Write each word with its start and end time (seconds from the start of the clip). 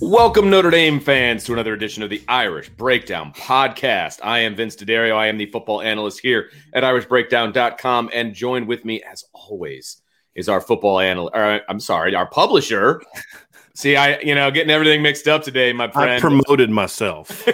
Welcome, 0.00 0.48
Notre 0.48 0.70
Dame 0.70 1.00
fans, 1.00 1.42
to 1.42 1.52
another 1.52 1.72
edition 1.72 2.04
of 2.04 2.10
the 2.10 2.22
Irish 2.28 2.68
Breakdown 2.68 3.32
podcast. 3.32 4.20
I 4.22 4.38
am 4.40 4.54
Vince 4.54 4.76
D'Addario. 4.76 5.16
I 5.16 5.26
am 5.26 5.38
the 5.38 5.46
football 5.46 5.82
analyst 5.82 6.20
here 6.20 6.50
at 6.72 6.84
irishbreakdown.com. 6.84 8.10
And 8.12 8.32
joined 8.32 8.68
with 8.68 8.84
me, 8.84 9.02
as 9.02 9.24
always, 9.32 10.02
is 10.34 10.48
our 10.48 10.60
football 10.60 11.00
analyst. 11.00 11.34
Uh, 11.34 11.60
I'm 11.68 11.80
sorry, 11.80 12.14
our 12.14 12.26
publisher. 12.26 13.02
See, 13.76 13.96
I, 13.96 14.20
you 14.20 14.36
know, 14.36 14.52
getting 14.52 14.70
everything 14.70 15.02
mixed 15.02 15.26
up 15.26 15.42
today, 15.42 15.72
my 15.72 15.90
friend. 15.90 16.12
I 16.12 16.20
promoted 16.20 16.70
myself. 16.70 17.44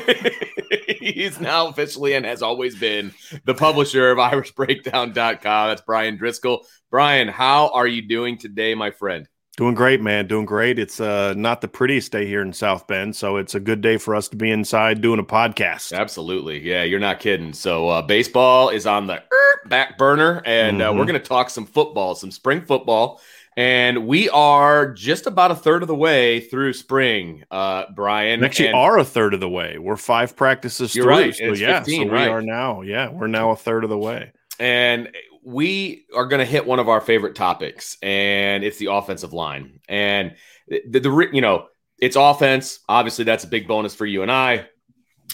He's 1.01 1.41
now 1.41 1.69
officially 1.69 2.13
and 2.13 2.27
has 2.27 2.43
always 2.43 2.77
been 2.77 3.15
the 3.47 3.55
publisher 3.55 4.11
of 4.11 4.19
irishbreakdown.com. 4.19 5.69
That's 5.69 5.81
Brian 5.81 6.17
Driscoll. 6.17 6.67
Brian, 6.91 7.29
how 7.29 7.71
are 7.71 7.87
you 7.87 8.07
doing 8.07 8.37
today, 8.37 8.75
my 8.75 8.91
friend? 8.91 9.27
Doing 9.61 9.75
great, 9.75 10.01
man. 10.01 10.27
Doing 10.27 10.47
great. 10.47 10.79
It's 10.79 11.01
uh, 11.01 11.35
not 11.37 11.61
the 11.61 11.69
prettiest 11.69 12.13
day 12.13 12.25
here 12.27 12.41
in 12.41 12.55
South 12.55 12.87
Bend, 12.87 13.15
so 13.15 13.37
it's 13.37 13.55
a 13.55 13.61
good 13.61 13.83
day 13.83 13.99
for 13.99 14.15
us 14.15 14.27
to 14.29 14.37
be 14.37 14.51
inside 14.51 15.03
doing 15.03 15.21
a 15.21 15.23
podcast. 15.23 15.93
Absolutely. 15.93 16.67
Yeah, 16.67 16.83
you're 16.83 16.99
not 16.99 17.21
kidding. 17.21 17.53
So, 17.53 17.87
uh, 17.91 18.01
baseball 18.01 18.71
is 18.71 18.87
on 18.87 19.07
the 19.07 19.17
er, 19.17 19.61
back 19.67 19.99
burner, 19.99 20.41
and 20.47 20.79
mm-hmm. 20.79 20.89
uh, 20.89 20.93
we're 20.93 21.01
mm-hmm. 21.01 21.09
going 21.09 21.21
to 21.21 21.29
talk 21.29 21.51
some 21.51 21.67
football, 21.67 22.15
some 22.15 22.31
spring 22.31 22.63
football. 22.63 23.21
And 23.55 24.07
we 24.07 24.31
are 24.31 24.95
just 24.95 25.27
about 25.27 25.51
a 25.51 25.57
third 25.57 25.83
of 25.83 25.89
the 25.89 25.95
way 25.95 26.41
through 26.41 26.73
spring, 26.73 27.45
uh, 27.51 27.85
Brian. 27.95 28.41
We 28.41 28.47
actually, 28.47 28.69
and 28.69 28.77
are 28.77 28.97
a 28.97 29.05
third 29.05 29.35
of 29.35 29.41
the 29.41 29.51
way. 29.51 29.77
We're 29.77 29.99
five 29.99 30.37
practices 30.37 30.95
you're 30.95 31.05
through. 31.05 31.13
Right. 31.13 31.35
So, 31.35 31.53
yeah, 31.53 31.81
15, 31.81 32.09
so 32.09 32.13
we 32.15 32.19
right. 32.19 32.29
are 32.31 32.41
now. 32.41 32.81
Yeah, 32.81 33.11
we're 33.11 33.27
now 33.27 33.51
a 33.51 33.57
third 33.57 33.85
of 33.85 33.91
the 33.91 33.99
way. 33.99 34.33
And 34.59 35.11
we 35.43 36.07
are 36.15 36.27
going 36.27 36.41
to 36.41 36.45
hit 36.45 36.67
one 36.67 36.79
of 36.79 36.89
our 36.89 37.01
favorite 37.01 37.35
topics, 37.35 37.97
and 38.03 38.65
it's 38.65 38.79
the 38.79 38.93
offensive 38.93 39.33
line. 39.33 39.81
And 39.89 40.35
the, 40.69 41.01
the, 41.01 41.29
you 41.33 41.41
know 41.41 41.67
it's 41.99 42.17
offense. 42.17 42.81
Obviously, 42.89 43.25
that's 43.25 43.45
a 43.45 43.49
big 43.49 43.69
bonus 43.69 43.95
for 43.95 44.07
you 44.07 44.23
and 44.23 44.33
I. 44.33 44.67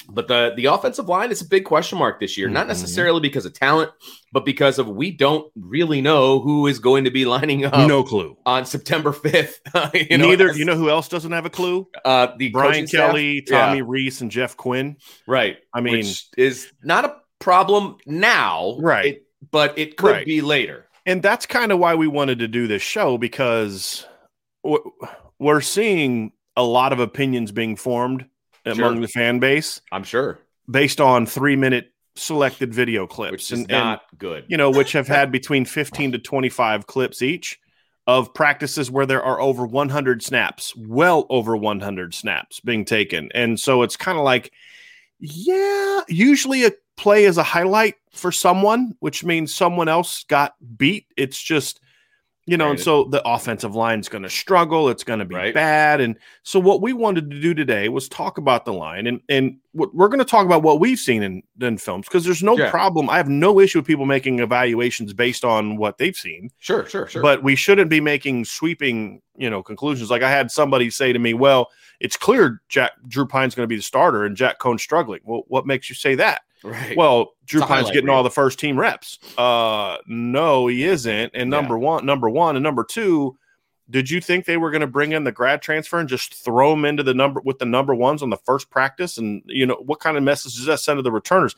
But 0.08 0.28
the 0.28 0.52
the 0.56 0.66
offensive 0.66 1.08
line 1.08 1.30
is 1.30 1.40
a 1.40 1.48
big 1.48 1.64
question 1.64 1.98
mark 1.98 2.20
this 2.20 2.36
year, 2.36 2.46
mm-hmm. 2.46 2.54
not 2.54 2.68
necessarily 2.68 3.20
because 3.20 3.46
of 3.46 3.54
talent, 3.54 3.90
but 4.30 4.44
because 4.44 4.78
of 4.78 4.88
we 4.88 5.10
don't 5.10 5.50
really 5.56 6.00
know 6.00 6.38
who 6.40 6.66
is 6.66 6.78
going 6.78 7.04
to 7.04 7.10
be 7.10 7.24
lining 7.24 7.64
up. 7.64 7.88
No 7.88 8.04
clue 8.04 8.36
on 8.44 8.66
September 8.66 9.12
fifth. 9.12 9.60
you 9.94 10.18
know, 10.18 10.28
Neither. 10.28 10.50
As, 10.50 10.58
you 10.58 10.64
know 10.64 10.76
who 10.76 10.90
else 10.90 11.08
doesn't 11.08 11.32
have 11.32 11.46
a 11.46 11.50
clue? 11.50 11.88
Uh, 12.04 12.28
the 12.36 12.50
Brian 12.50 12.86
Kelly, 12.86 13.42
staff? 13.46 13.68
Tommy 13.68 13.78
yeah. 13.78 13.84
Rees, 13.86 14.20
and 14.20 14.30
Jeff 14.30 14.56
Quinn. 14.56 14.96
Right. 15.26 15.56
I 15.72 15.80
mean, 15.80 15.96
Which 15.96 16.26
is 16.36 16.70
not 16.82 17.04
a 17.04 17.16
problem 17.38 17.96
now. 18.06 18.76
Right. 18.78 19.06
It, 19.06 19.25
but 19.50 19.78
it 19.78 19.96
could 19.96 20.10
right. 20.10 20.26
be 20.26 20.40
later. 20.40 20.86
And 21.04 21.22
that's 21.22 21.46
kind 21.46 21.72
of 21.72 21.78
why 21.78 21.94
we 21.94 22.08
wanted 22.08 22.40
to 22.40 22.48
do 22.48 22.66
this 22.66 22.82
show 22.82 23.16
because 23.16 24.06
we're 25.38 25.60
seeing 25.60 26.32
a 26.56 26.64
lot 26.64 26.92
of 26.92 26.98
opinions 26.98 27.52
being 27.52 27.76
formed 27.76 28.26
sure. 28.64 28.72
among 28.72 29.00
the 29.00 29.08
fan 29.08 29.38
base. 29.38 29.80
I'm 29.92 30.04
sure. 30.04 30.38
Based 30.68 31.00
on 31.00 31.26
three 31.26 31.56
minute 31.56 31.92
selected 32.16 32.74
video 32.74 33.06
clips. 33.06 33.32
Which 33.32 33.52
is 33.52 33.60
and, 33.60 33.68
not 33.68 34.02
and, 34.10 34.18
good. 34.18 34.44
You 34.48 34.56
know, 34.56 34.70
which 34.70 34.92
have 34.92 35.06
had 35.06 35.30
between 35.30 35.64
15 35.64 36.12
to 36.12 36.18
25 36.18 36.86
clips 36.86 37.22
each 37.22 37.60
of 38.06 38.32
practices 38.34 38.90
where 38.90 39.06
there 39.06 39.22
are 39.22 39.40
over 39.40 39.66
100 39.66 40.22
snaps, 40.22 40.74
well 40.76 41.26
over 41.28 41.56
100 41.56 42.14
snaps 42.14 42.60
being 42.60 42.84
taken. 42.84 43.30
And 43.34 43.58
so 43.58 43.82
it's 43.82 43.96
kind 43.96 44.16
of 44.16 44.24
like, 44.24 44.52
yeah, 45.18 46.02
usually 46.08 46.64
a 46.64 46.72
play 46.96 47.24
is 47.24 47.38
a 47.38 47.42
highlight 47.42 47.94
for 48.12 48.32
someone, 48.32 48.94
which 49.00 49.24
means 49.24 49.54
someone 49.54 49.88
else 49.88 50.24
got 50.24 50.54
beat. 50.76 51.06
It's 51.16 51.40
just, 51.40 51.80
you 52.46 52.56
know, 52.56 52.66
right. 52.66 52.70
and 52.72 52.80
so 52.80 53.04
the 53.04 53.26
offensive 53.28 53.74
line's 53.74 54.08
going 54.08 54.22
to 54.22 54.30
struggle. 54.30 54.88
It's 54.88 55.04
going 55.04 55.18
to 55.18 55.24
be 55.24 55.34
right. 55.34 55.52
bad. 55.52 56.00
And 56.00 56.16
so 56.42 56.60
what 56.60 56.80
we 56.80 56.92
wanted 56.92 57.30
to 57.30 57.40
do 57.40 57.54
today 57.54 57.88
was 57.88 58.08
talk 58.08 58.38
about 58.38 58.64
the 58.64 58.72
line 58.72 59.06
and, 59.06 59.20
and 59.28 59.58
we're 59.74 60.08
going 60.08 60.20
to 60.20 60.24
talk 60.24 60.46
about 60.46 60.62
what 60.62 60.80
we've 60.80 60.98
seen 60.98 61.22
in, 61.22 61.42
in 61.60 61.76
films 61.76 62.06
because 62.06 62.24
there's 62.24 62.42
no 62.42 62.56
yeah. 62.56 62.70
problem. 62.70 63.10
I 63.10 63.16
have 63.18 63.28
no 63.28 63.60
issue 63.60 63.80
with 63.80 63.86
people 63.86 64.06
making 64.06 64.38
evaluations 64.38 65.12
based 65.12 65.44
on 65.44 65.76
what 65.76 65.98
they've 65.98 66.16
seen. 66.16 66.50
Sure, 66.60 66.86
sure, 66.86 67.06
sure. 67.08 67.20
But 67.20 67.42
we 67.42 67.56
shouldn't 67.56 67.90
be 67.90 68.00
making 68.00 68.46
sweeping, 68.46 69.20
you 69.36 69.50
know, 69.50 69.62
conclusions. 69.62 70.10
Like 70.10 70.22
I 70.22 70.30
had 70.30 70.50
somebody 70.50 70.88
say 70.88 71.12
to 71.12 71.18
me, 71.18 71.34
well, 71.34 71.68
it's 72.00 72.16
clear 72.16 72.62
Jack 72.68 72.92
Drew 73.08 73.26
Pyne's 73.26 73.54
going 73.54 73.64
to 73.64 73.68
be 73.68 73.76
the 73.76 73.82
starter 73.82 74.24
and 74.24 74.36
Jack 74.36 74.58
Coan's 74.58 74.82
struggling. 74.82 75.20
Well, 75.24 75.42
what 75.48 75.66
makes 75.66 75.88
you 75.88 75.94
say 75.94 76.14
that? 76.14 76.42
Right. 76.64 76.96
Well, 76.96 77.34
Drew 77.44 77.60
Pyne's 77.60 77.90
getting 77.90 78.08
all 78.08 78.22
the 78.22 78.30
first 78.30 78.58
team 78.58 78.78
reps. 78.78 79.18
Uh, 79.38 79.98
no, 80.06 80.66
he 80.66 80.84
isn't. 80.84 81.32
And 81.34 81.50
number 81.50 81.74
yeah. 81.74 81.84
one, 81.84 82.06
number 82.06 82.28
one, 82.28 82.56
and 82.56 82.62
number 82.62 82.82
two, 82.82 83.36
did 83.88 84.10
you 84.10 84.20
think 84.20 84.46
they 84.46 84.56
were 84.56 84.72
going 84.72 84.80
to 84.80 84.86
bring 84.88 85.12
in 85.12 85.22
the 85.22 85.30
grad 85.30 85.62
transfer 85.62 86.00
and 86.00 86.08
just 86.08 86.34
throw 86.34 86.70
them 86.70 86.84
into 86.84 87.04
the 87.04 87.14
number 87.14 87.40
with 87.44 87.60
the 87.60 87.64
number 87.66 87.94
ones 87.94 88.20
on 88.20 88.30
the 88.30 88.36
first 88.38 88.68
practice? 88.68 89.16
And 89.16 89.42
you 89.46 89.64
know 89.64 89.76
what 89.76 90.00
kind 90.00 90.16
of 90.16 90.24
message 90.24 90.56
does 90.56 90.66
that 90.66 90.80
send 90.80 90.98
to 90.98 91.02
the 91.02 91.12
returners? 91.12 91.54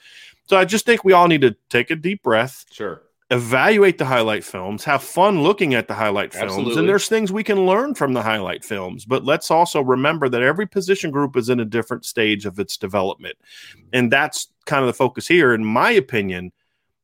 So 0.46 0.58
I 0.58 0.66
just 0.66 0.84
think 0.84 1.04
we 1.04 1.14
all 1.14 1.26
need 1.26 1.40
to 1.40 1.56
take 1.70 1.90
a 1.90 1.96
deep 1.96 2.22
breath. 2.22 2.66
Sure. 2.70 3.00
evaluate 3.30 3.98
the 3.98 4.06
highlight 4.06 4.42
films, 4.42 4.84
have 4.84 5.02
fun 5.02 5.42
looking 5.42 5.74
at 5.74 5.86
the 5.86 5.94
highlight 5.94 6.32
films, 6.32 6.52
Absolutely. 6.52 6.78
and 6.78 6.88
there's 6.88 7.08
things 7.08 7.30
we 7.30 7.44
can 7.44 7.66
learn 7.66 7.94
from 7.94 8.14
the 8.14 8.22
highlight 8.22 8.64
films. 8.64 9.04
But 9.04 9.24
let's 9.24 9.50
also 9.50 9.82
remember 9.82 10.28
that 10.30 10.42
every 10.42 10.66
position 10.66 11.10
group 11.10 11.36
is 11.36 11.50
in 11.50 11.60
a 11.60 11.64
different 11.64 12.06
stage 12.06 12.46
of 12.46 12.58
its 12.58 12.76
development. 12.78 13.36
And 13.92 14.10
that's 14.10 14.48
kind 14.68 14.82
of 14.82 14.86
the 14.86 14.92
focus 14.94 15.26
here. 15.26 15.52
In 15.54 15.64
my 15.64 15.90
opinion, 15.90 16.52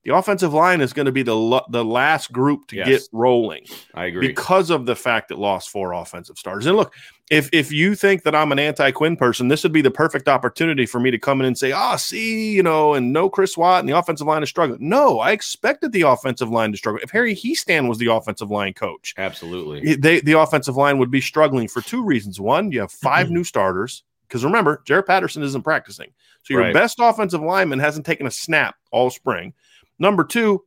the 0.05 0.15
offensive 0.15 0.53
line 0.53 0.83
is 0.83 0.93
going 0.93 1.07
to 1.07 1.13
be 1.13 1.23
the 1.23 1.35
lo- 1.35 1.65
the 1.71 1.83
last 1.83 2.31
group 2.31 2.67
to 2.69 2.77
Yes. 2.77 2.87
get 2.89 3.03
rolling 3.13 3.65
I 3.95 4.05
agree. 4.05 4.27
because 4.29 4.69
of 4.69 4.85
the 4.85 4.95
fact 4.95 5.31
it 5.31 5.39
lost 5.39 5.71
four 5.71 5.93
offensive 5.95 6.37
starters. 6.37 6.67
And 6.67 6.77
look, 6.77 6.93
if 7.31 7.49
if 7.55 7.73
you 7.73 7.95
think 7.95 8.23
that 8.25 8.35
I'm 8.35 8.53
an 8.53 8.59
anti 8.59 8.91
Quinn 8.91 9.17
person, 9.17 9.49
this 9.49 9.63
would 9.63 9.73
be 9.73 9.81
the 9.81 9.91
perfect 9.91 10.29
opportunity 10.29 10.85
for 10.85 11.01
me 11.01 11.11
to 11.11 11.19
come 11.19 11.41
in 11.41 11.47
and 11.47 11.57
say, 11.57 11.73
"Ah, 11.73 11.97
see, 11.97 12.53
you 12.53 12.63
know, 12.63 12.93
and 12.93 13.15
no 13.15 13.31
Chris 13.31 13.57
Watt 13.57 13.81
and 13.81 13.89
the 13.89 13.97
offensive 13.97 14.27
line 14.27 14.43
is 14.43 14.51
struggling." 14.51 14.87
No, 14.87 15.21
I 15.21 15.31
expected 15.31 15.93
the 15.93 16.03
offensive 16.03 16.51
line 16.51 16.73
to 16.73 16.77
struggle. 16.77 17.01
If 17.03 17.11
Harry 17.11 17.35
Hiestand 17.35 17.89
was 17.89 17.97
the 17.97 18.13
offensive 18.13 18.51
line 18.51 18.75
coach, 18.75 19.15
Absolutely. 19.17 19.95
they, 19.97 20.21
the 20.21 20.39
offensive 20.39 20.77
line 20.77 20.99
would 20.99 21.11
be 21.11 21.23
struggling 21.23 21.67
for 21.67 21.81
two 21.81 22.05
reasons. 22.05 22.39
One, 22.39 22.71
you 22.73 22.81
have 22.81 22.93
5 22.93 23.31
new 23.37 23.43
starters 23.43 24.03
because 24.35 24.45
remember, 24.45 24.83
Jarrett 24.85 25.07
Patterson 25.07 25.45
isn't 25.45 25.63
practicing, 25.63 26.11
so 26.43 26.55
your 26.55 26.63
Right. 26.63 26.75
best 26.75 26.99
offensive 27.01 27.41
lineman 27.41 27.79
hasn't 27.79 28.05
taken 28.05 28.27
a 28.27 28.33
snap 28.33 28.75
all 28.91 29.09
spring. 29.09 29.55
Number 30.01 30.25
two, 30.25 30.65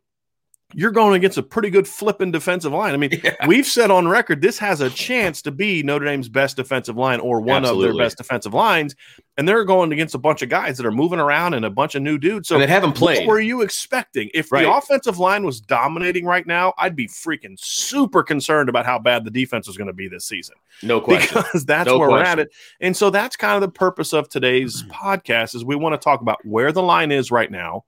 you're 0.73 0.91
going 0.91 1.15
against 1.15 1.37
a 1.37 1.43
pretty 1.43 1.69
good 1.69 1.87
flipping 1.87 2.29
defensive 2.31 2.73
line. 2.73 2.93
I 2.93 2.97
mean, 2.97 3.11
Yeah. 3.23 3.47
we've 3.47 3.65
said 3.65 3.89
on 3.89 4.07
record 4.07 4.41
this 4.41 4.59
has 4.59 4.81
a 4.81 4.89
chance 4.89 5.41
to 5.43 5.51
be 5.51 5.81
Notre 5.81 6.05
Dame's 6.05 6.27
best 6.27 6.57
defensive 6.57 6.97
line 6.97 7.21
or 7.21 7.39
one 7.39 7.63
of 7.63 7.79
their 7.79 7.95
best 7.97 8.17
defensive 8.17 8.53
lines, 8.53 8.93
and 9.37 9.47
they're 9.47 9.63
going 9.63 9.93
against 9.93 10.13
a 10.13 10.17
bunch 10.17 10.41
of 10.41 10.49
guys 10.49 10.75
that 10.77 10.85
are 10.85 10.91
moving 10.91 11.19
around 11.19 11.53
and 11.53 11.63
a 11.63 11.69
bunch 11.69 11.95
of 11.95 12.01
new 12.01 12.17
dudes. 12.17 12.49
So 12.49 12.55
and 12.55 12.63
they 12.63 12.67
haven't 12.67 12.99
what 12.99 13.15
played. 13.15 13.27
were 13.27 13.39
you 13.39 13.61
expecting? 13.61 14.29
If 14.33 14.51
Right. 14.51 14.63
the 14.63 14.73
offensive 14.73 15.19
line 15.19 15.45
was 15.45 15.61
dominating 15.61 16.25
right 16.25 16.45
now, 16.45 16.73
I'd 16.77 16.95
be 16.97 17.07
freaking 17.07 17.57
super 17.57 18.21
concerned 18.21 18.67
about 18.67 18.85
how 18.85 18.99
bad 18.99 19.23
the 19.23 19.31
defense 19.31 19.67
was 19.67 19.77
going 19.77 19.87
to 19.87 19.93
be 19.93 20.09
this 20.09 20.25
season 20.25 20.55
No 20.83 20.99
question. 21.01 21.41
because 21.43 21.63
that's 21.65 21.87
No 21.87 21.97
where 21.97 22.09
we're 22.09 22.23
at 22.23 22.39
it. 22.39 22.49
And 22.81 22.95
so 22.95 23.09
that's 23.09 23.37
kind 23.37 23.55
of 23.55 23.61
the 23.61 23.71
purpose 23.71 24.11
of 24.11 24.27
today's 24.27 24.83
podcast 24.91 25.55
is 25.55 25.63
we 25.63 25.77
want 25.77 25.93
to 25.93 26.03
talk 26.03 26.19
about 26.21 26.45
where 26.45 26.73
the 26.73 26.83
line 26.83 27.11
is 27.13 27.31
right 27.31 27.49
now, 27.49 27.85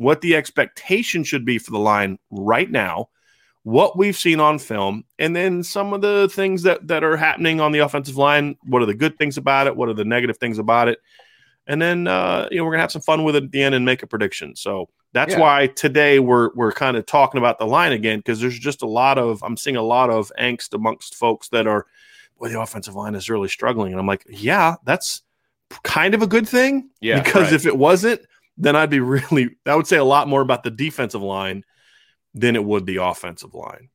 what 0.00 0.22
the 0.22 0.34
expectation 0.34 1.22
should 1.22 1.44
be 1.44 1.58
for 1.58 1.72
the 1.72 1.78
line 1.78 2.18
right 2.30 2.70
now, 2.70 3.10
what 3.64 3.98
we've 3.98 4.16
seen 4.16 4.40
on 4.40 4.58
film, 4.58 5.04
and 5.18 5.36
then 5.36 5.62
some 5.62 5.92
of 5.92 6.00
the 6.00 6.26
things 6.32 6.62
that 6.62 6.88
that 6.88 7.04
are 7.04 7.18
happening 7.18 7.60
on 7.60 7.70
the 7.70 7.80
offensive 7.80 8.16
line. 8.16 8.56
What 8.64 8.80
are 8.80 8.86
the 8.86 8.94
good 8.94 9.18
things 9.18 9.36
about 9.36 9.66
it? 9.66 9.76
What 9.76 9.90
are 9.90 9.94
the 9.94 10.06
negative 10.06 10.38
things 10.38 10.58
about 10.58 10.88
it? 10.88 11.00
And 11.66 11.82
then 11.82 12.06
uh, 12.06 12.48
you 12.50 12.56
know 12.56 12.64
we're 12.64 12.70
gonna 12.70 12.80
have 12.80 12.92
some 12.92 13.02
fun 13.02 13.24
with 13.24 13.36
it 13.36 13.44
at 13.44 13.52
the 13.52 13.62
end 13.62 13.74
and 13.74 13.84
make 13.84 14.02
a 14.02 14.06
prediction. 14.06 14.56
So 14.56 14.88
that's 15.12 15.34
Yeah. 15.34 15.40
why 15.40 15.66
today 15.66 16.18
we're 16.18 16.48
we're 16.54 16.72
kind 16.72 16.96
of 16.96 17.04
talking 17.04 17.36
about 17.36 17.58
the 17.58 17.66
line 17.66 17.92
again 17.92 18.20
because 18.20 18.40
there's 18.40 18.58
just 18.58 18.80
a 18.80 18.88
lot 18.88 19.18
of 19.18 19.42
I'm 19.42 19.58
seeing 19.58 19.76
a 19.76 19.82
lot 19.82 20.08
of 20.08 20.32
angst 20.40 20.72
amongst 20.72 21.14
folks 21.14 21.50
that 21.50 21.66
are, 21.66 21.84
boy, 22.38 22.48
the 22.48 22.58
offensive 22.58 22.94
line 22.94 23.14
is 23.14 23.28
really 23.28 23.48
struggling, 23.48 23.92
and 23.92 24.00
I'm 24.00 24.06
like, 24.06 24.24
yeah, 24.30 24.76
that's 24.86 25.20
kind 25.82 26.14
of 26.14 26.22
a 26.22 26.26
good 26.26 26.48
thing. 26.48 26.88
Yeah, 27.02 27.22
because 27.22 27.48
right. 27.48 27.52
if 27.52 27.66
it 27.66 27.76
wasn't, 27.76 28.22
then 28.60 28.76
I'd 28.76 28.90
be 28.90 29.00
really 29.00 29.56
I 29.66 29.74
would 29.74 29.86
say 29.86 29.96
a 29.96 30.04
lot 30.04 30.28
more 30.28 30.42
about 30.42 30.62
the 30.62 30.70
defensive 30.70 31.22
line 31.22 31.64
than 32.34 32.54
it 32.54 32.64
would 32.64 32.86
the 32.86 32.96
offensive 32.96 33.54
line. 33.54 33.88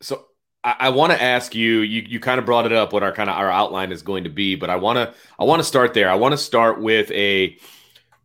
So 0.00 0.26
I, 0.64 0.76
I 0.80 0.88
want 0.88 1.12
to 1.12 1.22
ask 1.22 1.54
you, 1.54 1.80
you 1.80 2.02
you 2.08 2.18
kind 2.18 2.38
of 2.40 2.46
brought 2.46 2.66
it 2.66 2.72
up 2.72 2.92
what 2.92 3.02
our 3.02 3.12
kind 3.12 3.30
of 3.30 3.36
our 3.36 3.50
outline 3.50 3.92
is 3.92 4.02
going 4.02 4.24
to 4.24 4.30
be, 4.30 4.56
but 4.56 4.70
I 4.70 4.76
want 4.76 4.96
to 4.96 5.14
I 5.38 5.44
want 5.44 5.60
to 5.60 5.64
start 5.64 5.94
there. 5.94 6.10
I 6.10 6.14
want 6.16 6.32
to 6.32 6.38
start 6.38 6.80
with 6.80 7.10
a 7.12 7.56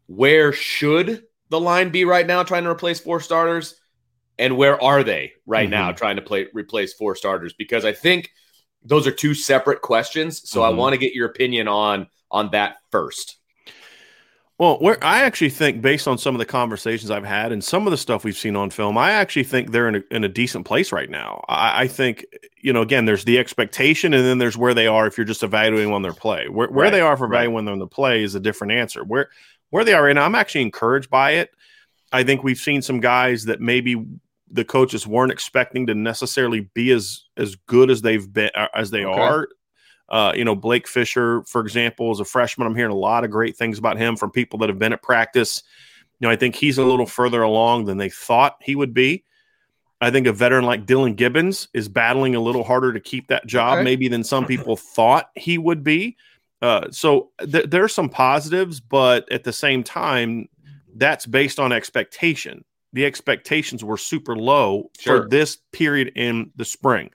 where 0.07 0.53
should 0.53 1.23
the 1.49 1.59
line 1.59 1.89
be 1.89 2.05
right 2.05 2.25
now 2.25 2.43
trying 2.43 2.63
to 2.63 2.69
replace 2.69 2.99
four 2.99 3.19
starters 3.19 3.75
and 4.39 4.57
where 4.57 4.81
are 4.81 5.03
they 5.03 5.33
right 5.45 5.69
now 5.69 5.91
trying 5.91 6.15
to 6.15 6.21
play 6.21 6.47
replace 6.53 6.93
four 6.93 7.15
starters 7.15 7.53
because 7.53 7.85
I 7.85 7.93
think 7.93 8.29
those 8.83 9.07
are 9.07 9.11
two 9.11 9.33
separate 9.33 9.81
questions. 9.81 10.49
So 10.49 10.61
I 10.63 10.71
Mhm. 10.71 10.75
want 10.77 10.93
to 10.93 10.99
get 10.99 11.13
your 11.13 11.27
opinion 11.27 11.67
on 11.67 12.07
on 12.29 12.51
that 12.51 12.77
first. 12.91 13.37
Well, 14.57 14.77
where 14.79 15.03
I 15.03 15.21
actually 15.23 15.49
think, 15.49 15.81
based 15.81 16.07
on 16.07 16.17
some 16.17 16.33
of 16.33 16.39
the 16.39 16.45
conversations 16.45 17.11
I've 17.11 17.25
had 17.25 17.51
and 17.51 17.61
some 17.61 17.85
of 17.87 17.91
the 17.91 17.97
stuff 17.97 18.23
we've 18.23 18.37
seen 18.37 18.55
on 18.55 18.69
film, 18.69 18.97
I 18.97 19.11
actually 19.11 19.43
think 19.43 19.71
they're 19.71 19.89
in 19.89 19.95
a, 19.95 20.03
in 20.11 20.23
a 20.23 20.29
decent 20.29 20.65
place 20.65 20.93
right 20.93 21.09
now. 21.09 21.43
I, 21.49 21.83
I 21.83 21.87
think, 21.87 22.25
you 22.61 22.71
know, 22.71 22.81
again, 22.81 23.03
there's 23.03 23.25
the 23.25 23.37
expectation, 23.37 24.13
and 24.13 24.23
then 24.25 24.37
there's 24.37 24.55
where 24.55 24.73
they 24.73 24.87
are 24.87 25.07
if 25.07 25.17
you're 25.17 25.25
just 25.25 25.43
evaluating 25.43 25.91
on 25.91 26.03
their 26.03 26.13
play. 26.13 26.47
Where, 26.47 26.69
where 26.69 26.85
Right, 26.85 26.91
they 26.93 27.01
are 27.01 27.17
for 27.17 27.27
right. 27.27 27.41
evaluating 27.41 27.67
on 27.67 27.79
the 27.79 27.87
play 27.87 28.23
is 28.23 28.33
a 28.33 28.39
different 28.39 28.71
answer. 28.71 29.03
Where 29.03 29.29
where 29.71 29.83
they 29.83 29.93
are 29.93 30.05
right 30.05 30.13
now, 30.13 30.23
I'm 30.23 30.35
actually 30.35 30.61
encouraged 30.61 31.09
by 31.09 31.31
it. 31.31 31.49
I 32.13 32.23
think 32.23 32.41
we've 32.43 32.57
seen 32.57 32.81
some 32.81 33.01
guys 33.01 33.43
that 33.45 33.59
maybe 33.59 34.05
the 34.49 34.63
coaches 34.63 35.05
weren't 35.05 35.33
expecting 35.33 35.87
to 35.87 35.95
necessarily 35.95 36.61
be 36.73 36.91
as 36.91 37.25
as 37.35 37.55
good 37.67 37.91
as 37.91 38.03
they've 38.03 38.31
been 38.31 38.51
uh, 38.55 38.69
as 38.73 38.89
they 38.91 39.03
Okay. 39.03 39.19
are. 39.19 39.49
Uh, 40.07 40.31
you 40.35 40.45
know, 40.45 40.55
Blake 40.55 40.87
Fisher, 40.87 41.43
for 41.43 41.61
example, 41.61 42.11
is 42.11 42.19
a 42.19 42.25
freshman. 42.25 42.67
I'm 42.67 42.75
hearing 42.75 42.91
a 42.91 42.95
lot 42.97 43.23
of 43.23 43.31
great 43.31 43.57
things 43.57 43.79
about 43.79 43.97
him 43.97 44.15
from 44.15 44.31
people 44.31 44.59
that 44.59 44.69
have 44.69 44.77
been 44.79 44.93
at 44.93 45.01
practice. 45.01 45.63
You 46.19 46.27
know, 46.27 46.31
I 46.31 46.35
think 46.35 46.55
he's 46.55 46.77
a 46.77 46.83
little 46.85 47.05
further 47.07 47.41
along 47.41 47.85
than 47.85 47.97
they 47.97 48.09
thought 48.09 48.57
he 48.61 48.75
would 48.75 48.93
be. 48.93 49.23
I 50.01 50.11
think 50.11 50.27
a 50.27 50.33
veteran 50.33 50.65
like 50.65 50.85
Dillan 50.85 51.15
Gibbons 51.15 51.67
is 51.73 51.87
battling 51.87 52.35
a 52.35 52.39
little 52.39 52.63
harder 52.63 52.93
to 52.93 52.99
keep 52.99 53.27
that 53.29 53.47
job, 53.47 53.75
Okay. 53.77 53.83
maybe 53.83 54.07
than 54.07 54.23
some 54.23 54.45
people 54.45 54.75
thought 54.75 55.29
he 55.35 55.57
would 55.57 55.83
be. 55.83 56.17
Uh, 56.61 56.87
so 56.91 57.31
th- 57.39 57.65
there's 57.69 57.93
some 57.93 58.09
positives, 58.09 58.79
but 58.79 59.29
at 59.31 59.43
the 59.43 59.53
same 59.53 59.83
time, 59.83 60.47
that's 60.95 61.25
based 61.25 61.59
on 61.59 61.71
expectation. 61.71 62.63
The 62.93 63.05
expectations 63.05 63.83
were 63.83 63.97
super 63.97 64.35
low 64.35 64.91
Sure. 64.99 65.23
for 65.23 65.29
this 65.29 65.57
period 65.71 66.11
in 66.15 66.51
the 66.55 66.65
spring. 66.65 67.09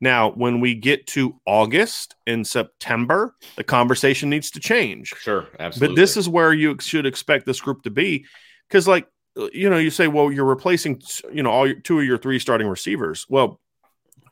Now, 0.00 0.32
when 0.32 0.60
we 0.60 0.74
get 0.74 1.06
to 1.08 1.40
August 1.46 2.14
and 2.26 2.46
September, 2.46 3.34
the 3.56 3.64
conversation 3.64 4.28
needs 4.28 4.50
to 4.50 4.60
change. 4.60 5.14
Sure, 5.20 5.46
absolutely. 5.58 5.94
But 5.94 6.00
this 6.00 6.16
is 6.16 6.28
where 6.28 6.52
you 6.52 6.76
should 6.80 7.06
expect 7.06 7.46
this 7.46 7.60
group 7.60 7.82
to 7.84 7.90
be, 7.90 8.26
because, 8.68 8.86
like, 8.86 9.06
you 9.52 9.70
know, 9.70 9.78
you 9.78 9.90
say, 9.90 10.06
well, 10.08 10.30
you're 10.30 10.44
replacing, 10.44 11.02
you 11.32 11.42
know, 11.42 11.50
all 11.50 11.66
your, 11.66 11.80
two 11.80 11.98
of 12.00 12.04
your 12.04 12.18
three 12.18 12.38
starting 12.38 12.68
receivers. 12.68 13.26
Well, 13.28 13.60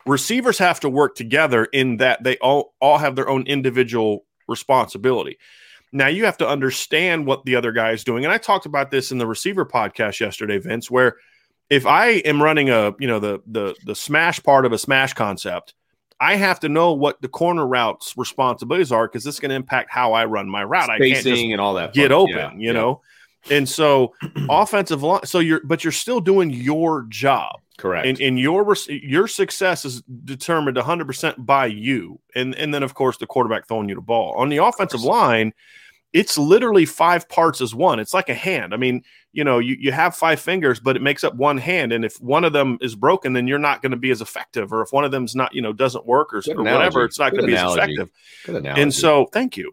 receivers 0.05 0.59
have 0.59 0.81
to 0.81 0.89
work 0.89 1.15
together 1.15 1.65
in 1.65 1.99
that 1.99 2.23
they 2.23 2.37
all 2.39 2.75
all 2.81 2.99
have 2.99 3.17
their 3.17 3.29
own 3.29 3.47
individual 3.47 4.25
responsibility. 4.49 5.39
Now 5.93 6.09
you 6.09 6.25
have 6.25 6.39
to 6.39 6.49
understand 6.49 7.27
what 7.27 7.45
the 7.45 7.55
other 7.57 7.71
guy 7.71 7.93
is 7.93 8.03
doing, 8.05 8.25
and 8.25 8.33
I 8.33 8.39
talked 8.39 8.67
about 8.67 8.91
this 8.91 9.13
in 9.13 9.19
the 9.19 9.27
receiver 9.27 9.65
podcast 9.65 10.21
yesterday, 10.21 10.59
Vince, 10.59 10.91
where 10.91 11.17
if 11.73 11.87
I 11.87 12.09
am 12.09 12.43
running 12.43 12.69
a, 12.69 12.95
you 12.99 13.09
know, 13.09 13.19
the 13.19 13.41
the 13.47 13.75
the 13.87 13.95
smash 13.95 14.43
part 14.43 14.67
of 14.67 14.73
a 14.73 14.79
smash 14.79 15.15
concept. 15.15 15.75
I 16.21 16.37
have 16.37 16.61
to 16.61 16.69
know 16.69 16.93
what 16.93 17.21
the 17.21 17.27
corner 17.27 17.67
routes 17.67 18.17
responsibilities 18.17 18.93
are 18.93 19.09
because 19.09 19.25
this 19.25 19.35
is 19.35 19.41
going 19.41 19.49
to 19.49 19.57
impact 19.57 19.91
how 19.91 20.13
I 20.13 20.25
run 20.27 20.49
my 20.49 20.63
route. 20.63 20.89
I 20.89 20.99
can't 20.99 21.25
just 21.25 21.43
and 21.43 21.61
all 21.61 21.75
that. 21.75 21.95
get 21.95 22.13
fun. 22.13 22.21
open, 22.21 22.37
Yeah, 22.37 22.51
you 22.53 22.67
yeah. 22.67 22.73
know. 22.73 23.01
And 23.51 23.69
so 23.69 24.15
offensive 24.49 25.03
line, 25.03 25.25
so 25.25 25.41
you're 25.41 25.63
but 25.65 25.83
you're 25.83 25.91
still 25.91 26.21
doing 26.21 26.51
your 26.51 27.07
job. 27.09 27.57
correct. 27.77 28.07
And, 28.07 28.21
and 28.21 28.39
your 28.39 28.77
your 28.89 29.27
success 29.27 29.85
is 29.85 30.03
determined 30.03 30.77
100% 30.77 31.45
by 31.45 31.67
you. 31.67 32.21
And 32.37 32.55
and 32.55 32.73
then 32.73 32.85
of 32.85 32.95
course 32.95 33.17
the 33.17 33.27
quarterback 33.27 33.67
throwing 33.67 33.89
you 33.89 33.97
the 33.97 34.01
ball. 34.01 34.35
On 34.37 34.49
the 34.49 34.59
offensive 34.59 35.03
line, 35.03 35.53
it's 36.13 36.37
literally 36.37 36.85
five 36.85 37.29
parts 37.29 37.61
as 37.61 37.75
one. 37.75 37.99
It's 37.99 38.13
like 38.13 38.29
a 38.29 38.35
hand. 38.35 38.75
I 38.75 38.77
mean, 38.77 39.03
you 39.33 39.45
know, 39.45 39.59
you, 39.59 39.77
you 39.79 39.93
have 39.93 40.15
five 40.15 40.41
fingers, 40.41 40.79
but 40.79 40.95
it 40.95 41.03
makes 41.03 41.25
up 41.25 41.35
one 41.35 41.57
hand. 41.57 41.93
And 41.93 42.05
if 42.05 42.21
one 42.21 42.45
of 42.45 42.53
them 42.53 42.77
is 42.81 42.95
broken, 42.95 43.33
then 43.33 43.47
you're 43.47 43.59
not 43.59 43.81
going 43.81 43.93
to 43.93 43.97
be 43.97 44.11
as 44.11 44.21
effective. 44.21 44.73
Or 44.73 44.83
if 44.83 44.93
one 44.93 45.05
of 45.05 45.11
them's 45.11 45.35
not, 45.35 45.55
you 45.55 45.63
know, 45.63 45.73
doesn't 45.73 46.05
work 46.07 46.35
or, 46.35 46.43
or 46.55 46.63
whatever, 46.65 47.05
it's 47.05 47.19
not 47.19 47.33
going 47.33 47.43
to 47.43 47.47
be 47.47 47.55
as 47.57 47.73
effective. 47.77 48.11
And 48.77 48.93
so, 48.93 49.27
thank 49.33 49.57
you. 49.57 49.73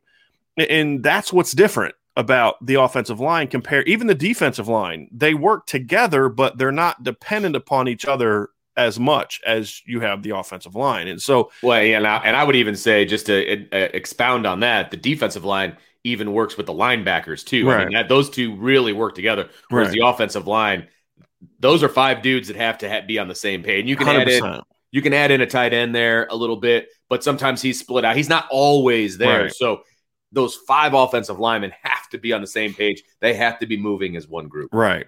And 0.58 1.04
that's 1.04 1.32
what's 1.34 1.52
different 1.52 1.96
about 2.16 2.66
the 2.66 2.76
offensive 2.76 3.20
line 3.22 3.48
compare 3.48 3.84
even 3.84 4.08
the 4.08 4.16
defensive 4.16 4.68
line. 4.68 5.08
They 5.12 5.34
work 5.34 5.68
together, 5.68 6.28
but 6.28 6.58
they're 6.58 6.72
not 6.72 7.04
dependent 7.04 7.56
upon 7.56 7.88
each 7.88 8.06
other 8.06 8.50
as 8.76 9.00
much 9.00 9.42
as 9.46 9.82
you 9.86 10.00
have 10.00 10.24
the 10.24 10.32
offensive 10.32 10.76
line. 10.76 11.08
And 11.08 11.22
so, 11.22 11.52
Well, 11.62 11.84
yeah, 11.84 11.98
and 11.98 12.08
I, 12.08 12.18
and 12.18 12.36
I 12.36 12.44
would 12.44 12.56
even 12.56 12.76
say 12.76 13.06
just 13.06 13.26
to 13.26 13.66
uh, 13.74 13.90
expound 13.94 14.48
on 14.48 14.62
that, 14.62 14.92
the 14.92 14.98
defensive 14.98 15.46
line 15.46 15.78
even 16.04 16.32
works 16.34 16.58
with 16.58 16.66
the 16.66 16.74
linebackers 16.74 17.44
too. 17.46 17.70
I 17.70 17.76
Right. 17.76 17.88
mean, 17.88 17.94
that, 17.96 18.08
those 18.10 18.30
two 18.30 18.56
really 18.56 18.94
work 18.94 19.16
together. 19.16 19.50
Whereas 19.70 19.90
Right. 19.90 19.96
the 20.00 20.08
offensive 20.08 20.48
line, 20.48 20.88
those 21.60 21.84
are 21.84 21.90
five 21.90 22.22
dudes 22.22 22.48
that 22.48 22.58
have 22.58 22.78
to 22.80 22.90
ha- 22.90 23.02
be 23.06 23.20
on 23.20 23.28
the 23.28 23.36
same 23.36 23.64
page. 23.64 23.82
And 23.82 23.90
you 23.90 23.96
can 23.96 24.08
add 24.08 24.28
in 24.30 24.62
you 24.92 25.04
can 25.04 25.14
add 25.14 25.30
in 25.30 25.40
a 25.40 25.46
tight 25.46 25.72
end 25.72 25.94
there 25.94 26.26
a 26.32 26.36
little 26.36 26.56
bit, 26.56 26.88
but 27.10 27.24
sometimes 27.24 27.62
he's 27.62 27.80
split 27.80 28.04
out. 28.04 28.16
He's 28.18 28.28
not 28.30 28.48
always 28.50 29.20
there. 29.20 29.44
Right. 29.44 29.54
So 29.54 29.84
those 30.32 30.56
five 30.68 30.96
offensive 30.96 31.38
linemen 31.38 31.72
have 31.84 32.10
to 32.10 32.18
be 32.18 32.34
on 32.34 32.42
the 32.42 32.48
same 32.48 32.74
page. 32.74 33.04
They 33.20 33.36
have 33.36 33.60
to 33.60 33.68
be 33.68 33.78
moving 33.78 34.16
as 34.16 34.28
one 34.28 34.48
group. 34.48 34.70
Right. 34.74 35.06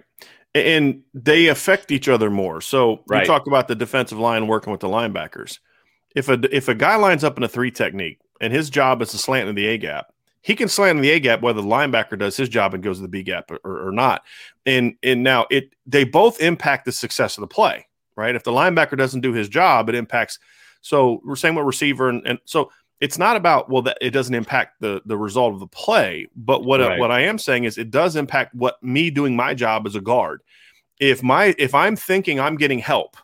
And 0.54 1.02
they 1.14 1.48
affect 1.48 1.90
each 1.90 2.08
other 2.08 2.30
more. 2.30 2.60
So 2.60 3.02
Right. 3.08 3.20
you 3.22 3.26
talk 3.26 3.48
about 3.48 3.66
the 3.66 3.74
defensive 3.74 4.18
line 4.20 4.46
working 4.46 4.70
with 4.70 4.80
the 4.82 4.88
linebackers. 4.88 5.58
If 6.14 6.28
a 6.28 6.38
if 6.54 6.68
a 6.68 6.74
guy 6.76 6.94
lines 6.94 7.24
up 7.24 7.36
in 7.36 7.42
a 7.42 7.48
three 7.48 7.70
technique 7.72 8.18
and 8.40 8.52
his 8.52 8.70
job 8.70 9.02
is 9.02 9.10
to 9.10 9.18
slant 9.18 9.48
in 9.48 9.54
the 9.56 9.66
A 9.66 9.78
gap, 9.78 10.11
he 10.42 10.56
can 10.56 10.68
in 10.68 11.00
the 11.00 11.10
A 11.10 11.20
gap 11.20 11.40
whether 11.40 11.62
the 11.62 11.66
linebacker 11.66 12.18
does 12.18 12.36
his 12.36 12.48
job 12.48 12.74
and 12.74 12.82
goes 12.82 12.98
to 12.98 13.02
the 13.02 13.08
B 13.08 13.22
gap 13.22 13.50
or, 13.50 13.88
or 13.88 13.92
not. 13.92 14.22
And 14.66 14.96
and 15.02 15.22
now 15.22 15.46
it 15.50 15.72
they 15.86 16.04
both 16.04 16.40
impact 16.40 16.84
the 16.84 16.92
success 16.92 17.38
of 17.38 17.42
the 17.42 17.46
play, 17.46 17.86
right? 18.16 18.34
If 18.34 18.44
the 18.44 18.52
linebacker 18.52 18.98
doesn't 18.98 19.20
do 19.20 19.32
his 19.32 19.48
job, 19.48 19.88
it 19.88 19.94
impacts. 19.94 20.38
So 20.80 21.22
we're 21.24 21.36
saying 21.36 21.54
what 21.54 21.64
receiver 21.64 22.08
and, 22.08 22.26
and 22.26 22.38
so 22.44 22.70
it's 23.00 23.18
not 23.18 23.36
about 23.36 23.70
well 23.70 23.82
that 23.82 23.98
it 24.00 24.10
doesn't 24.10 24.34
impact 24.34 24.80
the 24.80 25.00
the 25.06 25.16
result 25.16 25.54
of 25.54 25.60
the 25.60 25.66
play, 25.68 26.28
but 26.36 26.64
what 26.64 26.80
right. 26.80 26.98
what 26.98 27.10
I 27.10 27.20
am 27.20 27.38
saying 27.38 27.64
is 27.64 27.78
it 27.78 27.90
does 27.90 28.16
impact 28.16 28.54
what 28.54 28.82
me 28.82 29.10
doing 29.10 29.36
my 29.36 29.54
job 29.54 29.86
as 29.86 29.94
a 29.94 30.00
guard. 30.00 30.42
If 31.00 31.22
my 31.22 31.54
if 31.58 31.74
I'm 31.74 31.96
thinking 31.96 32.38
I'm 32.40 32.56
getting 32.56 32.78
help 32.78 33.16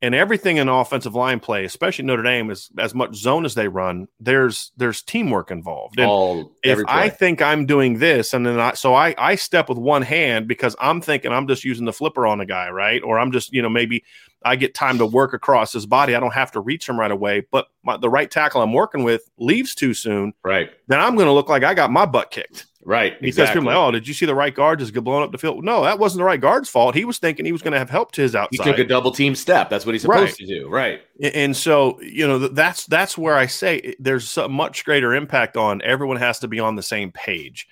and 0.00 0.14
everything 0.14 0.58
in 0.58 0.68
offensive 0.68 1.14
line 1.14 1.40
play, 1.40 1.64
especially 1.64 2.04
Notre 2.04 2.22
Dame, 2.22 2.50
is 2.50 2.70
as 2.78 2.94
much 2.94 3.14
zone 3.14 3.44
as 3.44 3.54
they 3.54 3.68
run. 3.68 4.06
There's 4.20 4.72
there's 4.76 5.02
teamwork 5.02 5.50
involved. 5.50 5.98
And 5.98 6.08
All, 6.08 6.52
if 6.62 6.78
I 6.86 7.08
think 7.08 7.42
I'm 7.42 7.66
doing 7.66 7.98
this, 7.98 8.32
and 8.32 8.46
then 8.46 8.60
I 8.60 8.74
so 8.74 8.94
I 8.94 9.14
I 9.18 9.34
step 9.34 9.68
with 9.68 9.78
one 9.78 10.02
hand 10.02 10.46
because 10.46 10.76
I'm 10.80 11.00
thinking 11.00 11.32
I'm 11.32 11.48
just 11.48 11.64
using 11.64 11.84
the 11.84 11.92
flipper 11.92 12.26
on 12.26 12.40
a 12.40 12.46
guy, 12.46 12.70
right? 12.70 13.02
Or 13.02 13.18
I'm 13.18 13.32
just 13.32 13.52
you 13.52 13.60
know 13.60 13.68
maybe 13.68 14.04
I 14.44 14.56
get 14.56 14.74
time 14.74 14.98
to 14.98 15.06
work 15.06 15.32
across 15.32 15.72
his 15.72 15.86
body. 15.86 16.14
I 16.14 16.20
don't 16.20 16.34
have 16.34 16.52
to 16.52 16.60
reach 16.60 16.88
him 16.88 16.98
right 16.98 17.10
away. 17.10 17.46
But 17.50 17.66
my, 17.82 17.96
the 17.96 18.08
right 18.08 18.30
tackle 18.30 18.62
I'm 18.62 18.72
working 18.72 19.02
with 19.02 19.28
leaves 19.38 19.74
too 19.74 19.94
soon. 19.94 20.32
Right. 20.44 20.70
Then 20.86 21.00
I'm 21.00 21.16
going 21.16 21.26
to 21.26 21.32
look 21.32 21.48
like 21.48 21.64
I 21.64 21.74
got 21.74 21.90
my 21.90 22.06
butt 22.06 22.30
kicked. 22.30 22.66
Right. 22.84 23.20
Because 23.20 23.36
exactly. 23.36 23.60
people 23.60 23.66
like, 23.66 23.76
oh, 23.76 23.90
did 23.90 24.06
you 24.06 24.14
see 24.14 24.24
the 24.24 24.34
right 24.34 24.54
guard 24.54 24.78
just 24.78 24.94
get 24.94 25.04
blown 25.04 25.22
up 25.22 25.32
the 25.32 25.38
field? 25.38 25.64
No, 25.64 25.84
that 25.84 25.98
wasn't 25.98 26.20
the 26.20 26.24
right 26.24 26.40
guard's 26.40 26.68
fault. 26.68 26.94
He 26.94 27.04
was 27.04 27.18
thinking 27.18 27.44
he 27.44 27.52
was 27.52 27.60
going 27.60 27.72
to 27.72 27.78
have 27.78 27.90
help 27.90 28.12
to 28.12 28.22
his 28.22 28.34
outside. 28.34 28.64
He 28.64 28.70
took 28.70 28.78
a 28.78 28.84
double 28.84 29.10
team 29.10 29.34
step. 29.34 29.68
That's 29.68 29.84
what 29.84 29.94
he's 29.94 30.02
supposed 30.02 30.20
right. 30.20 30.34
to 30.36 30.46
do. 30.46 30.68
Right. 30.68 31.02
And 31.20 31.56
so, 31.56 32.00
you 32.00 32.26
know, 32.26 32.38
that's 32.38 32.86
that's 32.86 33.18
where 33.18 33.34
I 33.34 33.46
say 33.46 33.80
eh, 33.80 33.92
there's 33.98 34.36
a 34.38 34.48
much 34.48 34.84
greater 34.84 35.14
impact 35.14 35.56
on 35.56 35.82
everyone 35.82 36.16
has 36.18 36.38
to 36.40 36.48
be 36.48 36.60
on 36.60 36.76
the 36.76 36.82
same 36.82 37.10
page. 37.12 37.66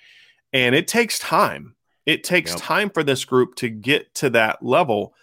And 0.53 0.75
it 0.75 0.87
takes 0.87 1.19
time. 1.19 1.75
It 2.05 2.23
takes 2.23 2.51
yep. 2.51 2.59
time 2.61 2.89
for 2.89 3.03
this 3.03 3.25
group 3.25 3.55
to 3.55 3.69
get 3.69 4.13
to 4.15 4.29
that 4.31 4.63
level. 4.63 5.13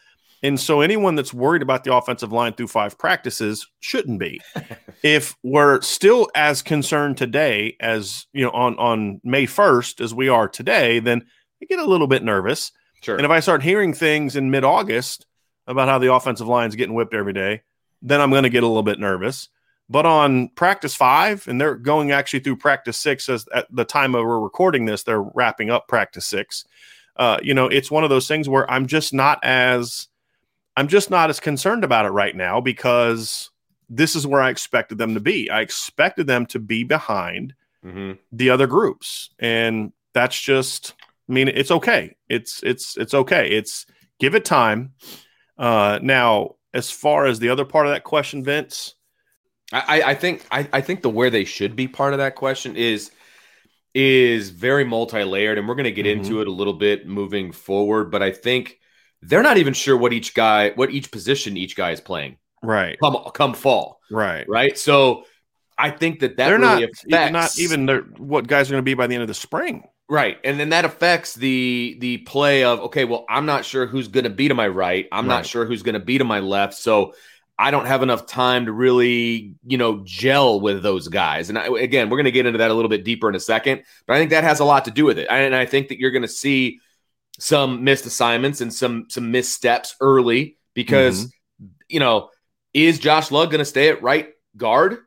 And 0.45 0.61
so 0.61 0.83
anyone 0.83 1.15
that's 1.15 1.33
worried 1.33 1.63
about 1.63 1.85
the 1.85 1.95
offensive 1.95 2.31
line 2.31 2.53
through 2.53 2.69
five 2.69 2.99
practices 2.99 3.67
shouldn't 3.81 4.21
be. 4.21 4.43
if 5.03 5.35
we're 5.43 5.81
still 5.81 6.29
as 6.35 6.61
concerned 6.61 7.17
today 7.17 7.77
as, 7.81 8.27
you 8.35 8.45
know, 8.45 8.51
on 8.51 8.77
on 8.77 9.23
May 9.25 9.47
1st 9.47 10.03
as 10.03 10.13
we 10.13 10.29
are 10.29 10.47
today, 10.47 10.99
then 10.99 11.25
I 11.63 11.65
get 11.65 11.79
a 11.79 11.87
little 11.87 12.07
bit 12.07 12.23
nervous. 12.23 12.73
Sure. 13.01 13.17
And 13.17 13.25
if 13.25 13.31
I 13.31 13.41
start 13.41 13.63
hearing 13.63 13.95
things 13.95 14.37
in 14.37 14.51
mid-August 14.51 15.25
about 15.67 15.89
how 15.89 15.99
the 15.99 16.13
offensive 16.13 16.47
line 16.47 16.69
is 16.69 16.77
getting 16.77 16.95
whipped 16.95 17.15
every 17.15 17.33
day, 17.33 17.63
then 18.03 18.21
I'm 18.21 18.31
going 18.31 18.43
to 18.43 18.51
get 18.51 18.63
a 18.63 18.67
little 18.67 18.83
bit 18.83 19.01
nervous. 19.01 19.49
But 19.89 20.05
on 20.05 20.49
practice 20.49 20.95
5 20.95 21.49
and 21.49 21.59
they're 21.59 21.75
going 21.75 22.13
actually 22.13 22.41
through 22.41 22.57
practice 22.57 22.99
6 22.99 23.31
as 23.31 23.47
at 23.55 23.67
the 23.75 23.87
time 23.87 24.15
of 24.15 24.27
we're 24.27 24.41
recording 24.41 24.85
this, 24.85 25.05
they're 25.05 25.23
wrapping 25.23 25.71
up 25.71 25.89
practice 25.89 26.27
6. 26.27 26.67
Uh, 27.17 27.39
you 27.43 27.55
know, 27.55 27.67
it's 27.67 27.91
one 27.91 28.05
of 28.05 28.11
those 28.11 28.29
things 28.29 28.47
where 28.47 28.71
I'm 28.71 28.87
just 28.87 29.15
not 29.15 29.39
as 29.43 30.09
I'm 30.77 30.89
just 30.89 31.11
not 31.11 31.31
as 31.31 31.41
concerned 31.41 31.85
about 31.85 32.07
it 32.07 32.11
right 32.11 32.35
now 32.35 32.61
because 32.61 33.51
this 33.89 34.17
is 34.17 34.27
where 34.27 34.41
I 34.41 34.51
expected 34.51 34.99
them 34.99 35.15
to 35.15 35.21
be. 35.21 35.51
I 35.51 35.61
expected 35.61 36.27
them 36.27 36.47
to 36.47 36.59
be 36.59 36.85
behind 36.85 37.55
mm-hmm. 37.85 38.13
the 38.33 38.51
other 38.51 38.67
groups, 38.67 39.31
and 39.39 39.93
that's 40.13 40.41
just. 40.41 40.95
I 41.29 41.33
mean, 41.33 41.49
it's 41.49 41.71
okay. 41.71 42.17
It's 42.29 42.63
it's 42.63 42.97
it's 42.99 43.15
okay. 43.15 43.49
It's 43.51 43.87
give 44.19 44.35
it 44.35 44.45
time. 44.45 44.93
Uh, 45.57 45.99
now, 46.03 46.57
as 46.75 46.91
far 46.91 47.27
as 47.27 47.39
the 47.39 47.49
other 47.49 47.65
part 47.65 47.87
of 47.87 47.93
that 47.93 48.05
question, 48.05 48.45
Vince, 48.45 48.95
I, 49.73 50.03
I 50.03 50.15
think 50.15 50.45
I, 50.51 50.69
I 50.73 50.81
think 50.81 51.03
the 51.03 51.09
where 51.09 51.31
they 51.31 51.45
should 51.45 51.77
be 51.77 51.89
part 51.89 52.13
of 52.13 52.19
that 52.19 52.35
question 52.35 52.77
is 52.77 53.11
is 53.95 54.51
very 54.51 54.85
multi-layered, 54.85 55.57
and 55.57 55.69
we're 55.69 55.77
going 55.77 55.85
to 55.85 55.93
get 55.93 56.07
mm-hmm. 56.07 56.25
into 56.25 56.41
it 56.41 56.49
a 56.49 56.53
little 56.53 56.75
bit 56.75 57.07
moving 57.07 57.53
forward. 57.53 58.11
But 58.11 58.23
I 58.23 58.33
think 58.33 58.81
they're 59.27 59.43
not 59.43 59.57
even 59.57 59.75
sure 59.75 59.97
what 59.97 60.13
each 60.13 60.35
guy, 60.35 60.71
what 60.71 60.91
each 60.91 61.11
position 61.11 61.57
each 61.57 61.77
guy 61.77 61.91
is 61.91 62.01
playing. 62.01 62.37
Right. 62.63 62.99
Come 62.99 63.17
come 63.35 63.55
fall. 63.55 64.01
Right. 64.11 64.49
Right. 64.49 64.79
So 64.79 65.25
I 65.77 65.91
think 65.91 66.21
that 66.21 66.37
that 66.37 66.49
they're 66.49 66.59
really 66.59 66.87
not 66.87 66.91
affects, 66.91 67.33
not 67.33 67.59
even 67.59 67.89
what 68.17 68.47
guys 68.47 68.71
are 68.71 68.75
going 68.75 68.83
to 68.83 68.85
be 68.85 68.95
by 68.95 69.07
the 69.07 69.15
end 69.15 69.23
of 69.23 69.29
the 69.29 69.35
spring. 69.35 69.85
Right. 70.09 70.39
And 70.45 70.61
then 70.61 70.71
that 70.71 70.85
affects 70.85 71.35
the 71.35 71.97
the 72.01 72.19
play 72.19 72.65
of 72.65 72.81
okay, 72.81 73.05
well, 73.05 73.25
I'm 73.29 73.47
not 73.47 73.65
sure 73.65 73.87
who's 73.87 74.09
going 74.09 74.25
to 74.25 74.31
be 74.31 74.49
to 74.49 74.55
my 74.55 74.69
right. 74.69 75.09
I'm 75.13 75.29
right. 75.29 75.37
not 75.37 75.47
sure 75.47 75.65
who's 75.65 75.83
going 75.83 75.95
to 75.95 76.01
be 76.01 76.19
to 76.19 76.25
my 76.25 76.41
left. 76.41 76.75
So 76.75 77.15
I 77.59 77.71
don't 77.71 77.87
have 77.87 78.03
enough 78.03 78.27
time 78.27 78.67
to 78.67 78.73
really, 78.73 79.55
you 79.65 79.79
know, 79.79 80.03
gel 80.05 80.61
with 80.61 80.83
those 80.83 81.09
guys. 81.09 81.51
And 81.51 81.59
I, 81.59 81.67
again, 81.67 82.11
we're 82.11 82.17
going 82.17 82.25
to 82.25 82.33
get 82.33 82.47
into 82.47 82.59
that 82.59 82.71
a 82.71 82.75
little 82.75 82.89
bit 82.89 83.05
deeper 83.05 83.29
in 83.29 83.37
a 83.37 83.41
second, 83.41 83.85
but 84.07 84.15
I 84.15 84.19
think 84.19 84.31
that 84.31 84.43
has 84.43 84.59
a 84.59 84.65
lot 84.65 84.87
to 84.87 84.91
do 84.91 85.05
with 85.05 85.19
it. 85.19 85.29
And 85.31 85.55
I 85.55 85.65
think 85.65 85.89
that 85.89 86.01
you're 86.01 86.11
going 86.11 86.23
to 86.23 86.29
see 86.29 86.81
some 87.39 87.85
missed 87.85 88.07
assignments 88.07 88.61
and 88.61 88.73
some 88.73 89.07
some 89.09 89.31
missteps 89.31 89.97
early 90.01 90.57
because 90.73 91.27
mm-hmm. 91.27 91.67
you 91.89 92.01
know 92.01 92.31
is 92.73 92.99
Josh 92.99 93.31
Lugg 93.31 93.51
going 93.51 93.61
to 93.61 93.65
stay 93.65 93.89
at 93.89 94.03
right 94.03 94.31
guard? 94.57 94.99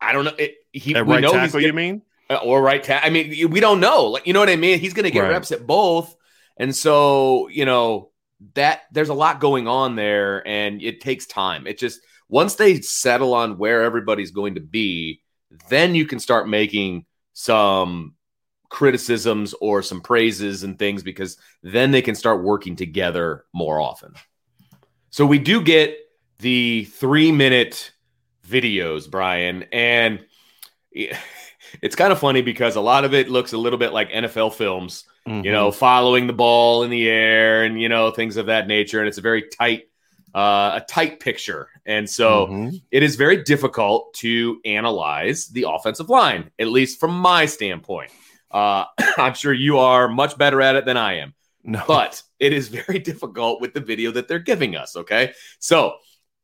I 0.00 0.12
don't 0.12 0.24
know. 0.24 0.34
It, 0.36 0.56
he, 0.72 0.94
at 0.96 1.06
right 1.06 1.20
know 1.20 1.32
tackle, 1.32 1.60
getting, 1.60 1.66
you 1.68 1.72
mean? 1.72 2.02
Uh, 2.28 2.40
or 2.42 2.60
right 2.60 2.82
tackle? 2.82 3.08
I 3.08 3.12
mean, 3.12 3.50
we 3.50 3.60
don't 3.60 3.78
know. 3.78 4.06
Like 4.06 4.26
you 4.26 4.32
know 4.32 4.40
what 4.40 4.48
I 4.48 4.56
mean? 4.56 4.80
He's 4.80 4.94
going 4.94 5.04
to 5.04 5.10
get 5.10 5.20
right. 5.20 5.30
reps 5.30 5.52
at 5.52 5.66
both, 5.66 6.14
and 6.56 6.74
so 6.74 7.48
you 7.48 7.64
know 7.64 8.10
that 8.54 8.82
there's 8.90 9.10
a 9.10 9.14
lot 9.14 9.40
going 9.40 9.68
on 9.68 9.94
there, 9.94 10.46
and 10.46 10.82
it 10.82 11.00
takes 11.00 11.26
time. 11.26 11.66
It 11.66 11.78
just 11.78 12.00
once 12.28 12.56
they 12.56 12.80
settle 12.80 13.34
on 13.34 13.58
where 13.58 13.82
everybody's 13.82 14.32
going 14.32 14.56
to 14.56 14.60
be, 14.60 15.20
then 15.68 15.94
you 15.94 16.06
can 16.06 16.18
start 16.18 16.48
making 16.48 17.04
some 17.32 18.14
criticisms 18.72 19.54
or 19.60 19.82
some 19.82 20.00
praises 20.00 20.62
and 20.62 20.78
things 20.78 21.02
because 21.02 21.36
then 21.62 21.90
they 21.90 22.00
can 22.00 22.14
start 22.14 22.42
working 22.42 22.74
together 22.74 23.44
more 23.52 23.78
often. 23.78 24.14
So 25.10 25.26
we 25.26 25.38
do 25.38 25.60
get 25.60 25.98
the 26.38 26.84
three 26.84 27.30
minute 27.30 27.92
videos, 28.48 29.10
Brian, 29.10 29.66
and 29.72 30.24
it's 30.90 31.94
kind 31.96 32.12
of 32.12 32.18
funny 32.18 32.40
because 32.40 32.76
a 32.76 32.80
lot 32.80 33.04
of 33.04 33.12
it 33.12 33.28
looks 33.28 33.52
a 33.52 33.58
little 33.58 33.78
bit 33.78 33.92
like 33.92 34.08
NFL 34.10 34.54
films, 34.54 35.04
mm-hmm. 35.28 35.44
you 35.44 35.52
know, 35.52 35.68
mm-hmm. 35.68 35.78
following 35.78 36.26
the 36.26 36.32
ball 36.32 36.82
in 36.82 36.90
the 36.90 37.10
air 37.10 37.64
and, 37.64 37.78
you 37.78 37.90
know, 37.90 38.10
things 38.10 38.38
of 38.38 38.46
that 38.46 38.66
nature. 38.66 39.00
And 39.00 39.06
it's 39.06 39.18
a 39.18 39.22
very 39.22 39.50
tight, 39.50 39.82
uh, 40.34 40.80
a 40.80 40.84
tight 40.88 41.20
picture. 41.20 41.68
And 41.84 42.08
so 42.08 42.46
mm-hmm. 42.46 42.76
it 42.90 43.02
is 43.02 43.16
very 43.16 43.42
difficult 43.42 44.14
to 44.14 44.62
analyze 44.64 45.48
the 45.48 45.66
offensive 45.68 46.08
line, 46.08 46.50
at 46.58 46.68
least 46.68 46.98
from 46.98 47.10
my 47.18 47.44
standpoint. 47.44 48.10
Uh, 48.52 48.84
I'm 49.18 49.34
sure 49.34 49.52
you 49.52 49.78
are 49.78 50.08
much 50.08 50.36
better 50.36 50.60
at 50.60 50.76
it 50.76 50.84
than 50.84 50.96
I 50.96 51.18
am. 51.18 51.34
No. 51.64 51.82
But 51.86 52.22
it 52.38 52.52
is 52.52 52.68
very 52.68 52.98
difficult 53.10 53.60
with 53.60 53.74
the 53.74 53.80
video 53.80 54.10
that 54.12 54.28
they're 54.28 54.38
giving 54.38 54.76
us. 54.76 54.96
Okay. 54.96 55.32
So, 55.58 55.94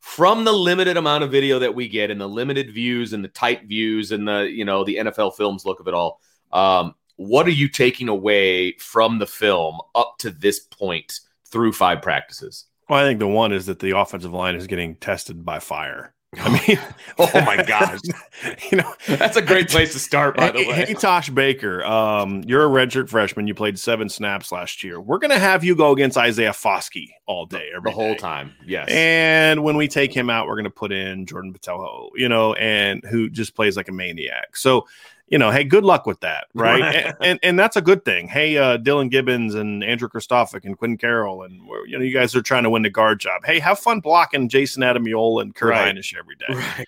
from 0.00 0.44
the 0.44 0.52
limited 0.52 0.96
amount 0.96 1.24
of 1.24 1.30
video 1.30 1.58
that 1.58 1.74
we 1.74 1.88
get 1.88 2.10
and 2.10 2.20
the 2.20 2.28
limited 2.28 2.72
views 2.72 3.12
and 3.12 3.22
the 3.22 3.28
tight 3.28 3.64
views 3.64 4.12
and 4.12 4.26
the, 4.26 4.48
you 4.50 4.64
know, 4.64 4.84
the 4.84 4.96
NFL 4.96 5.36
films 5.36 5.66
look 5.66 5.80
of 5.80 5.88
it 5.88 5.94
all, 5.94 6.20
um, 6.52 6.94
what 7.16 7.46
are 7.46 7.50
you 7.50 7.68
taking 7.68 8.08
away 8.08 8.72
from 8.78 9.18
the 9.18 9.26
film 9.26 9.80
up 9.96 10.14
to 10.18 10.30
this 10.30 10.60
point 10.60 11.20
through 11.50 11.72
five 11.72 12.00
practices? 12.00 12.66
Well, 12.88 13.04
I 13.04 13.08
think 13.08 13.18
the 13.18 13.26
one 13.26 13.52
is 13.52 13.66
that 13.66 13.80
the 13.80 13.98
offensive 13.98 14.32
line 14.32 14.54
is 14.54 14.68
getting 14.68 14.94
tested 14.96 15.44
by 15.44 15.58
fire. 15.58 16.14
I 16.36 16.66
mean, 16.68 16.78
oh 17.18 17.40
my 17.40 17.62
gosh, 17.62 18.00
you 18.70 18.76
know 18.76 18.94
that's 19.06 19.38
a 19.38 19.42
great 19.42 19.70
place 19.70 19.94
to 19.94 19.98
start. 19.98 20.36
By 20.36 20.50
the 20.50 20.58
way, 20.58 20.84
hey, 20.86 20.92
Tosh 20.92 21.30
Baker, 21.30 21.82
um, 21.86 22.42
you're 22.46 22.64
a 22.64 22.68
redshirt 22.68 23.08
freshman. 23.08 23.46
You 23.46 23.54
played 23.54 23.78
seven 23.78 24.10
snaps 24.10 24.52
last 24.52 24.84
year. 24.84 25.00
We're 25.00 25.18
gonna 25.18 25.38
have 25.38 25.64
you 25.64 25.74
go 25.74 25.92
against 25.92 26.18
Isaiah 26.18 26.50
Foskey 26.50 27.12
all 27.24 27.46
day, 27.46 27.70
the 27.82 27.90
whole 27.90 28.12
day. 28.12 28.18
time. 28.18 28.54
Yes, 28.66 28.90
and 28.90 29.64
when 29.64 29.78
we 29.78 29.88
take 29.88 30.12
him 30.12 30.28
out, 30.28 30.46
we're 30.46 30.56
gonna 30.56 30.68
put 30.68 30.92
in 30.92 31.24
Jordan 31.24 31.54
Botelho, 31.54 32.10
you 32.14 32.28
know, 32.28 32.52
and 32.54 33.02
who 33.04 33.30
just 33.30 33.54
plays 33.54 33.74
like 33.74 33.88
a 33.88 33.92
maniac. 33.92 34.54
So 34.54 34.86
you 35.30 35.38
know, 35.38 35.50
hey, 35.50 35.64
good 35.64 35.84
luck 35.84 36.06
with 36.06 36.20
that, 36.20 36.46
right? 36.54 36.82
and, 36.82 37.16
and, 37.20 37.38
and 37.42 37.58
that's 37.58 37.76
a 37.76 37.82
good 37.82 38.04
thing. 38.04 38.28
Hey, 38.28 38.56
uh, 38.56 38.78
Dillan 38.78 39.10
Gibbons 39.10 39.54
and 39.54 39.84
Andrew 39.84 40.08
Kristofic 40.08 40.64
and 40.64 40.76
Quinn 40.76 40.96
Carroll, 40.96 41.42
and 41.42 41.60
you 41.86 41.98
know, 41.98 42.04
you 42.04 42.12
guys 42.12 42.34
are 42.34 42.42
trying 42.42 42.64
to 42.64 42.70
win 42.70 42.82
the 42.82 42.90
guard 42.90 43.20
job. 43.20 43.44
Hey, 43.44 43.58
have 43.58 43.78
fun 43.78 44.00
blocking 44.00 44.48
Jayson 44.48 44.82
Ademilola 44.82 45.42
and 45.42 45.54
Kurt 45.54 45.70
right. 45.70 45.94
Hinish 45.94 46.16
every 46.16 46.36
day. 46.36 46.46
Right. 46.48 46.86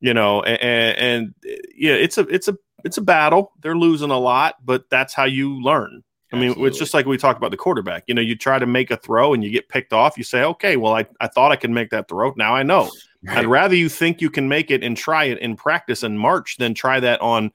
You 0.00 0.12
know, 0.12 0.42
and, 0.42 0.98
and 0.98 1.34
yeah, 1.74 1.94
it's 1.94 2.18
a 2.18 2.22
it's 2.28 2.48
a 2.48 2.56
it's 2.84 2.98
a 2.98 3.02
battle. 3.02 3.52
They're 3.60 3.76
losing 3.76 4.10
a 4.10 4.18
lot, 4.18 4.56
but 4.64 4.88
that's 4.90 5.14
how 5.14 5.24
you 5.24 5.62
learn. 5.62 6.02
I 6.32 6.36
mean, 6.36 6.50
Absolutely. 6.50 6.68
it's 6.68 6.78
just 6.78 6.94
like 6.94 7.06
we 7.06 7.16
talked 7.16 7.38
about 7.38 7.52
the 7.52 7.56
quarterback. 7.56 8.04
You 8.06 8.14
know, 8.14 8.20
you 8.20 8.34
try 8.34 8.58
to 8.58 8.66
make 8.66 8.90
a 8.90 8.96
throw 8.96 9.34
and 9.34 9.44
you 9.44 9.50
get 9.50 9.68
picked 9.68 9.92
off. 9.92 10.18
You 10.18 10.24
say, 10.24 10.42
okay, 10.42 10.76
well, 10.76 10.94
I, 10.94 11.06
I 11.20 11.28
thought 11.28 11.52
I 11.52 11.56
could 11.56 11.70
make 11.70 11.90
that 11.90 12.08
throw. 12.08 12.34
Now 12.36 12.54
I 12.54 12.64
know. 12.64 12.90
Right. 13.22 13.38
I'd 13.38 13.46
rather 13.46 13.74
you 13.74 13.88
think 13.88 14.20
you 14.20 14.30
can 14.30 14.48
make 14.48 14.70
it 14.70 14.82
and 14.82 14.96
try 14.96 15.24
it 15.24 15.38
in 15.38 15.56
practice 15.56 16.02
in 16.02 16.18
March 16.18 16.56
than 16.58 16.74
try 16.74 17.00
that 17.00 17.20
on 17.20 17.52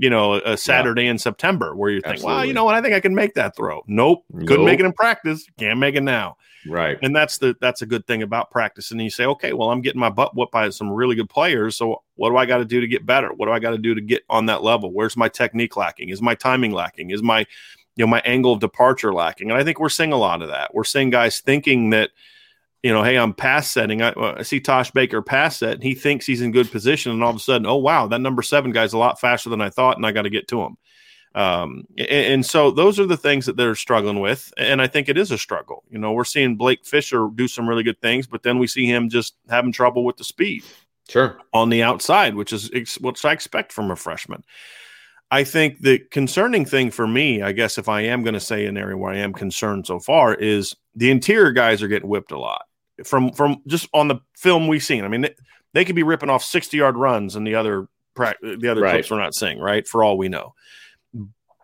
you 0.00 0.08
know, 0.08 0.36
a 0.36 0.56
Saturday 0.56 1.04
yeah. 1.04 1.10
in 1.10 1.18
September 1.18 1.76
where 1.76 1.90
you 1.90 2.00
think, 2.00 2.24
well, 2.24 2.42
you 2.42 2.54
know 2.54 2.64
what, 2.64 2.74
I 2.74 2.80
think 2.80 2.94
I 2.94 3.00
can 3.00 3.14
make 3.14 3.34
that 3.34 3.54
throw. 3.54 3.84
Nope, 3.86 4.24
nope. 4.30 4.48
couldn't 4.48 4.64
make 4.64 4.80
it 4.80 4.86
in 4.86 4.94
practice, 4.94 5.46
can't 5.58 5.78
make 5.78 5.94
it 5.94 6.02
now. 6.02 6.38
Right. 6.66 6.98
And 7.02 7.14
that's 7.14 7.36
the 7.36 7.54
that's 7.60 7.82
a 7.82 7.86
good 7.86 8.06
thing 8.06 8.22
about 8.22 8.50
practice. 8.50 8.90
And 8.90 9.02
you 9.02 9.10
say, 9.10 9.26
okay, 9.26 9.52
well, 9.52 9.70
I'm 9.70 9.82
getting 9.82 10.00
my 10.00 10.08
butt 10.08 10.34
whooped 10.34 10.52
by 10.52 10.70
some 10.70 10.90
really 10.90 11.16
good 11.16 11.28
players. 11.28 11.76
So 11.76 12.02
what 12.16 12.30
do 12.30 12.38
I 12.38 12.46
got 12.46 12.58
to 12.58 12.64
do 12.64 12.80
to 12.80 12.86
get 12.86 13.04
better? 13.04 13.28
What 13.28 13.46
do 13.46 13.52
I 13.52 13.58
got 13.58 13.72
to 13.72 13.78
do 13.78 13.94
to 13.94 14.00
get 14.00 14.22
on 14.30 14.46
that 14.46 14.62
level? 14.62 14.90
Where's 14.90 15.18
my 15.18 15.28
technique 15.28 15.76
lacking? 15.76 16.08
Is 16.08 16.22
my 16.22 16.34
timing 16.34 16.72
lacking? 16.72 17.10
Is 17.10 17.22
my 17.22 17.40
you 17.96 18.04
know 18.04 18.06
my 18.06 18.20
angle 18.24 18.54
of 18.54 18.60
departure 18.60 19.12
lacking? 19.12 19.50
And 19.50 19.60
I 19.60 19.64
think 19.64 19.78
we're 19.78 19.90
seeing 19.90 20.14
a 20.14 20.18
lot 20.18 20.40
of 20.40 20.48
that. 20.48 20.74
We're 20.74 20.84
seeing 20.84 21.10
guys 21.10 21.40
thinking 21.40 21.90
that 21.90 22.10
you 22.82 22.92
know, 22.92 23.02
hey, 23.02 23.18
I'm 23.18 23.34
pass 23.34 23.70
setting. 23.70 24.00
I, 24.02 24.12
I, 24.16 24.42
see 24.42 24.60
Tosh 24.60 24.90
Baker 24.90 25.20
pass 25.20 25.58
set, 25.58 25.74
and 25.74 25.82
he 25.82 25.94
thinks 25.94 26.26
he's 26.26 26.40
in 26.40 26.50
good 26.50 26.70
position, 26.70 27.12
and 27.12 27.22
all 27.22 27.30
of 27.30 27.36
a 27.36 27.40
sudden, 27.40 27.66
oh 27.66 27.76
wow, 27.76 28.06
that 28.06 28.20
number 28.20 28.42
seven 28.42 28.72
guy's 28.72 28.92
a 28.92 28.98
lot 28.98 29.20
faster 29.20 29.50
than 29.50 29.60
I 29.60 29.70
thought, 29.70 29.96
and 29.96 30.06
I 30.06 30.12
got 30.12 30.22
to 30.22 30.30
get 30.30 30.48
to 30.48 30.62
him. 30.62 30.76
Um, 31.34 31.84
and, 31.96 32.08
and, 32.08 32.46
so 32.46 32.72
those 32.72 32.98
are 32.98 33.06
the 33.06 33.16
things 33.16 33.46
that 33.46 33.56
they're 33.56 33.74
struggling 33.74 34.20
with, 34.20 34.52
and 34.56 34.80
I 34.80 34.86
think 34.86 35.08
it 35.08 35.18
is 35.18 35.30
a 35.30 35.38
struggle. 35.38 35.84
You 35.90 35.98
know, 35.98 36.12
we're 36.12 36.24
seeing 36.24 36.56
Blake 36.56 36.84
Fisher 36.84 37.28
do 37.34 37.46
some 37.46 37.68
really 37.68 37.84
good 37.84 38.00
things, 38.00 38.26
but 38.26 38.42
then 38.42 38.58
we 38.58 38.66
see 38.66 38.86
him 38.86 39.08
just 39.08 39.36
having 39.48 39.72
trouble 39.72 40.04
with 40.04 40.16
the 40.16 40.24
speed. 40.24 40.64
Sure, 41.08 41.38
on 41.52 41.68
the 41.68 41.82
outside, 41.82 42.34
which 42.34 42.52
is 42.52 42.70
ex- 42.72 43.00
what 43.00 43.22
I 43.24 43.32
expect 43.32 43.72
from 43.72 43.90
a 43.90 43.96
freshman. 43.96 44.42
I 45.32 45.44
think 45.44 45.80
the 45.80 45.98
concerning 45.98 46.64
thing 46.64 46.90
for 46.90 47.06
me, 47.06 47.42
I 47.42 47.52
guess, 47.52 47.78
if 47.78 47.88
I 47.88 48.00
am 48.02 48.22
going 48.22 48.34
to 48.34 48.40
say 48.40 48.66
an 48.66 48.76
area 48.76 48.96
where 48.96 49.12
I 49.12 49.18
am 49.18 49.32
concerned 49.32 49.86
so 49.86 50.00
far, 50.00 50.34
is 50.34 50.74
the 50.96 51.10
interior 51.10 51.52
guys 51.52 51.82
are 51.82 51.88
getting 51.88 52.08
whipped 52.08 52.32
a 52.32 52.38
lot 52.38 52.62
from 53.04 53.32
from 53.32 53.62
just 53.66 53.88
on 53.92 54.08
the 54.08 54.16
film 54.36 54.68
we've 54.68 54.82
seen. 54.82 55.04
I 55.04 55.08
mean, 55.08 55.22
they, 55.22 55.34
they 55.72 55.84
could 55.84 55.96
be 55.96 56.02
ripping 56.02 56.30
off 56.30 56.44
sixty 56.44 56.76
yard 56.76 56.96
runs, 56.96 57.36
and 57.36 57.46
the 57.46 57.54
other 57.54 57.88
the 58.14 58.68
other 58.70 58.82
right. 58.82 58.92
clips 58.92 59.10
we're 59.10 59.18
not 59.18 59.34
seeing, 59.34 59.58
right? 59.58 59.86
For 59.86 60.04
all 60.04 60.18
we 60.18 60.28
know, 60.28 60.54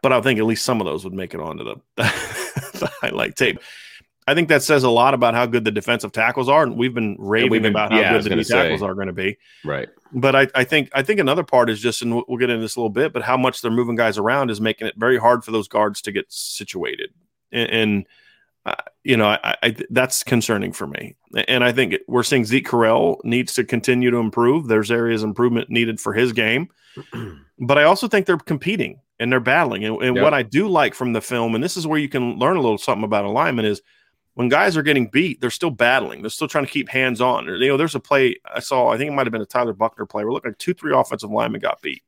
but 0.02 0.12
I 0.12 0.20
think 0.20 0.38
at 0.38 0.46
least 0.46 0.64
some 0.64 0.80
of 0.80 0.86
those 0.86 1.04
would 1.04 1.12
make 1.12 1.34
it 1.34 1.40
onto 1.40 1.64
the, 1.64 1.76
the 1.96 2.90
highlight 3.00 3.36
tape. 3.36 3.58
I 4.28 4.34
think 4.34 4.48
that 4.48 4.62
says 4.62 4.82
a 4.82 4.90
lot 4.90 5.14
about 5.14 5.34
how 5.34 5.46
good 5.46 5.64
the 5.64 5.70
defensive 5.70 6.10
tackles 6.10 6.48
are, 6.48 6.64
and 6.64 6.76
we've 6.76 6.94
been 6.94 7.16
raving 7.18 7.50
we've 7.50 7.62
been, 7.62 7.72
about 7.72 7.92
how 7.92 8.00
yeah, 8.00 8.12
good 8.12 8.24
the 8.24 8.30
defensive 8.30 8.56
tackles 8.56 8.82
are 8.82 8.94
going 8.94 9.06
to 9.06 9.12
be. 9.12 9.38
Right. 9.64 9.88
But 10.12 10.34
I, 10.34 10.48
I, 10.54 10.64
think 10.64 10.90
I 10.92 11.02
think 11.02 11.20
another 11.20 11.44
part 11.44 11.70
is 11.70 11.80
just, 11.80 12.02
and 12.02 12.12
we'll 12.14 12.38
get 12.38 12.50
into 12.50 12.60
this 12.62 12.74
a 12.74 12.80
little 12.80 12.90
bit, 12.90 13.12
but 13.12 13.22
how 13.22 13.36
much 13.36 13.62
they're 13.62 13.70
moving 13.70 13.94
guys 13.94 14.18
around 14.18 14.50
is 14.50 14.60
making 14.60 14.88
it 14.88 14.94
very 14.96 15.16
hard 15.16 15.44
for 15.44 15.52
those 15.52 15.68
guards 15.68 16.02
to 16.02 16.12
get 16.12 16.26
situated. 16.28 17.10
And, 17.52 17.70
and 17.70 18.06
uh, 18.66 18.74
you 19.04 19.16
know, 19.16 19.28
I, 19.28 19.56
I, 19.62 19.76
that's 19.90 20.24
concerning 20.24 20.72
for 20.72 20.88
me. 20.88 21.14
And 21.46 21.62
I 21.62 21.70
think 21.70 21.94
we're 22.08 22.24
seeing 22.24 22.44
Zeke 22.44 22.66
Correll 22.66 23.18
needs 23.22 23.54
to 23.54 23.64
continue 23.64 24.10
to 24.10 24.16
improve. 24.16 24.66
There's 24.66 24.90
areas 24.90 25.22
improvement 25.22 25.70
needed 25.70 26.00
for 26.00 26.12
his 26.12 26.32
game, 26.32 26.68
but 27.60 27.78
I 27.78 27.84
also 27.84 28.08
think 28.08 28.26
they're 28.26 28.38
competing 28.38 29.00
and 29.20 29.30
they're 29.30 29.38
battling. 29.38 29.84
And, 29.84 30.02
and 30.02 30.16
yep. 30.16 30.24
what 30.24 30.34
I 30.34 30.42
do 30.42 30.66
like 30.66 30.94
from 30.94 31.12
the 31.12 31.20
film, 31.20 31.54
and 31.54 31.62
this 31.62 31.76
is 31.76 31.86
where 31.86 31.98
you 31.98 32.08
can 32.08 32.40
learn 32.40 32.56
a 32.56 32.60
little 32.60 32.76
something 32.76 33.04
about 33.04 33.24
alignment, 33.24 33.68
is 33.68 33.80
when 34.34 34.48
guys 34.48 34.76
are 34.76 34.82
getting 34.82 35.06
beat, 35.06 35.40
they're 35.40 35.50
still 35.50 35.70
battling. 35.70 36.22
They're 36.22 36.28
still 36.28 36.48
trying 36.48 36.66
to 36.66 36.72
keep 36.72 36.88
hands 36.88 37.20
on. 37.20 37.46
You 37.46 37.68
know, 37.68 37.76
there's 37.76 37.94
a 37.94 38.00
play 38.00 38.36
I 38.52 38.58
saw. 38.58 38.88
I 38.88 38.98
think 38.98 39.12
it 39.12 39.14
might 39.14 39.26
have 39.26 39.32
been 39.32 39.42
a 39.42 39.46
Tyler 39.46 39.74
Buchner 39.74 40.06
play. 40.06 40.24
Where 40.24 40.32
looked 40.32 40.46
like 40.46 40.58
two, 40.58 40.74
three 40.74 40.92
offensive 40.92 41.30
linemen 41.30 41.60
got 41.60 41.80
beat, 41.82 42.02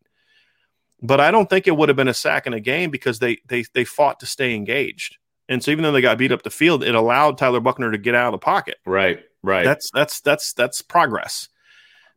but 1.01 1.21
I 1.21 1.31
don't 1.31 1.49
think 1.49 1.69
it 1.69 1.77
would 1.77 1.89
have 1.89 1.97
been 1.97 2.09
a 2.09 2.15
sack 2.15 2.49
in 2.49 2.53
a 2.53 2.61
game 2.61 2.91
because 2.91 3.21
they 3.21 3.39
they 3.47 3.65
they 3.75 3.85
fought 3.85 4.19
to 4.21 4.27
stay 4.27 4.57
engaged. 4.57 5.19
And 5.49 5.63
so 5.63 5.71
even 5.71 5.83
though 5.83 5.93
they 5.93 6.01
got 6.01 6.19
beat 6.19 6.33
up 6.33 6.43
the 6.43 6.51
field, 6.51 6.85
it 6.85 6.95
allowed 6.95 7.39
Tyler 7.39 7.61
Buchner 7.61 7.91
to 7.91 7.99
get 7.99 8.15
out 8.15 8.27
of 8.27 8.33
the 8.33 8.39
pocket. 8.39 8.77
Right. 8.85 9.21
Right. 9.43 9.65
That's 9.65 9.91
that's 9.91 10.21
that's 10.21 10.53
that's 10.53 10.83
progress. 10.83 11.49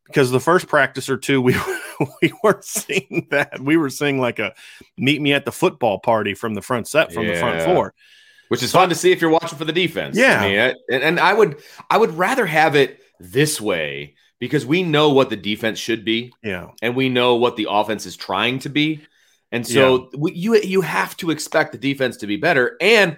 Because 0.05 0.31
the 0.31 0.39
first 0.39 0.67
practice 0.67 1.09
or 1.09 1.17
two, 1.17 1.41
we 1.41 1.55
we 2.21 2.33
weren't 2.43 2.65
seeing 2.65 3.27
that. 3.31 3.59
We 3.61 3.77
were 3.77 3.89
seeing 3.89 4.19
like 4.19 4.39
a 4.39 4.53
meet 4.97 5.21
me 5.21 5.33
at 5.33 5.45
the 5.45 5.51
football 5.51 5.99
party 5.99 6.33
from 6.33 6.53
the 6.53 6.61
front 6.61 6.87
set 6.87 7.13
from 7.13 7.25
yeah. 7.25 7.33
the 7.33 7.39
front 7.39 7.61
four, 7.61 7.93
which 8.49 8.63
is 8.63 8.71
fun 8.71 8.89
to 8.89 8.95
see 8.95 9.11
if 9.11 9.21
you're 9.21 9.29
watching 9.29 9.57
for 9.57 9.65
the 9.65 9.71
defense. 9.71 10.17
Yeah, 10.17 10.41
I 10.41 10.47
mean, 10.47 10.75
and, 10.89 11.03
and 11.03 11.19
I 11.19 11.33
would 11.33 11.61
I 11.89 11.97
would 11.97 12.17
rather 12.17 12.45
have 12.45 12.75
it 12.75 12.99
this 13.19 13.61
way 13.61 14.15
because 14.39 14.65
we 14.65 14.83
know 14.83 15.11
what 15.11 15.29
the 15.29 15.37
defense 15.37 15.79
should 15.79 16.03
be. 16.03 16.33
Yeah, 16.43 16.71
and 16.81 16.95
we 16.95 17.07
know 17.07 17.35
what 17.35 17.55
the 17.55 17.67
offense 17.69 18.05
is 18.05 18.17
trying 18.17 18.59
to 18.59 18.69
be. 18.69 19.05
And 19.51 19.67
so 19.67 20.09
yeah. 20.13 20.19
we, 20.19 20.31
you 20.33 20.55
you 20.57 20.81
have 20.81 21.17
to 21.17 21.29
expect 21.29 21.73
the 21.73 21.77
defense 21.77 22.17
to 22.17 22.27
be 22.27 22.37
better, 22.37 22.77
and 22.79 23.17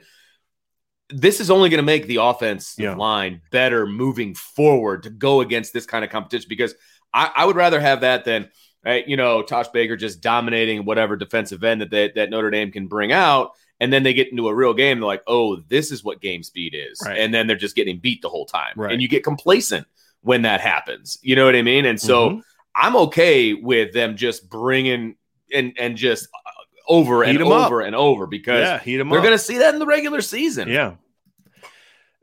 this 1.10 1.40
is 1.40 1.52
only 1.52 1.70
going 1.70 1.78
to 1.78 1.86
make 1.86 2.08
the 2.08 2.16
offense 2.16 2.76
yeah. 2.78 2.96
line 2.96 3.42
better 3.52 3.86
moving 3.86 4.34
forward 4.34 5.04
to 5.04 5.12
go 5.12 5.42
against 5.42 5.74
this 5.74 5.86
kind 5.86 6.04
of 6.04 6.10
competition. 6.10 6.48
Because 6.50 6.74
I, 7.14 7.32
I 7.36 7.46
would 7.46 7.56
rather 7.56 7.80
have 7.80 8.02
that 8.02 8.26
than 8.26 8.50
right, 8.84 9.08
you 9.08 9.16
know 9.16 9.44
Tosh 9.44 9.68
Baker 9.68 9.96
just 9.96 10.22
dominating 10.22 10.86
whatever 10.86 11.16
defensive 11.16 11.64
end 11.64 11.82
that 11.82 11.92
they, 11.92 12.12
that 12.16 12.32
Notre 12.32 12.50
Dame 12.50 12.72
can 12.72 12.88
bring 12.88 13.12
out, 13.12 13.52
and 13.80 13.94
then 13.94 14.02
they 14.02 14.16
get 14.16 14.32
into 14.32 14.48
a 14.48 14.56
real 14.56 14.74
game. 14.74 15.00
They're 15.00 15.08
like, 15.08 15.24
oh, 15.28 15.58
this 15.68 15.92
is 15.92 16.04
what 16.04 16.20
game 16.20 16.42
speed 16.42 16.74
is, 16.76 17.00
right. 17.06 17.20
and 17.20 17.32
then 17.32 17.46
they're 17.46 17.56
just 17.56 17.76
getting 17.76 18.00
beat 18.00 18.24
the 18.24 18.30
whole 18.30 18.48
time, 18.48 18.74
right. 18.76 18.92
and 18.92 19.04
you 19.04 19.08
get 19.08 19.24
complacent 19.24 19.86
when 20.22 20.42
that 20.44 20.62
happens. 20.62 21.20
You 21.22 21.36
know 21.36 21.46
what 21.46 21.56
I 21.56 21.62
mean? 21.62 21.86
And 21.86 22.02
so. 22.02 22.30
Mm-hmm. 22.30 22.40
I'm 22.76 22.96
okay 22.96 23.54
with 23.54 23.94
them 23.94 24.18
just 24.18 24.50
bringing 24.50 25.16
and 25.54 25.74
and 25.78 25.96
just 25.96 26.28
uh, 26.34 26.50
over 26.88 27.24
heat 27.24 27.36
and 27.36 27.44
over 27.44 27.82
up. 27.82 27.88
and 27.88 27.96
over 27.96 28.28
because 28.28 28.62
yeah, 28.62 28.80
heat 28.80 28.98
them 28.98 29.10
they're 29.10 29.22
going 29.22 29.32
to 29.32 29.38
see 29.38 29.60
that 29.60 29.74
in 29.74 29.80
the 29.80 29.86
regular 29.86 30.22
season. 30.22 30.68
Yeah. 30.68 30.96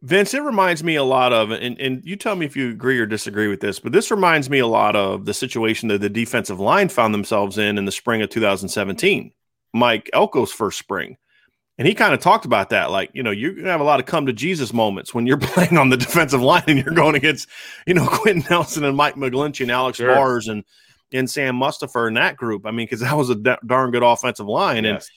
Vince, 0.02 0.32
it 0.32 0.42
reminds 0.42 0.82
me 0.82 0.96
a 0.96 1.04
lot 1.04 1.32
of, 1.32 1.50
and, 1.50 1.78
and 1.78 2.02
you 2.06 2.16
tell 2.16 2.34
me 2.34 2.46
if 2.46 2.56
you 2.56 2.70
agree 2.70 2.98
or 2.98 3.04
disagree 3.04 3.48
with 3.48 3.60
this, 3.60 3.78
but 3.78 3.92
this 3.92 4.10
reminds 4.10 4.48
me 4.48 4.58
a 4.58 4.66
lot 4.66 4.96
of 4.96 5.26
the 5.26 5.34
situation 5.34 5.88
that 5.88 6.00
the 6.00 6.08
defensive 6.08 6.58
line 6.58 6.88
found 6.88 7.12
themselves 7.12 7.58
in 7.58 7.76
in 7.76 7.84
the 7.84 7.92
spring 7.92 8.22
of 8.22 8.30
2017, 8.30 9.30
Mike 9.74 10.08
Elko's 10.14 10.52
first 10.52 10.78
spring. 10.78 11.18
And 11.76 11.86
he 11.86 11.94
kind 11.94 12.14
of 12.14 12.20
talked 12.20 12.44
about 12.44 12.70
that. 12.70 12.90
Like, 12.90 13.10
you 13.12 13.22
know, 13.22 13.30
you're 13.30 13.52
going 13.52 13.64
to 13.64 13.70
have 13.70 13.80
a 13.80 13.84
lot 13.84 14.00
of 14.00 14.06
come 14.06 14.26
to 14.26 14.32
Jesus 14.32 14.72
moments 14.72 15.14
when 15.14 15.26
you're 15.26 15.36
playing 15.38 15.76
on 15.76 15.90
the 15.90 15.96
defensive 15.96 16.42
line 16.42 16.64
and 16.66 16.78
you're 16.78 16.94
going 16.94 17.14
against, 17.14 17.48
you 17.86 17.94
know, 17.94 18.06
Quenton 18.10 18.44
Nelson 18.48 18.84
and 18.84 18.96
Mike 18.96 19.16
McGlinchey 19.16 19.62
and 19.62 19.70
Alex 19.70 19.98
sure. 19.98 20.14
Bars 20.14 20.48
and 20.48 20.64
and 21.12 21.28
Sam 21.28 21.56
Mustipher 21.56 22.08
in 22.08 22.14
that 22.14 22.36
group. 22.36 22.66
I 22.66 22.70
mean, 22.70 22.86
because 22.86 23.00
that 23.00 23.16
was 23.16 23.30
a 23.30 23.34
d- 23.34 23.56
darn 23.66 23.90
good 23.90 24.02
offensive 24.02 24.46
line, 24.46 24.84
yes. 24.84 25.10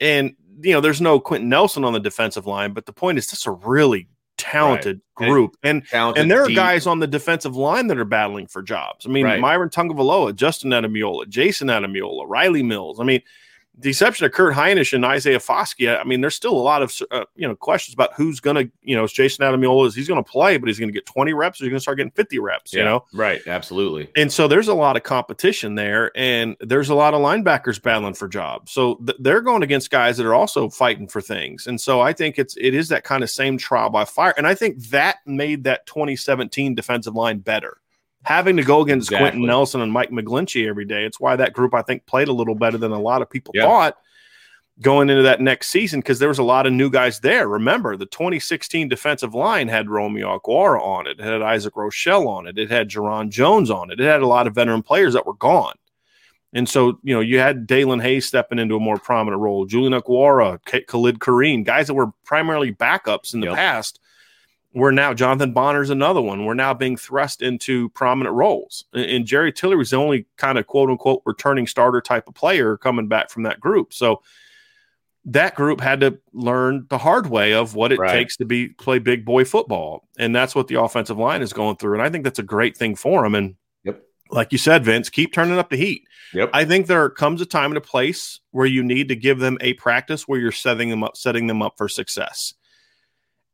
and 0.00 0.28
and 0.28 0.36
you 0.66 0.72
know, 0.72 0.80
there's 0.80 1.00
no 1.00 1.20
Quenton 1.20 1.48
Nelson 1.48 1.84
on 1.84 1.92
the 1.92 2.00
defensive 2.00 2.46
line, 2.46 2.72
but 2.72 2.86
the 2.86 2.92
point 2.92 3.18
is, 3.18 3.26
this 3.28 3.40
is 3.40 3.46
a 3.46 3.52
really 3.52 4.08
talented 4.36 5.00
right. 5.18 5.28
group, 5.28 5.56
and 5.62 5.78
and, 5.78 5.88
talented, 5.88 6.22
and 6.22 6.30
there 6.30 6.42
are 6.42 6.48
deep. 6.48 6.56
guys 6.56 6.86
on 6.86 7.00
the 7.00 7.06
defensive 7.06 7.56
line 7.56 7.88
that 7.88 7.98
are 7.98 8.04
battling 8.04 8.46
for 8.46 8.62
jobs. 8.62 9.06
I 9.06 9.08
mean, 9.08 9.24
right. 9.24 9.40
Myron 9.40 9.70
Tagovailoa, 9.70 10.34
Justin 10.34 10.70
Ademilola, 10.70 11.26
Jayson 11.26 11.68
Ademilola, 11.68 12.28
Rylie 12.28 12.64
Mills. 12.64 13.00
I 13.00 13.04
mean, 13.04 13.22
the 13.76 13.88
exception 13.90 14.24
of 14.24 14.32
Kurt 14.32 14.54
Hinish 14.54 14.92
and 14.92 15.04
Isaiah 15.04 15.38
Foskey, 15.38 15.98
I 15.98 16.04
mean, 16.04 16.20
there's 16.20 16.34
still 16.34 16.52
a 16.52 16.62
lot 16.62 16.82
of 16.82 16.94
uh, 17.10 17.24
you 17.34 17.46
know 17.46 17.56
questions 17.56 17.94
about 17.94 18.12
who's 18.14 18.38
going 18.38 18.56
to, 18.56 18.70
you 18.82 18.94
know, 18.94 19.04
is 19.04 19.12
Jayson 19.12 19.40
Ademilola 19.40 19.86
is 19.88 19.94
he's 19.94 20.06
going 20.06 20.22
to 20.22 20.30
play, 20.30 20.56
but 20.56 20.68
he's 20.68 20.78
going 20.78 20.88
to 20.88 20.92
get 20.92 21.06
20 21.06 21.32
reps, 21.32 21.60
or 21.60 21.64
he's 21.64 21.70
going 21.70 21.78
to 21.78 21.82
start 21.82 21.96
getting 21.96 22.12
50 22.12 22.38
reps, 22.38 22.72
yeah, 22.72 22.78
you 22.78 22.84
know? 22.84 23.04
Right, 23.12 23.40
absolutely. 23.46 24.10
And 24.16 24.32
so 24.32 24.46
there's 24.46 24.68
a 24.68 24.74
lot 24.74 24.96
of 24.96 25.02
competition 25.02 25.74
there, 25.74 26.12
and 26.14 26.56
there's 26.60 26.88
a 26.88 26.94
lot 26.94 27.14
of 27.14 27.20
linebackers 27.20 27.82
battling 27.82 28.14
for 28.14 28.28
jobs. 28.28 28.72
So 28.72 28.96
th- 28.96 29.18
they're 29.20 29.42
going 29.42 29.62
against 29.62 29.90
guys 29.90 30.16
that 30.18 30.26
are 30.26 30.34
also 30.34 30.68
fighting 30.68 31.08
for 31.08 31.20
things, 31.20 31.66
and 31.66 31.80
so 31.80 32.00
I 32.00 32.12
think 32.12 32.38
it's 32.38 32.56
it 32.56 32.74
is 32.74 32.88
that 32.88 33.04
kind 33.04 33.22
of 33.22 33.30
same 33.30 33.58
trial 33.58 33.90
by 33.90 34.04
fire, 34.04 34.34
and 34.36 34.46
I 34.46 34.54
think 34.54 34.78
that 34.90 35.18
made 35.26 35.64
that 35.64 35.86
2017 35.86 36.74
defensive 36.74 37.14
line 37.14 37.38
better 37.38 37.78
having 38.24 38.56
to 38.56 38.62
go 38.62 38.80
against 38.80 39.08
exactly. 39.08 39.30
Quenton 39.30 39.46
Nelson 39.46 39.80
and 39.80 39.92
Mike 39.92 40.10
McGlinchey 40.10 40.68
every 40.68 40.84
day. 40.84 41.04
It's 41.04 41.20
why 41.20 41.36
that 41.36 41.52
group 41.52 41.74
I 41.74 41.82
think 41.82 42.06
played 42.06 42.28
a 42.28 42.32
little 42.32 42.54
better 42.54 42.78
than 42.78 42.92
a 42.92 43.00
lot 43.00 43.22
of 43.22 43.30
people 43.30 43.52
yeah. 43.54 43.64
thought 43.64 43.96
going 44.80 45.08
into 45.08 45.22
that 45.22 45.40
next 45.40 45.68
season 45.68 46.00
because 46.00 46.18
there 46.18 46.28
was 46.28 46.38
a 46.38 46.44
lot 46.44 46.66
of 46.66 46.72
new 46.72 46.90
guys 46.90 47.20
there. 47.20 47.46
Remember, 47.46 47.96
the 47.96 48.06
2016 48.06 48.88
defensive 48.88 49.34
line 49.34 49.68
had 49.68 49.88
Romeo 49.88 50.38
Okwara 50.38 50.80
on 50.80 51.06
it, 51.06 51.20
it 51.20 51.24
had 51.24 51.42
Isaac 51.42 51.74
Rochell 51.74 52.26
on 52.26 52.46
it, 52.46 52.58
it 52.58 52.70
had 52.70 52.88
Jarron 52.88 53.30
Jones 53.30 53.70
on 53.70 53.90
it, 53.90 54.00
it 54.00 54.04
had 54.04 54.22
a 54.22 54.26
lot 54.26 54.46
of 54.46 54.54
veteran 54.54 54.82
players 54.82 55.12
that 55.14 55.26
were 55.26 55.34
gone. 55.34 55.74
And 56.52 56.68
so, 56.68 57.00
you 57.02 57.12
know, 57.12 57.20
you 57.20 57.40
had 57.40 57.66
Daelin 57.66 58.00
Hayes 58.00 58.26
stepping 58.26 58.60
into 58.60 58.76
a 58.76 58.80
more 58.80 58.96
prominent 58.96 59.42
role, 59.42 59.66
Julian 59.66 60.00
Okwara, 60.00 60.60
Khalid 60.86 61.18
Kareem, 61.18 61.64
guys 61.64 61.88
that 61.88 61.94
were 61.94 62.12
primarily 62.24 62.72
backups 62.72 63.34
in 63.34 63.40
the 63.40 63.48
yep. 63.48 63.56
past 63.56 63.98
we're 64.74 64.90
now 64.90 65.14
Jonathan 65.14 65.52
Bonner's 65.52 65.90
another 65.90 66.20
one. 66.20 66.44
We're 66.44 66.54
now 66.54 66.74
being 66.74 66.96
thrust 66.96 67.42
into 67.42 67.88
prominent 67.90 68.34
roles. 68.34 68.84
And, 68.92 69.24
Jerry 69.24 69.52
Tillery 69.52 69.78
was 69.78 69.90
the 69.90 69.96
only 69.96 70.26
kind 70.36 70.58
of 70.58 70.66
quote 70.66 70.90
unquote 70.90 71.22
returning 71.24 71.68
starter 71.68 72.00
type 72.00 72.28
of 72.28 72.34
player 72.34 72.76
coming 72.76 73.06
back 73.06 73.30
from 73.30 73.44
that 73.44 73.60
group. 73.60 73.94
So 73.94 74.22
that 75.26 75.54
group 75.54 75.80
had 75.80 76.00
to 76.00 76.18
learn 76.32 76.86
the 76.90 76.98
hard 76.98 77.28
way 77.28 77.54
of 77.54 77.76
what 77.76 77.92
it 77.92 77.98
right. 78.00 78.10
takes 78.10 78.36
to 78.38 78.44
be 78.44 78.68
play 78.68 78.98
big 78.98 79.24
boy 79.24 79.44
football. 79.44 80.08
And 80.18 80.34
that's 80.34 80.56
what 80.56 80.66
the 80.66 80.80
offensive 80.80 81.18
line 81.18 81.40
is 81.40 81.52
going 81.52 81.76
through. 81.76 81.94
And 81.94 82.02
I 82.02 82.10
think 82.10 82.24
that's 82.24 82.40
a 82.40 82.42
great 82.44 82.76
thing 82.76 82.96
for 82.96 83.22
them. 83.22 83.36
And 83.36 83.54
yep. 83.84 84.02
like 84.30 84.50
you 84.50 84.58
said, 84.58 84.84
Vince, 84.84 85.08
keep 85.08 85.32
turning 85.32 85.56
up 85.56 85.70
the 85.70 85.76
heat. 85.76 86.02
Yep. 86.34 86.50
I 86.52 86.64
think 86.64 86.88
there 86.88 87.08
comes 87.10 87.40
a 87.40 87.46
time 87.46 87.70
and 87.70 87.78
a 87.78 87.80
place 87.80 88.40
where 88.50 88.66
you 88.66 88.82
need 88.82 89.08
to 89.08 89.16
give 89.16 89.38
them 89.38 89.56
a 89.60 89.74
practice 89.74 90.26
where 90.26 90.40
you're 90.40 90.52
setting 90.52 90.90
them 90.90 91.04
up, 91.04 91.16
setting 91.16 91.46
them 91.46 91.62
up 91.62 91.74
for 91.78 91.88
success 91.88 92.54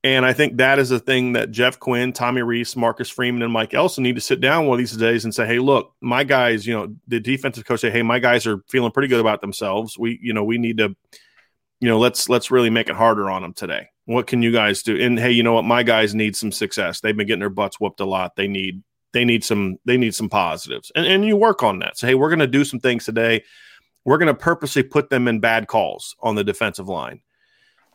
And 0.03 0.25
I 0.25 0.33
think 0.33 0.57
that 0.57 0.79
is 0.79 0.91
a 0.91 0.99
thing 0.99 1.35
that 1.35 1.51
Jeff 1.51 1.79
Quinn, 1.79 2.15
Tommy 2.15 2.41
Rees, 2.41 2.75
Marcus 2.75 3.11
Freeman, 3.11 3.43
and 3.43 3.53
Mike 3.53 3.75
Elston 3.75 4.03
need 4.03 4.15
to 4.15 4.21
sit 4.23 4.41
down 4.41 4.67
one 4.67 4.77
of 4.77 4.79
these 4.79 4.97
days 4.97 5.25
and 5.25 5.35
say, 5.35 5.47
"Hey, 5.47 5.59
look, 5.59 5.93
my 6.01 6.25
guys, 6.25 6.67
you 6.67 6.73
know, 6.75 6.95
the 7.07 7.21
defensive 7.21 7.67
coach 7.67 7.81
say, 7.81 7.91
hey, 7.91 8.03
my 8.03 8.19
guys 8.19 8.47
are 8.47 8.63
feeling 8.71 8.93
pretty 8.93 9.09
good 9.09 9.21
about 9.21 9.43
themselves. 9.43 9.99
We, 9.99 10.19
you 10.23 10.33
know, 10.33 10.43
we 10.43 10.57
need 10.57 10.79
to, 10.79 10.97
you 11.81 11.89
know, 11.89 11.99
let's 11.99 12.31
let's 12.31 12.51
really 12.51 12.71
make 12.71 12.89
it 12.89 12.97
harder 12.97 13.31
on 13.31 13.43
them 13.43 13.53
today. 13.53 13.89
What 14.07 14.27
can 14.27 14.43
you 14.43 14.53
guys 14.53 14.83
do? 14.83 14.99
And 14.99 15.19
hey, 15.19 15.33
you 15.33 15.43
know 15.43 15.53
what, 15.53 15.65
my 15.65 15.83
guys 15.83 16.15
need 16.15 16.35
some 16.35 16.51
success. 16.51 17.01
They've 17.01 17.17
been 17.17 17.27
getting 17.27 17.41
their 17.41 17.51
butts 17.51 17.79
whooped 17.79 18.01
a 18.01 18.07
lot. 18.07 18.37
They 18.37 18.49
need 18.49 18.83
they 19.13 19.27
need 19.27 19.45
some 19.45 19.77
they 19.85 19.99
need 19.99 20.15
some 20.15 20.31
positives, 20.31 20.91
and 20.95 21.07
and 21.07 21.27
you 21.27 21.37
work 21.37 21.63
on 21.63 21.81
that. 21.81 21.99
So 21.99 22.07
hey, 22.07 22.15
we're 22.15 22.31
going 22.31 22.39
to 22.39 22.47
do 22.47 22.65
some 22.65 22.81
things 22.81 23.05
today. 23.05 23.45
We're 24.07 24.19
going 24.19 24.29
to 24.29 24.35
purposely 24.35 24.83
put 24.83 25.11
them 25.11 25.29
in 25.29 25.41
bad 25.41 25.69
calls 25.69 26.17
on 26.21 26.37
the 26.37 26.45
defensive 26.45 26.89
line." 26.89 27.21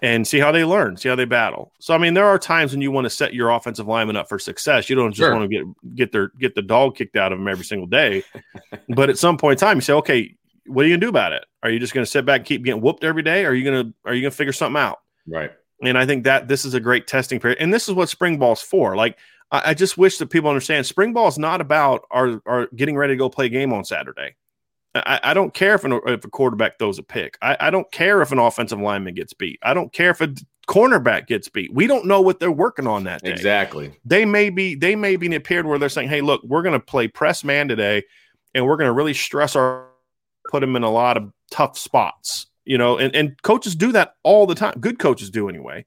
And 0.06 0.28
see 0.28 0.38
how 0.38 0.52
they 0.52 0.64
learn, 0.64 0.96
see 0.98 1.10
how 1.10 1.16
they 1.16 1.26
battle. 1.26 1.74
So 1.80 1.96
I 1.96 1.98
mean, 1.98 2.14
there 2.14 2.28
are 2.28 2.38
times 2.38 2.72
when 2.72 2.82
you 2.82 2.92
want 2.92 3.06
to 3.06 3.10
set 3.10 3.34
your 3.34 3.50
offensive 3.50 3.88
lineman 3.88 4.16
up 4.16 4.30
for 4.30 4.38
success. 4.38 4.88
You 4.88 4.96
don't 4.96 5.12
just 5.12 5.26
sure. 5.26 5.36
want 5.36 5.50
to 5.50 5.58
get 5.58 5.96
get 5.96 6.12
their 6.12 6.28
get 6.40 6.54
the 6.54 6.62
dog 6.62 6.96
kicked 6.96 7.16
out 7.16 7.32
of 7.32 7.40
them 7.40 7.48
every 7.48 7.66
single 7.66 7.88
day. 7.88 8.24
but 8.90 9.10
at 9.10 9.18
some 9.18 9.36
point 9.36 9.60
in 9.60 9.68
time, 9.68 9.78
you 9.78 9.82
say, 9.82 9.94
okay, 9.94 10.36
what 10.68 10.86
are 10.86 10.88
you 10.88 10.94
gonna 10.94 11.02
do 11.02 11.10
about 11.10 11.34
it? 11.34 11.44
Are 11.64 11.72
you 11.72 11.80
just 11.80 11.94
gonna 11.94 12.06
sit 12.06 12.24
back 12.24 12.42
and 12.42 12.46
keep 12.46 12.64
getting 12.64 12.82
whooped 12.82 13.04
every 13.04 13.24
day? 13.24 13.46
Or 13.46 13.50
are 13.50 13.54
you 13.56 13.66
gonna 13.66 13.92
are 14.06 14.14
you 14.14 14.22
gonna 14.22 14.30
figure 14.30 14.54
something 14.54 14.80
out? 14.80 15.00
Right. 15.28 15.52
And 15.82 15.98
I 15.98 16.06
think 16.06 16.24
that 16.26 16.48
this 16.48 16.66
is 16.66 16.76
a 16.76 16.80
great 16.80 17.08
testing 17.08 17.40
period, 17.40 17.58
and 17.60 17.74
this 17.74 17.90
is 17.90 17.96
what 17.96 18.08
spring 18.08 18.38
ball's 18.38 18.62
for. 18.62 18.96
Like 18.96 19.18
I, 19.50 19.72
I 19.72 19.74
just 19.74 19.98
wish 19.98 20.20
that 20.20 20.28
people 20.28 20.52
understand 20.52 20.86
spring 20.86 21.14
ball 21.14 21.28
is 21.28 21.40
not 21.40 21.62
about 21.62 22.04
our, 22.12 22.42
our 22.46 22.68
getting 22.76 22.96
ready 22.96 23.14
to 23.14 23.18
go 23.18 23.28
play 23.28 23.48
a 23.48 23.50
game 23.50 23.74
on 23.74 23.84
Saturday. 23.84 24.36
I, 24.96 25.20
I 25.24 25.34
don't 25.34 25.54
care 25.54 25.76
if, 25.76 25.84
an, 25.84 26.00
if 26.08 26.24
a 26.24 26.30
quarterback 26.30 26.80
throws 26.80 26.98
a 26.98 27.04
pick. 27.04 27.38
I, 27.42 27.58
I 27.60 27.70
don't 27.70 27.92
care 27.92 28.22
if 28.22 28.32
an 28.32 28.40
offensive 28.40 28.80
lineman 28.80 29.14
gets 29.14 29.34
beat. 29.34 29.60
I 29.62 29.74
don't 29.74 29.92
care 29.92 30.12
if 30.12 30.22
a 30.22 30.34
cornerback 30.68 31.28
gets 31.28 31.50
beat. 31.50 31.74
We 31.74 31.88
don't 31.88 32.06
know 32.06 32.22
what 32.22 32.40
they're 32.40 32.52
working 32.52 32.88
on 32.88 33.04
that 33.04 33.22
day. 33.22 33.32
Exactly. 33.32 33.92
They 34.06 34.26
may 34.26 34.50
be 34.50 34.76
they 34.76 34.96
may 34.96 35.16
be 35.16 35.28
in 35.28 35.34
a 35.34 35.40
period 35.40 35.66
where 35.66 35.78
they're 35.78 35.90
saying, 35.90 36.10
"Hey, 36.10 36.22
look, 36.22 36.42
we're 36.44 36.62
going 36.62 36.74
to 36.74 36.80
play 36.80 37.08
press 37.08 37.44
man 37.44 37.68
today, 37.68 38.04
and 38.54 38.66
we're 38.66 38.78
going 38.78 38.88
to 38.88 38.94
really 38.94 39.14
stress 39.14 39.56
our 39.56 39.88
put 40.50 40.62
them 40.62 40.76
in 40.76 40.84
a 40.84 40.90
lot 40.90 41.18
of 41.18 41.32
tough 41.52 41.78
spots." 41.78 42.48
You 42.64 42.78
know, 42.78 42.98
and 42.98 43.14
and 43.16 43.42
coaches 43.44 43.76
do 43.76 43.92
that 43.92 44.16
all 44.24 44.48
the 44.48 44.56
time. 44.56 44.76
Good 44.80 44.98
coaches 44.98 45.30
do 45.30 45.50
anyway. 45.50 45.86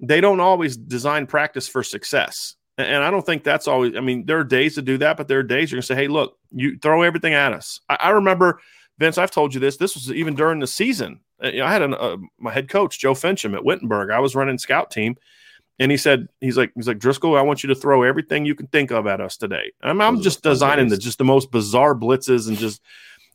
They 0.00 0.20
don't 0.20 0.40
always 0.40 0.76
design 0.76 1.26
practice 1.26 1.68
for 1.68 1.82
success. 1.82 2.54
And 2.78 3.02
I 3.02 3.10
don't 3.10 3.26
think 3.26 3.42
that's 3.42 3.66
always, 3.66 3.96
I 3.96 4.00
mean, 4.00 4.24
there 4.24 4.38
are 4.38 4.44
days 4.44 4.76
to 4.76 4.82
do 4.82 4.98
that, 4.98 5.16
but 5.16 5.26
there 5.26 5.40
are 5.40 5.42
days 5.42 5.70
you're 5.70 5.76
going 5.76 5.82
to 5.82 5.86
say, 5.86 5.96
hey, 5.96 6.06
look, 6.06 6.38
you 6.52 6.78
throw 6.78 7.02
everything 7.02 7.34
at 7.34 7.52
us. 7.52 7.80
I, 7.88 7.98
I, 8.00 8.10
remember, 8.10 8.60
Vince, 8.98 9.18
I've 9.18 9.32
told 9.32 9.52
you 9.52 9.58
this. 9.58 9.76
This 9.76 9.94
was 9.94 10.12
even 10.12 10.36
during 10.36 10.60
the 10.60 10.66
season. 10.68 11.18
Uh, 11.42 11.48
you 11.48 11.58
know, 11.58 11.66
I 11.66 11.72
had 11.72 11.82
an, 11.82 11.94
uh, 11.94 12.16
my 12.38 12.52
head 12.52 12.68
coach, 12.68 13.00
Joe 13.00 13.14
Fincham 13.14 13.54
at 13.54 13.64
Wittenberg. 13.64 14.10
I 14.10 14.20
was 14.20 14.36
running 14.36 14.58
scout 14.58 14.92
team. 14.92 15.16
And 15.80 15.90
he 15.90 15.96
said, 15.96 16.28
he's 16.40 16.56
like, 16.56 16.70
he's 16.76 16.86
like, 16.86 17.00
Driscoll, 17.00 17.36
I 17.36 17.42
want 17.42 17.64
you 17.64 17.68
to 17.68 17.74
throw 17.74 18.04
everything 18.04 18.44
you 18.44 18.54
can 18.54 18.68
think 18.68 18.92
of 18.92 19.08
at 19.08 19.20
us 19.20 19.36
today. 19.36 19.72
I'm, 19.82 20.00
I'm 20.00 20.20
just 20.20 20.42
designing 20.42 20.88
the 20.88 20.96
just 20.96 21.18
the 21.18 21.24
most 21.24 21.50
bizarre 21.50 21.94
blitzes 21.94 22.48
and 22.48 22.56
just, 22.56 22.80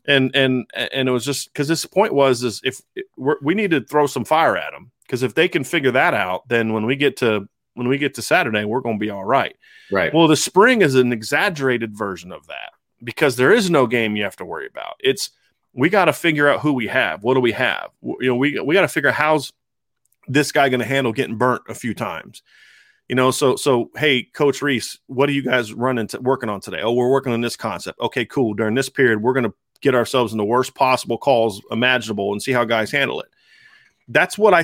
and, 0.05 0.33
and, 0.35 0.65
and 0.73 1.07
it 1.07 1.11
was 1.11 1.23
just 1.23 1.51
because 1.51 1.67
this 1.67 1.85
point 1.85 2.13
was, 2.13 2.43
is 2.43 2.61
if 2.63 2.81
we 3.17 3.53
need 3.53 3.71
to 3.71 3.81
throw 3.81 4.07
some 4.07 4.25
fire 4.25 4.57
at 4.57 4.71
them 4.71 4.91
because 5.05 5.23
if 5.23 5.35
they 5.35 5.47
can 5.47 5.63
figure 5.63 5.91
that 5.91 6.13
out, 6.13 6.47
then 6.49 6.73
when 6.73 6.85
we 6.85 6.95
get 6.95 7.17
to 7.17 7.47
when 7.75 7.87
we 7.87 7.97
get 7.97 8.13
to 8.15 8.21
Saturday, 8.21 8.65
we're 8.65 8.81
going 8.81 8.97
to 8.97 9.03
be 9.03 9.09
all 9.09 9.25
right. 9.25 9.55
Right. 9.91 10.13
Well, 10.13 10.27
the 10.27 10.35
spring 10.35 10.81
is 10.81 10.95
an 10.95 11.11
exaggerated 11.11 11.95
version 11.95 12.31
of 12.31 12.47
that 12.47 12.71
because 13.03 13.35
there 13.35 13.51
is 13.51 13.69
no 13.69 13.87
game 13.87 14.15
you 14.15 14.23
have 14.23 14.35
to 14.37 14.45
worry 14.45 14.67
about. 14.67 14.95
It's 14.99 15.31
we 15.73 15.89
got 15.89 16.05
to 16.05 16.13
figure 16.13 16.47
out 16.47 16.61
who 16.61 16.73
we 16.73 16.87
have. 16.87 17.23
What 17.23 17.33
do 17.33 17.39
we 17.39 17.51
have? 17.51 17.89
You 18.01 18.17
know, 18.21 18.35
we 18.35 18.59
we 18.59 18.73
got 18.73 18.81
to 18.81 18.87
figure 18.87 19.09
out 19.09 19.15
how's 19.15 19.51
this 20.27 20.51
guy 20.51 20.69
going 20.69 20.79
to 20.79 20.85
handle 20.85 21.11
getting 21.11 21.37
burnt 21.37 21.63
a 21.67 21.75
few 21.75 21.93
times. 21.93 22.41
You 23.09 23.15
know, 23.15 23.31
so 23.31 23.55
so 23.55 23.91
hey, 23.95 24.23
Coach 24.23 24.61
Rees, 24.61 24.99
what 25.07 25.29
are 25.29 25.33
you 25.33 25.43
guys 25.43 25.73
running 25.73 26.07
to, 26.07 26.19
working 26.21 26.49
on 26.49 26.61
today? 26.61 26.81
Oh, 26.81 26.93
we're 26.93 27.11
working 27.11 27.33
on 27.33 27.41
this 27.41 27.57
concept. 27.57 27.99
Okay, 27.99 28.25
cool. 28.25 28.53
During 28.53 28.75
this 28.75 28.89
period, 28.89 29.21
we're 29.21 29.33
going 29.33 29.45
to 29.45 29.53
get 29.81 29.95
ourselves 29.95 30.31
in 30.31 30.37
the 30.37 30.45
worst 30.45 30.73
possible 30.73 31.17
calls 31.17 31.61
imaginable 31.69 32.31
and 32.31 32.41
see 32.41 32.53
how 32.53 32.63
guys 32.63 32.91
handle 32.91 33.19
it. 33.19 33.29
That's 34.07 34.37
what 34.37 34.53
I. 34.53 34.63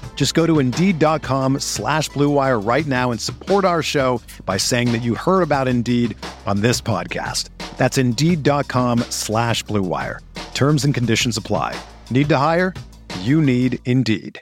Just 0.15 0.35
go 0.35 0.45
to 0.45 0.59
Indeed.com 0.59 1.61
slash 1.61 2.11
BlueWire 2.11 2.63
right 2.63 2.85
now 2.85 3.09
and 3.09 3.19
support 3.19 3.65
our 3.65 3.81
show 3.81 4.21
by 4.45 4.57
saying 4.57 4.91
that 4.91 5.01
you 5.01 5.15
heard 5.15 5.41
about 5.41 5.67
Indeed 5.67 6.15
on 6.45 6.61
this 6.61 6.79
podcast. 6.79 7.49
That's 7.77 7.97
Indeed.com 7.97 8.99
slash 9.09 9.63
BlueWire. 9.63 10.19
Terms 10.53 10.85
and 10.85 10.93
conditions 10.93 11.37
apply. 11.37 11.75
Need 12.11 12.29
to 12.29 12.37
hire? 12.37 12.75
You 13.21 13.41
need 13.41 13.79
Indeed. 13.85 14.39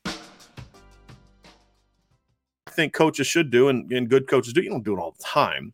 I 2.68 2.72
think 2.72 2.92
coaches 2.92 3.28
should 3.28 3.50
do, 3.50 3.70
and, 3.70 3.90
and 3.94 4.10
good 4.10 4.28
coaches 4.28 4.52
do. 4.52 4.62
You 4.62 4.72
don't 4.72 4.84
do 4.84 4.98
it 4.98 5.00
all 5.00 5.16
the 5.18 5.24
time. 5.24 5.74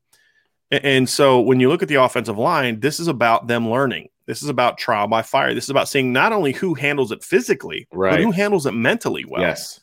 And, 0.69 0.85
and 0.85 1.09
so 1.09 1.41
when 1.41 1.59
you 1.59 1.67
look 1.67 1.81
at 1.81 1.89
the 1.89 1.95
offensive 1.95 2.37
line, 2.37 2.79
this 2.79 2.99
is 2.99 3.07
about 3.07 3.47
them 3.47 3.67
learning. 3.67 4.09
This 4.27 4.43
is 4.43 4.49
about 4.49 4.77
trial 4.77 5.07
by 5.07 5.23
fire. 5.23 5.55
This 5.55 5.63
is 5.63 5.71
about 5.71 5.87
seeing 5.87 6.13
not 6.13 6.31
only 6.31 6.51
who 6.51 6.75
handles 6.75 7.11
it 7.11 7.23
physically, 7.23 7.87
right. 7.91 8.11
but 8.11 8.21
who 8.21 8.29
handles 8.29 8.67
it 8.67 8.73
mentally 8.73 9.25
well. 9.25 9.41
Yes 9.41 9.79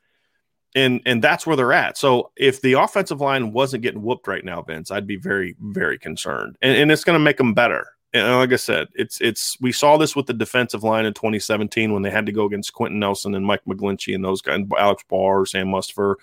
and 0.74 1.00
and 1.04 1.22
that's 1.22 1.46
where 1.46 1.56
they're 1.56 1.72
at. 1.72 1.96
So 1.98 2.30
if 2.36 2.60
the 2.60 2.74
offensive 2.74 3.20
line 3.20 3.52
wasn't 3.52 3.82
getting 3.82 4.02
whooped 4.02 4.26
right 4.26 4.44
now, 4.44 4.62
Vince, 4.62 4.90
I'd 4.90 5.06
be 5.06 5.16
very 5.16 5.56
very 5.60 5.98
concerned, 5.98 6.56
and, 6.62 6.76
and 6.76 6.92
it's 6.92 7.04
going 7.04 7.18
to 7.18 7.24
make 7.24 7.36
them 7.36 7.54
better. 7.54 7.86
And 8.14 8.36
like 8.36 8.52
I 8.52 8.56
said, 8.56 8.88
it's 8.94 9.20
it's 9.20 9.58
we 9.60 9.72
saw 9.72 9.96
this 9.96 10.14
with 10.14 10.26
the 10.26 10.34
defensive 10.34 10.82
line 10.82 11.06
in 11.06 11.14
2017 11.14 11.92
when 11.92 12.02
they 12.02 12.10
had 12.10 12.26
to 12.26 12.32
go 12.32 12.44
against 12.44 12.74
Quenton 12.74 12.98
Nelson 12.98 13.34
and 13.34 13.44
Mike 13.44 13.62
McGlinchey 13.66 14.14
and 14.14 14.24
those 14.24 14.42
guys, 14.42 14.60
Alex 14.78 15.02
Barr, 15.08 15.46
Sam 15.46 15.68
Mustipher, 15.68 16.16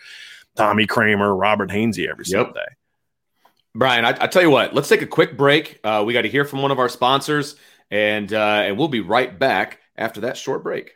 Tommy 0.56 0.86
Kraemer, 0.86 1.40
Robert 1.40 1.72
Hainsey 1.72 2.08
every 2.08 2.26
single 2.26 2.48
yep. 2.48 2.56
day. 2.56 2.76
Brian, 3.76 4.06
I, 4.06 4.10
I, 4.20 4.28
tell 4.28 4.42
you 4.42 4.50
what, 4.50 4.74
let's 4.74 4.90
take 4.90 5.04
a 5.04 5.08
quick 5.08 5.38
break. 5.38 5.80
Uh, 5.84 6.04
we 6.06 6.14
got 6.14 6.24
to 6.24 6.30
hear 6.30 6.44
from 6.44 6.62
one 6.62 6.72
of 6.72 6.80
our 6.80 6.90
sponsors, 6.90 7.56
and 7.90 8.32
uh, 8.34 8.64
and 8.66 8.78
we'll 8.78 8.88
be 8.88 9.00
right 9.00 9.38
back 9.38 9.80
after 9.96 10.22
that 10.22 10.38
short 10.38 10.64
break. 10.64 10.96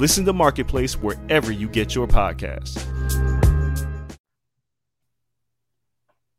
Listen 0.00 0.24
to 0.24 0.32
Marketplace 0.32 0.94
wherever 0.94 1.52
you 1.52 1.68
get 1.68 1.94
your 1.94 2.06
podcasts. 2.06 2.86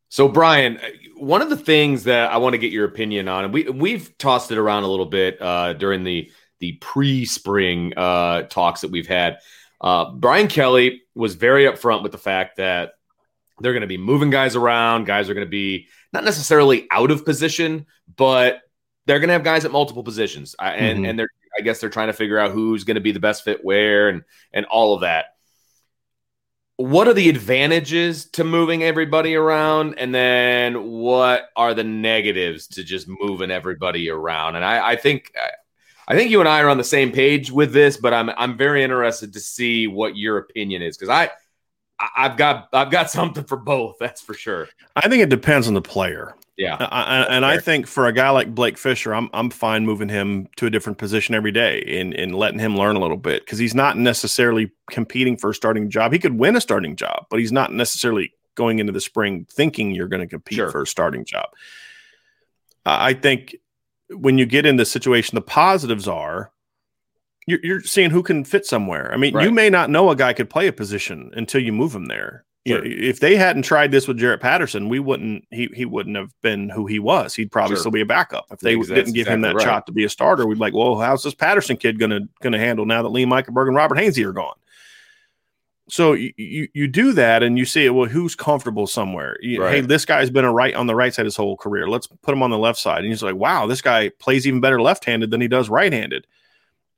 So, 0.09 0.27
Brian, 0.27 0.79
one 1.15 1.43
of 1.43 1.49
the 1.51 1.55
things 1.55 2.05
that 2.05 2.31
I 2.31 2.37
want 2.37 2.53
to 2.53 2.57
get 2.57 2.71
your 2.71 2.85
opinion 2.85 3.27
on, 3.27 3.45
and 3.45 3.53
we 3.53 3.69
we've 3.69 4.17
tossed 4.17 4.51
it 4.51 4.57
around 4.57 4.81
a 4.83 4.87
little 4.87 5.05
bit 5.05 5.39
uh, 5.39 5.73
during 5.73 6.03
the 6.03 6.31
the 6.59 6.71
pre-spring 6.73 7.93
uh, 7.95 8.43
talks 8.43 8.81
that 8.81 8.89
we've 8.89 9.07
had. 9.07 9.37
Uh, 9.79 10.11
Brian 10.11 10.47
Kelly 10.47 11.03
was 11.13 11.35
very 11.35 11.65
upfront 11.65 12.01
with 12.01 12.11
the 12.11 12.17
fact 12.17 12.57
that 12.57 12.93
they're 13.59 13.73
going 13.73 13.81
to 13.81 13.87
be 13.87 13.97
moving 13.97 14.31
guys 14.31 14.55
around. 14.55 15.05
Guys 15.05 15.29
are 15.29 15.35
going 15.35 15.45
to 15.45 15.51
be 15.51 15.87
not 16.13 16.23
necessarily 16.23 16.87
out 16.89 17.11
of 17.11 17.25
position, 17.25 17.85
but 18.17 18.61
they're 19.05 19.19
going 19.19 19.29
to 19.29 19.33
have 19.33 19.43
guys 19.43 19.65
at 19.65 19.71
multiple 19.71 20.03
positions, 20.03 20.55
and 20.59 21.05
Mhm. 21.05 21.09
and 21.09 21.19
they're 21.19 21.29
I 21.57 21.61
guess 21.61 21.79
they're 21.79 21.89
trying 21.89 22.07
to 22.07 22.13
figure 22.13 22.37
out 22.39 22.51
who's 22.51 22.83
going 22.83 22.95
to 22.95 23.01
be 23.01 23.11
the 23.11 23.19
best 23.19 23.43
fit 23.43 23.63
where 23.63 24.09
and 24.09 24.23
and 24.53 24.65
all 24.65 24.93
of 24.95 25.01
that. 25.01 25.25
What 26.77 27.07
are 27.07 27.13
the 27.13 27.29
advantages 27.29 28.25
to 28.31 28.43
moving 28.43 28.81
everybody 28.81 29.35
around, 29.35 29.99
and 29.99 30.15
then 30.15 30.83
what 30.89 31.49
are 31.55 31.75
the 31.75 31.83
negatives 31.83 32.67
to 32.69 32.83
just 32.83 33.07
moving 33.07 33.51
everybody 33.51 34.09
around? 34.09 34.55
And 34.55 34.65
I, 34.65 34.91
I 34.91 34.95
think 34.95 35.31
I 36.07 36.15
think 36.15 36.31
you 36.31 36.39
and 36.39 36.49
I 36.49 36.61
are 36.61 36.69
on 36.69 36.77
the 36.77 36.83
same 36.83 37.11
page 37.11 37.51
with 37.51 37.71
this, 37.71 37.97
but 37.97 38.13
I'm 38.13 38.29
I'm 38.31 38.57
very 38.57 38.83
interested 38.83 39.33
to 39.33 39.39
see 39.39 39.87
what 39.87 40.17
your 40.17 40.37
opinion 40.39 40.81
is 40.81 40.97
because 40.97 41.09
I 41.09 41.29
I- 41.99 42.25
I've 42.25 42.37
got 42.37 42.69
I've 42.73 42.91
got 42.91 43.09
something 43.11 43.43
for 43.43 43.57
both. 43.57 43.97
That's 43.99 44.21
for 44.21 44.33
sure. 44.33 44.67
I 44.95 45.07
think 45.07 45.21
it 45.21 45.29
depends 45.29 45.67
on 45.67 45.73
the 45.75 45.81
player. 45.81 46.35
Yeah. 46.61 46.77
I, 46.79 47.23
and 47.29 47.43
I 47.43 47.57
think 47.57 47.87
for 47.87 48.05
a 48.05 48.13
guy 48.13 48.29
like 48.29 48.53
Blake 48.53 48.77
Fisher, 48.77 49.15
I'm 49.15 49.29
I'm 49.33 49.49
fine 49.49 49.83
moving 49.85 50.09
him 50.09 50.47
to 50.57 50.67
a 50.67 50.69
different 50.69 50.99
position 50.99 51.33
every 51.33 51.51
day 51.51 51.81
and 51.99 52.13
and 52.13 52.35
letting 52.35 52.59
him 52.59 52.77
learn 52.77 52.95
a 52.95 52.99
little 52.99 53.17
bit 53.17 53.43
because 53.43 53.57
he's 53.57 53.73
not 53.73 53.97
necessarily 53.97 54.71
competing 54.91 55.37
for 55.37 55.49
a 55.49 55.55
starting 55.55 55.89
job. 55.89 56.13
He 56.13 56.19
could 56.19 56.37
win 56.37 56.55
a 56.55 56.61
starting 56.61 56.95
job, 56.95 57.25
but 57.29 57.39
he's 57.39 57.51
not 57.51 57.73
necessarily 57.73 58.33
going 58.55 58.79
into 58.79 58.91
the 58.93 59.01
spring 59.01 59.47
thinking 59.51 59.91
you're 59.91 60.07
going 60.07 60.21
to 60.21 60.27
compete 60.27 60.57
Sure. 60.57 60.69
for 60.69 60.83
a 60.83 60.87
starting 60.87 61.25
job. 61.25 61.47
I 62.85 63.13
think 63.13 63.55
when 64.09 64.37
you 64.37 64.45
get 64.45 64.65
in 64.65 64.75
the 64.75 64.85
situation, 64.85 65.35
the 65.35 65.41
positives 65.41 66.07
are 66.07 66.51
you're, 67.47 67.59
you're 67.63 67.81
seeing 67.81 68.11
who 68.11 68.21
can 68.21 68.43
fit 68.45 68.65
somewhere. 68.65 69.11
I 69.11 69.17
mean, 69.17 69.33
you 69.39 69.51
may 69.51 69.69
not 69.69 69.89
know 69.89 70.09
a 70.11 70.15
guy 70.15 70.33
could 70.33 70.49
play 70.49 70.67
a 70.67 70.73
position 70.73 71.31
until 71.33 71.61
you 71.61 71.73
move 71.73 71.95
him 71.95 72.05
there. 72.05 72.45
Sure. 72.67 72.85
if 72.85 73.19
they 73.19 73.35
hadn't 73.35 73.63
tried 73.63 73.91
this 73.91 74.07
with 74.07 74.17
Jarrett 74.19 74.39
Patterson, 74.41 74.87
we 74.87 74.99
wouldn't. 74.99 75.45
He 75.49 75.67
he 75.73 75.83
wouldn't 75.85 76.15
have 76.15 76.31
been 76.41 76.69
who 76.69 76.85
he 76.85 76.99
was. 76.99 77.33
He'd 77.33 77.51
probably 77.51 77.75
Sure. 77.75 77.79
still 77.81 77.91
be 77.91 78.01
a 78.01 78.05
backup. 78.05 78.45
If 78.51 78.59
they 78.59 78.75
Because 78.75 78.89
didn't 78.89 79.13
give 79.13 79.27
him 79.27 79.41
that 79.41 79.55
right. 79.55 79.63
shot 79.63 79.87
to 79.87 79.91
be 79.91 80.03
a 80.03 80.09
starter, 80.09 80.45
we'd 80.45 80.55
be 80.55 80.59
like, 80.59 80.73
well, 80.75 80.99
how's 80.99 81.23
this 81.23 81.33
Patterson 81.33 81.75
kid 81.77 81.99
gonna 81.99 82.19
gonna 82.41 82.59
handle 82.59 82.85
now 82.85 83.01
that 83.01 83.09
Liam 83.09 83.29
Eichenberg 83.29 83.67
and 83.67 83.75
Robert 83.75 83.97
Hainsey 83.97 84.23
are 84.25 84.31
gone? 84.33 84.53
So 85.89 86.13
you, 86.13 86.31
you 86.37 86.67
you 86.73 86.87
do 86.87 87.11
that 87.13 87.43
and 87.43 87.57
you 87.57 87.65
see 87.65 87.89
well 87.89 88.07
who's 88.07 88.35
comfortable 88.35 88.87
somewhere. 88.87 89.37
You- 89.41 89.63
Hey, 89.63 89.81
this 89.81 90.05
guy's 90.05 90.29
been 90.29 90.45
a 90.45 90.53
right 90.53 90.73
on 90.75 90.87
the 90.87 90.95
right 90.95 91.13
side 91.13 91.25
his 91.25 91.35
whole 91.35 91.57
career. 91.57 91.87
Let's 91.89 92.07
put 92.07 92.31
him 92.33 92.43
on 92.43 92.49
the 92.51 92.57
left 92.57 92.79
side. 92.79 92.99
And 92.99 93.07
he's 93.07 93.23
like, 93.23 93.35
wow, 93.35 93.65
this 93.65 93.81
guy 93.81 94.09
plays 94.19 94.47
even 94.47 94.61
better 94.61 94.81
left-handed 94.81 95.31
than 95.31 95.41
he 95.41 95.47
does 95.49 95.67
right-handed. 95.69 96.27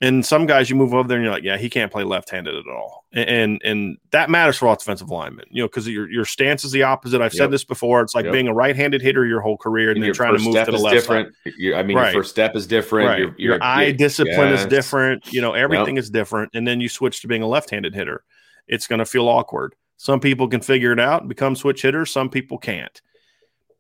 And 0.04 0.26
some 0.26 0.46
guys 0.46 0.70
you 0.70 0.76
move 0.76 0.94
over 0.94 1.08
there 1.08 1.18
and 1.18 1.24
you're 1.24 1.34
like, 1.34 1.44
yeah, 1.44 1.58
he 1.58 1.70
can't 1.70 1.90
play 1.92 2.04
left-handed 2.04 2.54
at 2.54 2.68
all. 2.68 3.06
And 3.14 3.30
and, 3.30 3.62
and 3.64 3.98
that 4.12 4.30
matters 4.30 4.58
for 4.58 4.68
offensive 4.68 5.10
linemen, 5.10 5.46
you 5.50 5.64
know, 5.64 5.68
because 5.68 5.88
your 5.88 6.10
your 6.12 6.26
stance 6.26 6.66
is 6.66 6.72
the 6.72 6.84
opposite. 6.84 7.22
I've 7.22 7.34
said 7.34 7.52
this 7.52 7.64
before. 7.64 8.02
It's 8.02 8.14
like 8.14 8.26
Yep. 8.26 8.34
being 8.34 8.48
a 8.50 8.54
right-handed 8.54 9.02
hitter 9.02 9.26
your 9.26 9.40
whole 9.40 9.58
career 9.58 9.92
and, 9.92 10.04
then 10.04 10.14
trying 10.14 10.38
to 10.38 10.44
move 10.44 10.56
to 10.66 10.72
the 10.72 10.78
left 10.78 10.94
different. 10.94 11.34
Your- 11.58 11.78
I 11.78 11.84
mean, 11.84 11.96
Right. 11.96 12.14
your 12.14 12.22
first 12.22 12.32
step 12.32 12.56
is 12.56 12.68
different. 12.68 13.08
Right. 13.08 13.20
Your, 13.20 13.36
Your, 13.38 13.64
eye 13.64 13.92
discipline 13.92 14.52
is 14.52 14.66
different. 14.66 15.32
You 15.32 15.42
know, 15.42 15.54
everything 15.54 15.98
is 15.98 16.10
different. 16.10 16.52
And 16.54 16.68
then 16.68 16.82
you 16.82 16.90
switch 16.90 17.22
to 17.22 17.28
being 17.28 17.42
a 17.42 17.48
left-handed 17.48 17.96
hitter. 17.96 18.24
It's 18.68 18.88
going 18.88 19.00
to 19.00 19.06
feel 19.06 19.28
awkward. 19.30 19.74
Some 19.98 20.20
people 20.20 20.50
can 20.50 20.60
figure 20.60 20.92
it 20.92 21.00
out 21.00 21.22
and 21.22 21.30
become 21.30 21.56
switch 21.56 21.82
hitters. 21.82 22.12
Some 22.12 22.30
people 22.30 22.58
can't. 22.58 23.02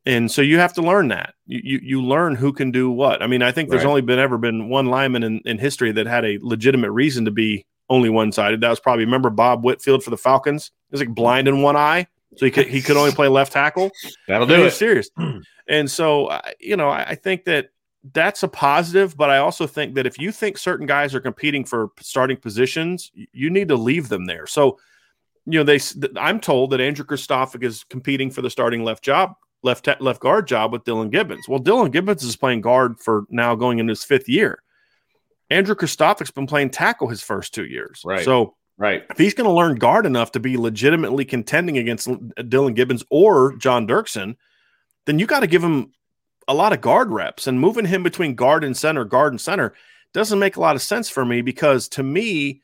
And 0.05 0.29
so 0.29 0.41
you 0.41 0.57
have 0.59 0.73
to 0.73 0.81
learn 0.81 1.07
that. 1.09 1.33
You 1.45 1.61
you, 1.63 1.79
you 1.81 2.03
learn 2.03 2.35
who 2.35 2.51
can 2.51 2.71
do 2.71 2.91
what. 2.91 3.21
I 3.21 3.27
mean, 3.27 3.41
I 3.41 3.51
think 3.51 3.69
there's 3.69 3.83
Right. 3.83 3.89
only 3.89 4.01
been 4.01 4.19
ever 4.19 4.37
been 4.37 4.69
one 4.69 4.87
lineman 4.87 5.23
in, 5.23 5.39
in 5.45 5.57
history 5.57 5.91
that 5.93 6.07
had 6.07 6.25
a 6.25 6.39
legitimate 6.41 6.91
reason 6.91 7.25
to 7.25 7.31
be 7.31 7.65
only 7.89 8.09
one-sided. 8.09 8.61
That 8.61 8.69
was 8.69 8.79
probably 8.79 9.05
remember 9.05 9.29
Bob 9.29 9.63
Whitfield 9.63 10.03
for 10.03 10.09
the 10.09 10.17
Falcons. 10.17 10.71
He 10.89 10.93
was 10.93 11.01
like 11.01 11.15
blind 11.15 11.47
in 11.47 11.61
one 11.61 11.75
eye, 11.77 12.07
so 12.35 12.45
he 12.45 12.51
could 12.51 12.67
he 12.67 12.81
could 12.81 12.97
only 12.97 13.11
play 13.13 13.27
left 13.29 13.53
tackle. 13.53 13.91
That'll 14.27 14.47
do 14.47 14.65
it. 14.65 14.71
serious. 14.71 15.09
and 15.69 15.89
so, 15.89 16.37
you 16.59 16.75
know, 16.75 16.89
I, 16.89 17.03
I 17.09 17.15
think 17.15 17.45
that 17.45 17.69
that's 18.13 18.43
a 18.43 18.49
positive, 18.49 19.15
but 19.15 19.29
I 19.29 19.37
also 19.37 19.65
think 19.65 19.95
that 19.95 20.05
if 20.05 20.19
you 20.19 20.33
think 20.33 20.57
certain 20.57 20.85
guys 20.85 21.15
are 21.15 21.21
competing 21.21 21.63
for 21.63 21.91
starting 22.01 22.35
positions, 22.35 23.09
you 23.31 23.49
need 23.49 23.69
to 23.69 23.75
leave 23.77 24.09
them 24.09 24.25
there. 24.25 24.45
So, 24.47 24.77
you 25.45 25.57
know, 25.59 25.63
they 25.63 25.79
I'm 26.17 26.41
told 26.41 26.71
that 26.71 26.81
Andrew 26.81 27.05
Kristofic 27.05 27.63
is 27.63 27.85
competing 27.85 28.29
for 28.31 28.41
the 28.41 28.49
starting 28.49 28.83
left 28.83 29.03
job, 29.05 29.33
left 29.63 29.87
left 29.99 30.19
guard 30.19 30.47
job 30.47 30.71
with 30.71 30.83
Dillan 30.83 31.09
Gibbons. 31.11 31.47
Well, 31.47 31.59
Dillan 31.59 31.91
Gibbons 31.91 32.23
is 32.23 32.35
playing 32.35 32.61
guard 32.61 32.99
for 32.99 33.25
now 33.29 33.55
going 33.55 33.79
into 33.79 33.91
his 33.91 34.03
fifth 34.03 34.29
year. 34.29 34.61
Andrew 35.49 35.75
Kristofic's 35.75 36.31
been 36.31 36.47
playing 36.47 36.69
tackle 36.71 37.07
his 37.07 37.21
first 37.21 37.53
two 37.53 37.65
years. 37.65 38.01
Right. 38.05 38.23
So 38.25 38.55
Right. 38.77 39.03
if 39.09 39.17
he's 39.17 39.35
going 39.35 39.47
to 39.47 39.53
learn 39.53 39.75
guard 39.75 40.05
enough 40.05 40.31
to 40.31 40.39
be 40.39 40.57
legitimately 40.57 41.25
contending 41.25 41.77
against 41.77 42.07
L- 42.07 42.19
uh, 42.37 42.41
Dillan 42.41 42.73
Gibbons 42.75 43.03
or 43.11 43.55
John 43.57 43.87
Dirksen, 43.87 44.35
then 45.05 45.19
you 45.19 45.27
got 45.27 45.41
to 45.41 45.47
give 45.47 45.63
him 45.63 45.91
a 46.47 46.53
lot 46.55 46.73
of 46.73 46.81
guard 46.81 47.11
reps 47.11 47.45
and 47.45 47.59
moving 47.59 47.85
him 47.85 48.01
between 48.03 48.33
guard 48.35 48.63
and 48.63 48.75
center, 48.75 49.05
guard 49.05 49.31
and 49.31 49.39
center 49.39 49.73
doesn't 50.13 50.39
make 50.39 50.55
a 50.55 50.59
lot 50.59 50.75
of 50.75 50.81
sense 50.81 51.07
for 51.09 51.23
me 51.23 51.41
because 51.41 51.87
to 51.89 52.03
me, 52.03 52.61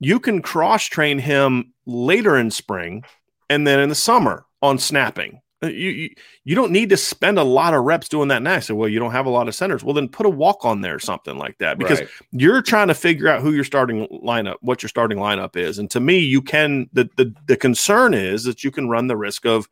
you 0.00 0.18
can 0.18 0.42
cross 0.42 0.84
train 0.86 1.18
him 1.20 1.72
later 1.86 2.36
in 2.36 2.50
spring 2.50 3.04
and 3.48 3.66
then 3.66 3.78
in 3.78 3.88
the 3.88 3.94
summer 3.94 4.44
on 4.60 4.76
snapping. 4.78 5.40
Uh, 5.62 5.68
You, 5.68 5.90
you 5.90 6.10
you 6.44 6.54
don't 6.54 6.72
need 6.72 6.90
to 6.90 6.96
spend 6.96 7.38
a 7.38 7.44
lot 7.44 7.74
of 7.74 7.84
reps 7.84 8.08
doing 8.08 8.28
that 8.28 8.42
now. 8.42 8.58
So, 8.60 8.74
well, 8.74 8.88
you 8.88 8.98
don't 8.98 9.12
have 9.12 9.26
a 9.26 9.30
lot 9.30 9.48
of 9.48 9.54
centers. 9.54 9.82
Well, 9.84 9.94
then 9.94 10.08
put 10.08 10.26
a 10.26 10.30
walk 10.30 10.64
on 10.64 10.80
there 10.80 10.94
or 10.96 10.98
something 10.98 11.38
like 11.38 11.58
that 11.58 11.78
because 11.78 12.00
Right. 12.00 12.08
you're 12.32 12.62
trying 12.62 12.88
to 12.88 12.94
figure 12.94 13.28
out 13.28 13.40
who 13.40 13.52
your 13.52 13.64
starting 13.64 14.06
lineup, 14.08 14.56
what 14.60 14.82
your 14.82 14.88
starting 14.88 15.18
lineup 15.18 15.56
is. 15.56 15.78
And 15.78 15.90
to 15.92 16.00
me, 16.00 16.18
you 16.18 16.42
can 16.42 16.88
the 16.92 17.08
the 17.16 17.32
the 17.46 17.56
concern 17.56 18.14
is 18.14 18.44
that 18.44 18.64
you 18.64 18.70
can 18.70 18.88
run 18.88 19.06
the 19.06 19.16
risk 19.16 19.46
of 19.46 19.68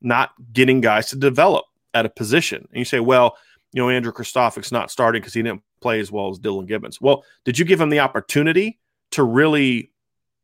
not 0.00 0.30
getting 0.52 0.80
guys 0.80 1.08
to 1.10 1.16
develop 1.16 1.64
at 1.94 2.06
a 2.06 2.10
position. 2.10 2.66
And 2.70 2.78
you 2.78 2.84
say, 2.84 3.00
well, 3.00 3.36
you 3.72 3.82
know, 3.82 3.88
Andrew 3.88 4.12
Kristofic's 4.12 4.72
not 4.72 4.90
starting 4.90 5.20
because 5.20 5.34
he 5.34 5.42
didn't 5.42 5.62
play 5.80 6.00
as 6.00 6.10
well 6.10 6.30
as 6.30 6.38
Dillan 6.38 6.66
Gibbons. 6.66 7.00
Well, 7.00 7.24
did 7.44 7.58
you 7.58 7.64
give 7.64 7.80
him 7.80 7.90
the 7.90 8.00
opportunity 8.00 8.78
to 9.12 9.22
really 9.22 9.90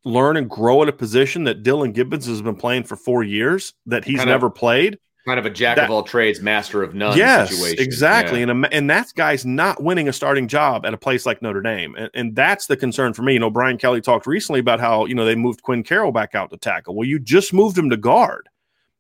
learn 0.05 0.37
and 0.37 0.49
grow 0.51 0.83
at 0.83 0.89
a 0.89 0.93
position 0.93 1.45
that 1.45 1.63
Dillan 1.63 1.93
Gibbons 1.95 2.27
has 2.27 2.43
been 2.43 2.57
playing 2.57 2.85
for 2.85 2.97
four 2.97 3.23
years 3.23 3.75
that 3.87 4.05
he's 4.05 4.19
Kind 4.19 4.29
of 4.31 4.35
never 4.35 4.51
played? 4.51 4.99
kind 5.25 5.39
of 5.39 5.47
a 5.47 5.51
jack 5.51 5.77
That- 5.77 5.85
of 5.85 5.91
all 5.93 6.03
trades, 6.03 6.41
master 6.41 6.83
of 6.83 6.97
none 6.97 7.17
yes, 7.17 7.51
situation. 7.51 7.79
exactly. 7.81 8.41
Yeah. 8.41 8.51
And 8.51 8.65
a, 8.65 8.73
and 8.75 8.91
that 8.91 9.07
guy's 9.15 9.47
not 9.47 9.81
winning 9.81 10.09
a 10.09 10.13
starting 10.13 10.49
job 10.49 10.85
at 10.85 10.93
a 10.95 10.97
place 10.97 11.25
like 11.25 11.41
Notre 11.41 11.63
Dame, 11.63 11.95
and, 11.95 12.11
and 12.13 12.35
that's 12.35 12.67
the 12.67 12.77
concern 12.77 13.13
for 13.13 13.23
me. 13.23 13.35
You 13.35 13.39
know, 13.39 13.49
Brian 13.49 13.79
Kelly 13.79 14.01
talked 14.01 14.27
recently 14.27 14.59
about 14.59 14.81
how 14.81 15.05
you 15.07 15.15
know 15.15 15.25
they 15.25 15.37
moved 15.37 15.63
Quinn 15.63 15.85
Carroll 15.85 16.11
back 16.11 16.35
out 16.35 16.51
to 16.51 16.57
tackle. 16.57 16.97
Well, 16.97 17.07
you 17.07 17.21
just 17.21 17.53
moved 17.53 17.79
him 17.79 17.89
to 17.91 17.97
guard. 17.97 18.49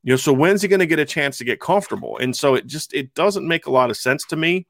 You 0.04 0.12
know, 0.12 0.16
so 0.16 0.32
when's 0.32 0.62
he 0.62 0.68
going 0.68 0.78
to 0.78 0.86
get 0.86 1.00
a 1.00 1.04
chance 1.04 1.38
to 1.38 1.44
get 1.44 1.58
comfortable? 1.58 2.16
And 2.18 2.36
so 2.36 2.54
it 2.54 2.68
just 2.68 2.94
it 2.94 3.12
doesn't 3.14 3.46
make 3.48 3.66
a 3.66 3.72
lot 3.72 3.90
of 3.90 3.96
sense 3.96 4.24
to 4.26 4.36
me. 4.36 4.68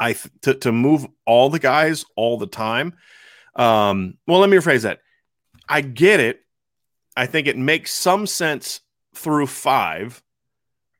I 0.00 0.14
th- 0.14 0.32
to 0.42 0.54
to 0.54 0.72
move 0.72 1.06
all 1.24 1.50
the 1.50 1.60
guys 1.60 2.04
all 2.16 2.36
the 2.36 2.48
time. 2.48 2.94
Um, 3.54 4.14
well, 4.26 4.40
let 4.40 4.50
me 4.50 4.56
rephrase 4.56 4.82
that. 4.82 4.98
I 5.68 5.80
get 5.82 6.20
it. 6.20 6.40
I 7.16 7.26
think 7.26 7.46
it 7.46 7.56
makes 7.56 7.92
some 7.92 8.26
sense 8.26 8.80
through 9.14 9.46
five, 9.48 10.22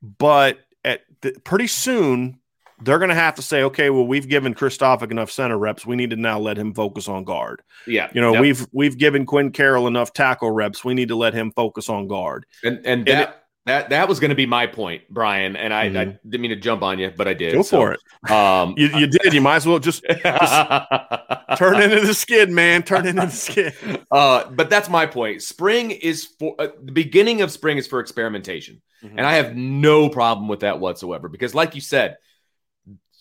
but 0.02 0.58
at 0.84 1.02
the, 1.20 1.32
pretty 1.44 1.66
soon 1.68 2.40
they're 2.80 2.98
going 2.98 3.08
to 3.08 3.14
have 3.14 3.34
to 3.34 3.42
say, 3.42 3.62
okay, 3.64 3.90
well, 3.90 4.06
we've 4.06 4.28
given 4.28 4.54
Kristofic 4.54 5.10
enough 5.10 5.30
center 5.32 5.58
reps. 5.58 5.84
We 5.84 5.96
need 5.96 6.10
to 6.10 6.16
now 6.16 6.38
let 6.38 6.56
him 6.56 6.72
focus 6.74 7.08
on 7.08 7.24
guard. 7.24 7.62
yeah. 7.88 8.08
You 8.14 8.20
know, 8.20 8.32
Yep. 8.34 8.40
we've 8.42 8.66
we've 8.72 8.98
given 8.98 9.26
Quinn 9.26 9.50
Carroll 9.50 9.86
enough 9.88 10.12
tackle 10.12 10.50
reps. 10.52 10.84
We 10.84 10.94
need 10.94 11.08
to 11.08 11.16
let 11.16 11.34
him 11.34 11.50
focus 11.52 11.88
on 11.88 12.06
guard. 12.06 12.46
and 12.62 12.76
and 12.78 12.86
and 12.86 13.06
that 13.08 13.44
that 13.68 13.90
that 13.90 14.08
was 14.08 14.20
going 14.20 14.30
to 14.30 14.34
be 14.34 14.46
my 14.46 14.66
point, 14.66 15.02
Brian. 15.10 15.56
And 15.56 15.72
I, 15.72 15.84
I 15.84 15.88
Mhm. 15.88 16.18
didn't 16.28 16.40
mean 16.42 16.50
to 16.50 16.56
jump 16.56 16.82
on 16.82 16.98
you, 16.98 17.10
but 17.16 17.26
I 17.28 17.34
did. 17.34 17.54
Go 17.54 17.62
So, 17.62 17.78
for 17.78 17.92
it. 17.92 18.30
Um, 18.30 18.74
You, 18.76 18.88
you 18.88 19.06
did. 19.06 19.32
You 19.32 19.40
might 19.40 19.56
as 19.56 19.66
well 19.66 19.78
just 19.78 20.02
turn 21.56 21.80
into 21.80 22.00
the 22.06 22.14
skid, 22.14 22.50
man. 22.50 22.82
Turn 22.82 23.06
into 23.06 23.22
the 23.26 23.30
skid. 23.30 23.74
Uh, 24.10 24.48
but 24.50 24.70
that's 24.70 24.88
my 24.88 25.04
point. 25.06 25.42
Spring 25.42 25.90
is 25.90 26.24
for 26.38 26.54
uh, 26.58 26.68
the 26.82 26.92
beginning 26.92 27.42
of 27.42 27.50
spring 27.50 27.76
is 27.78 27.86
for 27.86 28.00
experimentation, 28.00 28.80
Mm-hmm. 29.04 29.16
and 29.18 29.26
I 29.26 29.34
have 29.34 29.54
no 29.54 30.08
problem 30.08 30.48
with 30.48 30.60
that 30.60 30.80
whatsoever. 30.80 31.28
Because, 31.28 31.54
like 31.54 31.74
you 31.76 31.80
said, 31.80 32.16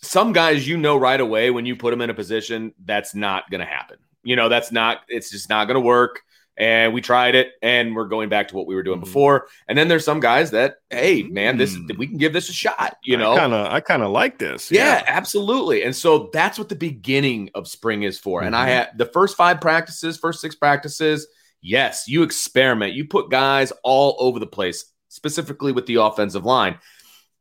some 0.02 0.34
guys 0.34 0.68
you 0.68 0.78
know 0.78 0.98
right 0.98 1.20
away 1.20 1.52
when 1.52 1.66
you 1.68 1.76
put 1.76 1.92
them 1.92 2.02
in 2.02 2.10
a 2.10 2.14
position 2.16 2.74
that's 2.84 3.14
not 3.14 3.50
going 3.52 3.60
to 3.60 3.66
happen. 3.68 3.98
You 4.24 4.36
know, 4.36 4.50
that's 4.50 4.72
not. 4.72 5.02
It's 5.08 5.30
just 5.30 5.50
not 5.50 5.66
going 5.66 5.76
to 5.76 5.82
work. 5.82 6.22
And 6.60 6.91
we 6.93 7.02
tried 7.02 7.36
it, 7.36 7.52
and 7.62 7.96
we're 7.96 8.08
going 8.08 8.30
back 8.30 8.48
to 8.48 8.56
what 8.56 8.65
we 8.65 8.74
were 8.74 8.82
doing 8.82 8.98
Mhm. 8.98 9.04
before. 9.06 9.48
And 9.67 9.78
then 9.78 9.88
there's 9.88 10.04
some 10.04 10.20
guys 10.20 10.52
that, 10.52 10.78
hey, 10.89 11.22
man, 11.24 11.58
this 11.58 11.76
Mm. 11.78 11.98
we 12.00 12.08
can 12.08 12.17
give 12.17 12.34
this 12.34 12.50
a 12.50 12.54
shot. 12.54 12.98
You 13.04 13.15
know, 13.17 13.36
kind 13.38 13.54
of. 13.54 13.72
I 13.72 13.80
kind 13.80 14.02
of 14.02 14.10
like 14.12 14.39
this. 14.39 14.72
yeah, 14.72 15.04
absolutely. 15.06 15.84
And 15.84 15.96
so 15.96 16.30
that's 16.34 16.58
what 16.58 16.70
the 16.70 16.76
beginning 16.76 17.52
of 17.54 17.67
spring 17.67 18.02
is 18.04 18.17
for. 18.17 18.41
And 18.41 18.56
I 18.56 18.65
Mhm. 18.65 18.70
had 18.70 18.89
the 18.98 19.06
first 19.06 19.38
five 19.38 19.62
practices, 19.62 20.17
first 20.17 20.41
six 20.41 20.56
practices. 20.56 21.28
Yes, 21.62 22.06
you 22.08 22.24
experiment. 22.24 22.93
You 22.93 23.06
put 23.06 23.30
guys 23.30 23.72
all 23.84 24.15
over 24.20 24.39
the 24.39 24.48
place, 24.48 24.86
specifically 25.10 25.72
with 25.72 25.86
the 25.86 25.96
offensive 25.96 26.43
line. 26.46 26.80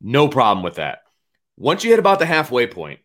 No 0.00 0.28
problem 0.28 0.62
with 0.62 0.74
that. 0.74 0.98
Once 1.56 1.84
you 1.84 1.90
hit 1.90 1.98
about 1.98 2.18
the 2.18 2.26
halfway 2.26 2.66
point, 2.66 3.00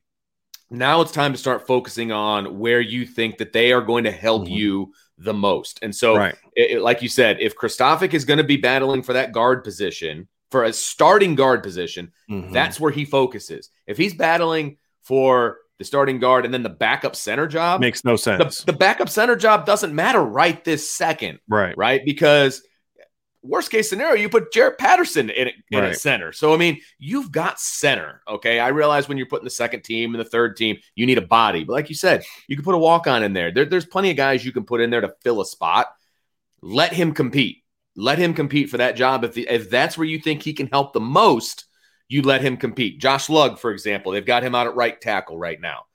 now 0.69 1.01
it's 1.01 1.11
time 1.11 1.31
to 1.31 1.37
start 1.37 1.67
focusing 1.67 2.11
on 2.11 2.59
where 2.59 2.81
you 2.81 3.05
think 3.05 3.37
that 3.37 3.53
they 3.53 3.71
are 3.71 3.81
going 3.81 4.03
to 4.05 4.11
help 4.11 4.43
Mhm. 4.47 4.51
you 4.51 4.93
the 5.23 5.33
most. 5.33 5.79
And 5.81 5.95
so, 5.95 6.15
right. 6.15 6.35
it- 6.55 6.71
it- 6.77 6.81
like 6.81 7.01
you 7.01 7.09
said, 7.09 7.37
if 7.39 7.55
Kristofic 7.55 8.13
is 8.13 8.25
going 8.25 8.37
to 8.37 8.43
be 8.43 8.57
battling 8.57 9.03
for 9.03 9.13
that 9.13 9.31
guard 9.31 9.63
position, 9.63 10.27
for 10.49 10.63
a 10.63 10.73
starting 10.73 11.35
guard 11.35 11.63
position, 11.63 12.11
Mhm. 12.29 12.51
that's 12.51 12.79
where 12.79 12.91
he 12.91 13.05
focuses. 13.05 13.69
If 13.87 13.97
he's 13.97 14.13
battling 14.13 14.77
for 15.01 15.57
the 15.77 15.85
starting 15.85 16.19
guard 16.19 16.45
and 16.45 16.53
then 16.53 16.61
the 16.61 16.69
backup 16.69 17.15
center 17.15 17.47
job. 17.47 17.81
Makes 17.81 18.05
no 18.05 18.15
sense. 18.15 18.59
The, 18.59 18.71
the 18.71 18.77
backup 18.77 19.09
center 19.09 19.35
job 19.35 19.65
doesn't 19.65 19.95
matter 19.95 20.21
right 20.21 20.63
this 20.63 20.91
second, 20.91 21.39
right. 21.49 21.75
right? 21.75 22.01
Because 22.05 22.61
worst 23.43 23.71
case 23.71 23.89
scenario, 23.89 24.21
you 24.21 24.29
put 24.29 24.51
Jarrett 24.53 24.77
Patterson 24.77 25.29
in, 25.29 25.47
it, 25.47 25.55
in 25.71 25.79
Right. 25.79 25.95
center. 25.97 26.31
So 26.31 26.53
I 26.53 26.57
mean, 26.57 26.79
you've 26.99 27.31
got 27.31 27.59
center. 27.59 28.21
Okay, 28.27 28.59
I 28.59 28.69
realize 28.69 29.07
when 29.07 29.17
you're 29.17 29.27
putting 29.27 29.45
the 29.45 29.49
second 29.49 29.81
team 29.81 30.13
and 30.13 30.19
the 30.23 30.29
third 30.29 30.57
team, 30.57 30.77
you 30.95 31.05
need 31.05 31.17
a 31.17 31.21
body. 31.25 31.63
But 31.63 31.73
like 31.73 31.89
you 31.89 31.95
said, 31.95 32.23
you 32.47 32.55
can 32.55 32.63
put 32.65 32.75
a 32.75 32.79
walk 32.79 33.07
on 33.07 33.23
in 33.23 33.33
there. 33.33 33.51
there. 33.51 33.65
There's 33.65 33.85
plenty 33.85 34.11
of 34.11 34.17
guys 34.17 34.45
you 34.45 34.51
can 34.51 34.63
put 34.63 34.81
in 34.81 34.89
there 34.89 35.01
to 35.01 35.13
fill 35.23 35.41
a 35.41 35.45
spot. 35.45 35.87
Let 36.61 36.93
him 36.93 37.13
compete. 37.13 37.63
Let 37.95 38.19
him 38.19 38.33
compete 38.33 38.69
for 38.69 38.77
that 38.77 38.95
job. 38.95 39.23
If 39.23 39.33
the, 39.33 39.47
if 39.49 39.69
that's 39.69 39.97
where 39.97 40.07
you 40.07 40.19
think 40.19 40.43
he 40.43 40.53
can 40.53 40.67
help 40.67 40.93
the 40.93 40.99
most, 40.99 41.65
you 42.07 42.21
let 42.21 42.41
him 42.41 42.57
compete. 42.57 42.99
Josh 42.99 43.29
Lugg, 43.29 43.57
for 43.57 43.71
example, 43.71 44.11
they've 44.11 44.25
got 44.25 44.43
him 44.43 44.53
out 44.53 44.67
at 44.67 44.75
right 44.75 44.99
tackle 44.99 45.37
right 45.37 45.59
now. 45.59 45.85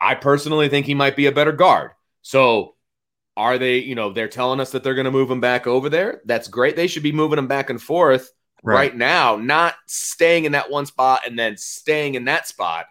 I 0.00 0.14
personally 0.14 0.68
think 0.68 0.86
he 0.86 0.94
might 0.94 1.16
be 1.16 1.26
a 1.26 1.32
better 1.32 1.52
guard. 1.52 1.90
So 2.22 2.74
are 3.38 3.56
they, 3.56 3.78
you 3.78 3.94
know, 3.94 4.12
they're 4.12 4.26
telling 4.26 4.58
us 4.58 4.72
that 4.72 4.82
they're 4.82 4.96
going 4.96 5.04
to 5.04 5.12
move 5.12 5.30
him 5.30 5.40
back 5.40 5.68
over 5.68 5.88
there. 5.88 6.20
That's 6.24 6.48
great. 6.48 6.74
They 6.74 6.88
should 6.88 7.04
be 7.04 7.12
moving 7.12 7.38
him 7.38 7.46
back 7.46 7.70
and 7.70 7.80
forth 7.80 8.32
right. 8.64 8.94
now, 8.94 9.36
not 9.36 9.76
staying 9.86 10.44
in 10.44 10.52
that 10.52 10.70
one 10.70 10.86
spot 10.86 11.20
and 11.24 11.38
then 11.38 11.56
staying 11.56 12.16
in 12.16 12.24
that 12.24 12.48
spot. 12.48 12.86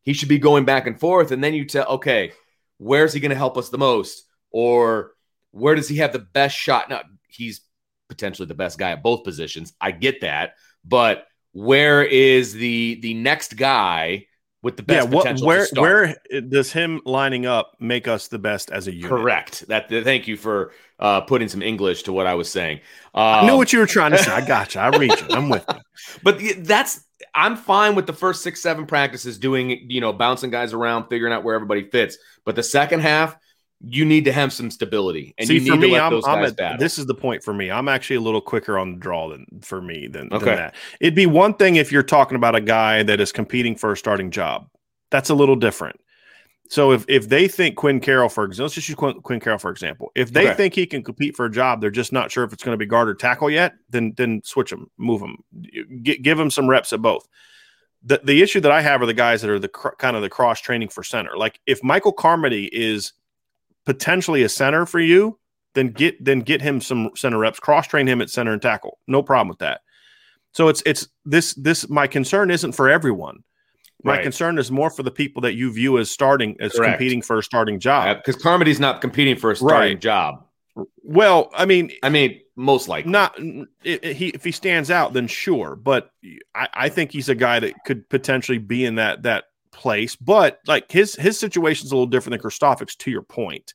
He 0.00 0.14
should 0.14 0.30
be 0.30 0.38
going 0.38 0.64
back 0.64 0.86
and 0.86 0.98
forth. 0.98 1.30
And 1.30 1.44
then 1.44 1.52
you 1.52 1.66
tell, 1.66 1.86
okay, 1.86 2.32
where's 2.78 3.12
he 3.12 3.20
going 3.20 3.32
to 3.32 3.36
help 3.36 3.58
us 3.58 3.68
the 3.68 3.76
most? 3.76 4.24
Or 4.50 5.12
where 5.50 5.74
does 5.74 5.88
he 5.88 5.98
have 5.98 6.14
the 6.14 6.18
best 6.20 6.56
shot? 6.56 6.88
Now, 6.88 7.02
he's 7.28 7.60
potentially 8.08 8.46
the 8.46 8.54
best 8.54 8.78
guy 8.78 8.92
at 8.92 9.02
both 9.02 9.24
positions. 9.24 9.74
I 9.78 9.90
get 9.90 10.22
that. 10.22 10.54
But 10.86 11.26
where 11.52 12.02
is 12.02 12.54
the 12.54 12.98
the 13.02 13.12
next 13.12 13.58
guy 13.58 14.24
with 14.62 14.76
the 14.76 14.84
Yeah. 14.88 15.00
best 15.00 15.08
What? 15.10 15.22
potential? 15.22 15.46
Where? 15.46 15.66
Where 15.74 16.16
does 16.48 16.72
him 16.72 17.00
lining 17.04 17.46
up 17.46 17.72
make 17.80 18.06
us 18.08 18.28
the 18.28 18.38
best 18.38 18.70
as 18.70 18.86
a 18.88 18.92
unit? 18.94 19.10
Correct. 19.10 19.66
That. 19.68 19.88
Thank 19.90 20.28
you 20.28 20.36
for 20.36 20.72
uh, 20.98 21.20
putting 21.22 21.48
some 21.48 21.62
English 21.62 22.04
to 22.04 22.12
what 22.12 22.26
I 22.26 22.34
was 22.34 22.48
saying. 22.50 22.80
I 23.14 23.40
Um, 23.40 23.46
knew 23.46 23.56
what 23.56 23.72
you 23.72 23.80
were 23.80 23.86
trying 23.86 24.12
to 24.12 24.18
say. 24.18 24.30
I 24.30 24.40
got 24.46 24.74
you. 24.74 24.80
I 24.80 24.88
read 24.96 25.10
you. 25.10 25.26
I'm 25.30 25.48
with 25.48 25.64
you. 25.68 25.80
But 26.22 26.40
that's 26.58 27.04
I'm 27.34 27.56
fine 27.56 27.94
with 27.94 28.06
the 28.06 28.12
first 28.12 28.42
six, 28.42 28.60
seven 28.62 28.86
practices 28.86 29.38
doing, 29.38 29.86
you 29.90 30.00
know, 30.00 30.12
bouncing 30.12 30.50
guys 30.50 30.72
around, 30.72 31.08
figuring 31.08 31.32
out 31.32 31.44
where 31.44 31.54
everybody 31.54 31.82
fits. 31.88 32.18
But 32.44 32.56
the 32.56 32.62
second 32.62 33.00
half, 33.00 33.36
you 33.84 34.04
need 34.04 34.24
to 34.26 34.32
have 34.32 34.52
some 34.52 34.70
stability, 34.70 35.34
and 35.38 35.48
See, 35.48 35.54
you 35.54 35.60
need 35.60 35.70
for 35.70 35.76
to 35.76 35.82
me, 35.82 35.92
let 35.92 36.02
I'm, 36.02 36.12
those 36.12 36.24
I'm 36.26 36.42
guys 36.42 36.54
at, 36.58 36.78
this 36.78 36.98
is 36.98 37.06
the 37.06 37.14
point 37.14 37.42
for 37.42 37.52
me. 37.52 37.70
I'm 37.70 37.88
actually 37.88 38.16
a 38.16 38.20
little 38.20 38.40
quicker 38.40 38.78
on 38.78 38.92
the 38.92 38.98
draw 38.98 39.28
than 39.28 39.46
for 39.62 39.82
me 39.82 40.06
than, 40.06 40.28
than 40.28 40.40
that. 40.44 40.74
It'd 41.00 41.14
be 41.14 41.26
one 41.26 41.54
thing 41.54 41.76
if 41.76 41.90
you're 41.90 42.02
talking 42.02 42.36
about 42.36 42.54
a 42.54 42.60
guy 42.60 43.02
that 43.02 43.20
is 43.20 43.32
competing 43.32 43.74
for 43.74 43.92
a 43.92 43.96
starting 43.96 44.30
job. 44.30 44.68
That's 45.10 45.30
a 45.30 45.34
little 45.34 45.56
different. 45.56 45.98
So 46.68 46.92
if 46.92 47.04
if 47.08 47.28
they 47.28 47.48
think 47.48 47.76
Quinn 47.76 48.00
Carroll, 48.00 48.28
for 48.28 48.44
example, 48.44 48.64
let's 48.66 48.74
just 48.74 48.88
use 48.88 48.96
Quinn, 48.96 49.20
Quinn 49.20 49.40
Carroll 49.40 49.58
for 49.58 49.70
example. 49.70 50.10
If 50.14 50.32
they 50.32 50.46
Okay. 50.46 50.54
think 50.54 50.74
he 50.74 50.86
can 50.86 51.02
compete 51.02 51.36
for 51.36 51.44
a 51.44 51.50
job, 51.50 51.80
they're 51.80 51.90
just 51.90 52.12
not 52.12 52.30
sure 52.30 52.44
if 52.44 52.52
it's 52.52 52.62
going 52.62 52.72
to 52.72 52.78
be 52.78 52.86
guard 52.86 53.08
or 53.08 53.14
tackle 53.14 53.50
yet. 53.50 53.74
Then 53.90 54.14
then 54.16 54.40
switch 54.44 54.72
him, 54.72 54.90
move 54.96 55.20
him, 55.20 55.36
G- 56.02 56.18
give 56.18 56.38
him 56.40 56.50
some 56.50 56.70
reps 56.70 56.92
at 56.92 57.02
both. 57.02 57.28
The 58.04 58.20
the 58.24 58.42
issue 58.42 58.60
that 58.60 58.72
I 58.72 58.80
have 58.80 59.02
are 59.02 59.06
the 59.06 59.12
guys 59.12 59.42
that 59.42 59.50
are 59.50 59.58
the 59.58 59.68
cr- 59.68 59.96
kind 59.98 60.16
of 60.16 60.22
the 60.22 60.30
cross 60.30 60.60
training 60.60 60.88
for 60.88 61.02
center. 61.02 61.36
Like 61.36 61.60
if 61.66 61.82
Michael 61.84 62.12
Carmody 62.12 62.70
is 62.72 63.12
potentially 63.86 64.42
a 64.42 64.48
center 64.48 64.86
for 64.86 65.00
you, 65.00 65.38
then 65.74 65.88
get 65.88 66.22
then 66.24 66.40
get 66.40 66.60
him 66.62 66.80
some 66.80 67.10
center 67.16 67.38
reps, 67.38 67.58
cross 67.60 67.86
train 67.86 68.06
him 68.06 68.20
at 68.20 68.30
center 68.30 68.52
and 68.52 68.62
tackle. 68.62 68.98
No 69.08 69.22
problem 69.22 69.48
with 69.48 69.58
that. 69.58 69.80
So 70.52 70.68
it's 70.68 70.82
it's 70.84 71.08
this 71.24 71.54
this 71.54 71.88
my 71.88 72.06
concern 72.06 72.50
isn't 72.50 72.72
for 72.72 72.88
everyone. 72.90 73.42
My 74.04 74.14
Right. 74.16 74.22
concern 74.24 74.58
is 74.58 74.70
more 74.70 74.90
for 74.90 75.02
the 75.04 75.10
people 75.12 75.42
that 75.42 75.54
you 75.54 75.72
view 75.72 75.96
as 75.98 76.10
starting 76.10 76.56
as 76.60 76.72
Correct. 76.72 76.94
competing 76.98 77.22
for 77.22 77.38
a 77.38 77.42
starting 77.42 77.78
job. 77.80 78.16
because 78.18 78.40
Carmody's 78.42 78.80
not 78.80 79.00
competing 79.00 79.36
for 79.36 79.50
a 79.52 79.56
starting 79.56 79.92
Right. 79.92 80.00
job. 80.00 80.44
Well, 81.04 81.50
I 81.54 81.66
mean, 81.66 81.92
I 82.02 82.08
mean, 82.08 82.40
most 82.56 82.88
likely. 82.88 83.10
not 83.12 83.34
i 83.38 83.64
i- 84.02 84.12
he 84.12 84.28
if 84.28 84.42
he 84.44 84.50
stands 84.52 84.90
out, 84.90 85.12
then 85.12 85.26
sure. 85.26 85.76
But 85.76 86.10
I, 86.54 86.68
I 86.74 86.88
think 86.88 87.12
he's 87.12 87.28
a 87.28 87.34
guy 87.34 87.60
that 87.60 87.74
could 87.86 88.08
potentially 88.10 88.58
be 88.58 88.84
in 88.84 88.96
that 88.96 89.22
that 89.22 89.44
place. 89.72 90.14
But 90.16 90.60
like 90.66 90.90
his 90.90 91.14
his 91.16 91.38
situation's 91.38 91.92
a 91.92 91.96
little 91.96 92.06
different 92.06 92.40
than 92.40 92.50
Kristofic's. 92.50 92.96
To 92.96 93.10
your 93.10 93.22
point, 93.22 93.74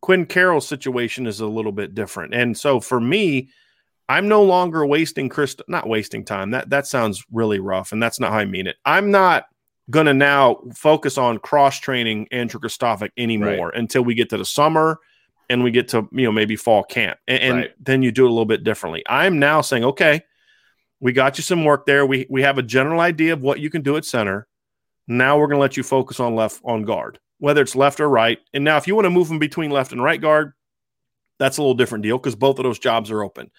Quinn 0.00 0.26
Carroll's 0.26 0.66
situation 0.66 1.26
is 1.26 1.40
a 1.40 1.46
little 1.46 1.72
bit 1.72 1.94
different, 1.94 2.34
and 2.34 2.56
so 2.56 2.80
for 2.80 3.00
me, 3.00 3.50
I'm 4.08 4.28
no 4.28 4.42
longer 4.42 4.84
wasting 4.86 5.28
Chris. 5.28 5.56
Not 5.68 5.88
wasting 5.88 6.24
time. 6.24 6.50
That 6.50 6.70
that 6.70 6.86
sounds 6.86 7.24
really 7.30 7.60
rough, 7.60 7.92
and 7.92 8.02
that's 8.02 8.18
not 8.18 8.32
how 8.32 8.38
I 8.38 8.44
mean 8.44 8.66
it. 8.66 8.76
I'm 8.84 9.10
not 9.10 9.44
to 9.92 10.14
now 10.14 10.60
focus 10.74 11.16
on 11.16 11.38
cross 11.38 11.78
training 11.78 12.28
Andrew 12.30 12.60
Kristofic 12.60 13.10
anymore 13.16 13.70
until 13.70 14.02
we 14.02 14.14
get 14.14 14.28
to 14.30 14.36
the 14.36 14.44
summer 14.44 14.98
and 15.48 15.62
we 15.64 15.70
get 15.70 15.88
to 15.88 16.08
you 16.12 16.24
know 16.24 16.32
maybe 16.32 16.56
fall 16.56 16.84
camp 16.84 17.18
and, 17.26 17.42
and 17.42 17.56
Right. 17.56 17.70
then 17.80 18.02
you 18.02 18.12
do 18.12 18.24
it 18.24 18.28
a 18.28 18.32
little 18.32 18.44
bit 18.44 18.64
differently 18.64 19.02
i'm 19.08 19.38
now 19.38 19.60
saying 19.60 19.84
okay 19.84 20.22
we 21.00 21.12
got 21.12 21.38
you 21.38 21.42
some 21.42 21.64
work 21.64 21.86
there 21.86 22.04
we 22.04 22.26
we 22.28 22.42
have 22.42 22.58
a 22.58 22.62
general 22.62 23.00
idea 23.00 23.32
of 23.32 23.42
what 23.42 23.60
you 23.60 23.70
can 23.70 23.82
do 23.82 23.96
at 23.96 24.04
center 24.04 24.46
now 25.08 25.36
we're 25.38 25.46
going 25.46 25.56
to 25.56 25.60
let 25.60 25.76
you 25.76 25.82
focus 25.82 26.20
on 26.20 26.34
left 26.34 26.60
on 26.64 26.82
guard 26.84 27.18
whether 27.38 27.60
it's 27.62 27.74
left 27.74 27.98
or 28.00 28.08
right 28.08 28.38
and 28.54 28.62
now 28.62 28.76
if 28.76 28.86
you 28.86 28.94
want 28.94 29.04
to 29.04 29.10
move 29.10 29.28
them 29.28 29.38
between 29.38 29.70
left 29.70 29.92
and 29.92 30.02
right 30.02 30.20
guard 30.20 30.52
that's 31.38 31.58
a 31.58 31.62
little 31.62 31.74
different 31.74 32.02
deal 32.02 32.18
because 32.18 32.36
both 32.36 32.58
of 32.58 32.64
those 32.64 32.78
jobs 32.78 33.10
are 33.10 33.22
open 33.22 33.50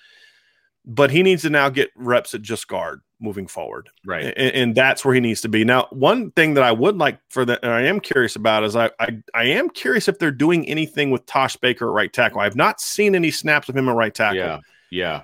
but 0.85 1.11
he 1.11 1.23
needs 1.23 1.43
to 1.43 1.49
now 1.49 1.69
get 1.69 1.89
reps 1.95 2.33
at 2.33 2.41
just 2.41 2.67
guard 2.67 3.01
moving 3.19 3.47
forward 3.47 3.89
right. 4.05 4.25
and, 4.37 4.55
and 4.55 4.75
that's 4.75 5.03
where 5.03 5.13
he 5.13 5.19
needs 5.19 5.41
to 5.41 5.49
be. 5.49 5.63
Now, 5.65 5.87
one 5.91 6.31
thing 6.31 6.53
that 6.53 6.63
I 6.63 6.71
would 6.71 6.97
like 6.97 7.19
for 7.29 7.45
that, 7.45 7.59
and 7.63 7.71
I 7.71 7.81
am 7.81 7.99
curious 7.99 8.35
about, 8.35 8.63
is 8.63 8.75
I, 8.75 8.89
I 8.99 9.17
I 9.33 9.43
am 9.43 9.69
curious 9.69 10.07
if 10.07 10.19
they're 10.19 10.31
doing 10.31 10.67
anything 10.67 11.11
with 11.11 11.25
Tosh 11.25 11.57
Baker 11.57 11.89
at 11.89 11.93
right 11.93 12.11
tackle. 12.11 12.39
I've 12.39 12.55
not 12.55 12.79
seen 12.79 13.13
any 13.13 13.29
snaps 13.29 13.69
of 13.69 13.75
him 13.75 13.89
at 13.89 13.95
right 13.95 14.13
tackle. 14.13 14.37
Yeah. 14.37 14.59
Yeah. 14.89 15.21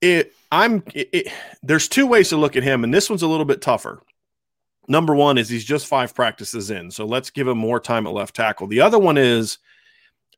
It, 0.00 0.32
I'm. 0.52 0.82
It, 0.94 1.08
it- 1.12 1.32
there's 1.62 1.88
two 1.88 2.06
ways 2.06 2.28
to 2.28 2.36
look 2.36 2.56
at 2.56 2.62
him, 2.62 2.84
and 2.84 2.94
this 2.94 3.10
one's 3.10 3.22
a 3.22 3.28
little 3.28 3.44
bit 3.44 3.60
tougher. 3.60 4.00
Number 4.88 5.14
one 5.14 5.38
is 5.38 5.48
he's 5.48 5.64
just 5.64 5.86
five 5.86 6.14
practices 6.14 6.70
in, 6.70 6.90
so 6.90 7.04
let's 7.06 7.30
give 7.30 7.48
him 7.48 7.58
more 7.58 7.80
time 7.80 8.06
at 8.06 8.12
left 8.12 8.34
tackle. 8.36 8.66
The 8.66 8.80
other 8.80 8.98
one 8.98 9.18
is, 9.18 9.58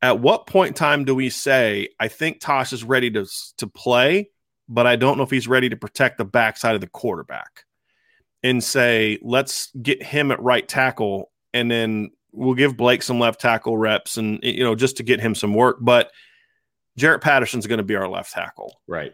at 0.00 0.20
what 0.20 0.46
point 0.46 0.68
in 0.68 0.74
time 0.74 1.04
do 1.04 1.14
we 1.14 1.28
say 1.28 1.88
I 1.98 2.08
think 2.08 2.40
Tosh 2.40 2.72
is 2.72 2.84
ready 2.84 3.10
to 3.12 3.26
to 3.58 3.66
play, 3.66 4.30
but 4.68 4.86
I 4.86 4.96
don't 4.96 5.16
know 5.16 5.24
if 5.24 5.30
he's 5.30 5.48
ready 5.48 5.68
to 5.68 5.76
protect 5.76 6.18
the 6.18 6.24
backside 6.24 6.74
of 6.74 6.80
the 6.80 6.86
quarterback, 6.88 7.64
and 8.42 8.62
say 8.62 9.18
let's 9.22 9.70
get 9.82 10.02
him 10.02 10.30
at 10.30 10.40
right 10.42 10.66
tackle, 10.66 11.30
and 11.52 11.70
then 11.70 12.10
we'll 12.32 12.54
give 12.54 12.76
Blake 12.76 13.02
some 13.02 13.18
left 13.18 13.40
tackle 13.40 13.76
reps, 13.76 14.16
and 14.16 14.38
you 14.42 14.62
know 14.64 14.74
just 14.74 14.96
to 14.98 15.02
get 15.02 15.20
him 15.20 15.34
some 15.34 15.54
work, 15.54 15.78
but. 15.80 16.10
Jarrett 16.96 17.20
Patterson's 17.22 17.68
going 17.68 17.78
to 17.78 17.84
be 17.84 17.94
our 17.94 18.08
left 18.08 18.32
tackle 18.32 18.80
Right. 18.88 19.12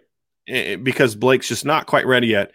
eh, 0.49 0.77
because 0.77 1.15
Blake's 1.15 1.49
just 1.49 1.67
not 1.67 1.85
quite 1.87 2.07
ready 2.07 2.29
yet. 2.29 2.53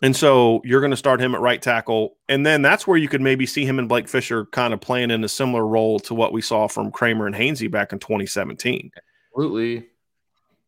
And 0.00 0.14
so 0.14 0.60
you're 0.64 0.80
going 0.80 0.92
to 0.92 0.96
start 0.96 1.20
him 1.20 1.34
at 1.34 1.40
right 1.40 1.60
tackle. 1.60 2.16
And 2.28 2.46
then 2.46 2.62
that's 2.62 2.86
where 2.86 2.96
you 2.96 3.08
could 3.08 3.20
maybe 3.20 3.46
see 3.46 3.64
him 3.64 3.78
and 3.78 3.88
Blake 3.88 4.08
Fisher 4.08 4.46
kind 4.46 4.72
of 4.72 4.80
playing 4.80 5.10
in 5.10 5.24
a 5.24 5.28
similar 5.28 5.66
role 5.66 5.98
to 6.00 6.14
what 6.14 6.32
we 6.32 6.40
saw 6.40 6.68
from 6.68 6.92
Kraemer 6.92 7.26
and 7.26 7.34
Hainsey 7.34 7.70
back 7.70 7.92
in 7.92 7.98
2017. 7.98 8.92
Absolutely. 9.32 9.86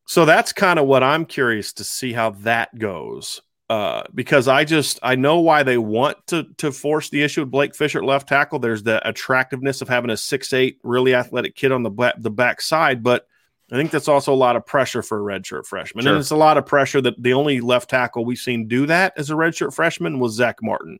So 0.06 0.24
that's 0.24 0.52
kind 0.52 0.80
of 0.80 0.86
what 0.86 1.04
I'm 1.04 1.24
curious 1.24 1.72
to 1.74 1.84
see 1.84 2.12
how 2.12 2.30
that 2.30 2.76
goes. 2.76 3.40
Uh, 3.68 4.02
because 4.12 4.48
I 4.48 4.64
just 4.64 4.98
I 5.00 5.14
know 5.14 5.38
why 5.38 5.62
they 5.62 5.78
want 5.78 6.16
to 6.26 6.44
to 6.56 6.72
force 6.72 7.08
the 7.08 7.22
issue 7.22 7.42
with 7.42 7.52
Blake 7.52 7.76
Fisher 7.76 8.00
at 8.00 8.04
left 8.04 8.28
tackle. 8.28 8.58
There's 8.58 8.82
the 8.82 9.06
attractiveness 9.08 9.80
of 9.80 9.88
having 9.88 10.10
a 10.10 10.16
six 10.16 10.52
eight 10.52 10.78
really 10.82 11.14
athletic 11.14 11.54
kid 11.54 11.70
on 11.70 11.84
the 11.84 11.90
back, 11.90 12.16
the 12.18 12.32
back 12.32 12.60
side, 12.60 13.04
but 13.04 13.28
I 13.72 13.76
think 13.76 13.90
that's 13.90 14.08
also 14.08 14.32
a 14.32 14.34
lot 14.34 14.56
of 14.56 14.66
pressure 14.66 15.02
for 15.02 15.18
a 15.18 15.38
redshirt 15.38 15.64
freshman, 15.66 16.02
Sure. 16.04 16.12
and 16.12 16.20
it's 16.20 16.30
a 16.30 16.36
lot 16.36 16.58
of 16.58 16.66
pressure 16.66 17.00
that 17.02 17.22
the 17.22 17.32
only 17.34 17.60
left 17.60 17.88
tackle 17.90 18.24
we've 18.24 18.38
seen 18.38 18.66
do 18.68 18.86
that 18.86 19.12
as 19.16 19.30
a 19.30 19.34
redshirt 19.34 19.72
freshman 19.74 20.18
was 20.18 20.32
Zack 20.34 20.56
Martin. 20.62 20.98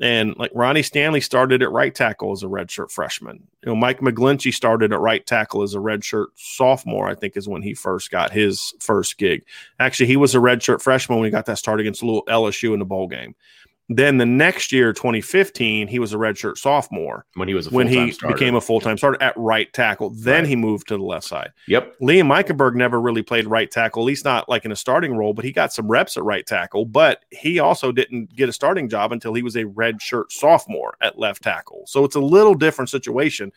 And 0.00 0.34
like 0.36 0.50
Ronnie 0.54 0.82
Stanley 0.82 1.20
started 1.20 1.62
at 1.62 1.70
right 1.70 1.94
tackle 1.94 2.32
as 2.32 2.42
a 2.42 2.46
redshirt 2.46 2.90
freshman. 2.90 3.46
You 3.62 3.68
know, 3.70 3.76
Mike 3.76 4.00
McGlinchey 4.00 4.52
started 4.52 4.92
at 4.92 4.98
right 4.98 5.24
tackle 5.24 5.62
as 5.62 5.74
a 5.74 5.78
redshirt 5.78 6.26
sophomore. 6.34 7.08
I 7.08 7.14
think 7.14 7.36
is 7.36 7.48
when 7.48 7.62
he 7.62 7.74
first 7.74 8.10
got 8.10 8.32
his 8.32 8.74
first 8.80 9.18
gig. 9.18 9.44
Actually, 9.78 10.06
he 10.06 10.16
was 10.16 10.34
a 10.34 10.38
redshirt 10.38 10.82
freshman 10.82 11.18
when 11.20 11.26
he 11.26 11.30
got 11.30 11.46
that 11.46 11.58
start 11.58 11.78
against 11.78 12.02
Louis- 12.02 12.22
LSU 12.28 12.72
in 12.72 12.80
the 12.80 12.84
bowl 12.84 13.06
game. 13.06 13.36
Then 13.90 14.16
the 14.16 14.24
next 14.24 14.72
year, 14.72 14.94
2015, 14.94 15.88
he 15.88 15.98
was 15.98 16.14
a 16.14 16.16
redshirt 16.16 16.56
sophomore 16.56 17.26
When 17.34 17.48
he 17.48 17.54
was 17.54 17.66
a 17.66 17.70
when 17.70 17.86
he 17.86 18.12
starter. 18.12 18.34
became 18.34 18.54
a 18.54 18.60
full 18.60 18.80
time 18.80 18.96
starter 18.96 19.22
at 19.22 19.36
right 19.36 19.70
tackle. 19.74 20.10
Then 20.10 20.40
Right. 20.40 20.48
he 20.48 20.56
moved 20.56 20.88
to 20.88 20.96
the 20.96 21.02
left 21.02 21.26
side. 21.26 21.52
Yep. 21.68 21.98
Liam 22.00 22.28
Eichenberg 22.34 22.74
never 22.76 22.98
really 22.98 23.22
played 23.22 23.46
right 23.46 23.70
tackle, 23.70 24.02
at 24.02 24.06
least 24.06 24.24
not 24.24 24.48
like 24.48 24.64
in 24.64 24.72
a 24.72 24.76
starting 24.76 25.14
role, 25.16 25.34
but 25.34 25.44
he 25.44 25.52
got 25.52 25.72
some 25.72 25.86
reps 25.88 26.16
at 26.16 26.24
right 26.24 26.46
tackle. 26.46 26.86
But 26.86 27.24
he 27.30 27.58
also 27.58 27.92
didn't 27.92 28.34
get 28.34 28.48
a 28.48 28.52
starting 28.54 28.88
job 28.88 29.12
until 29.12 29.34
he 29.34 29.42
was 29.42 29.54
a 29.54 29.64
redshirt 29.64 30.30
sophomore 30.32 30.94
at 31.02 31.18
left 31.18 31.42
tackle. 31.42 31.82
So 31.86 32.04
it's 32.04 32.16
a 32.16 32.20
little 32.20 32.54
different 32.54 32.88
situation. 32.88 33.52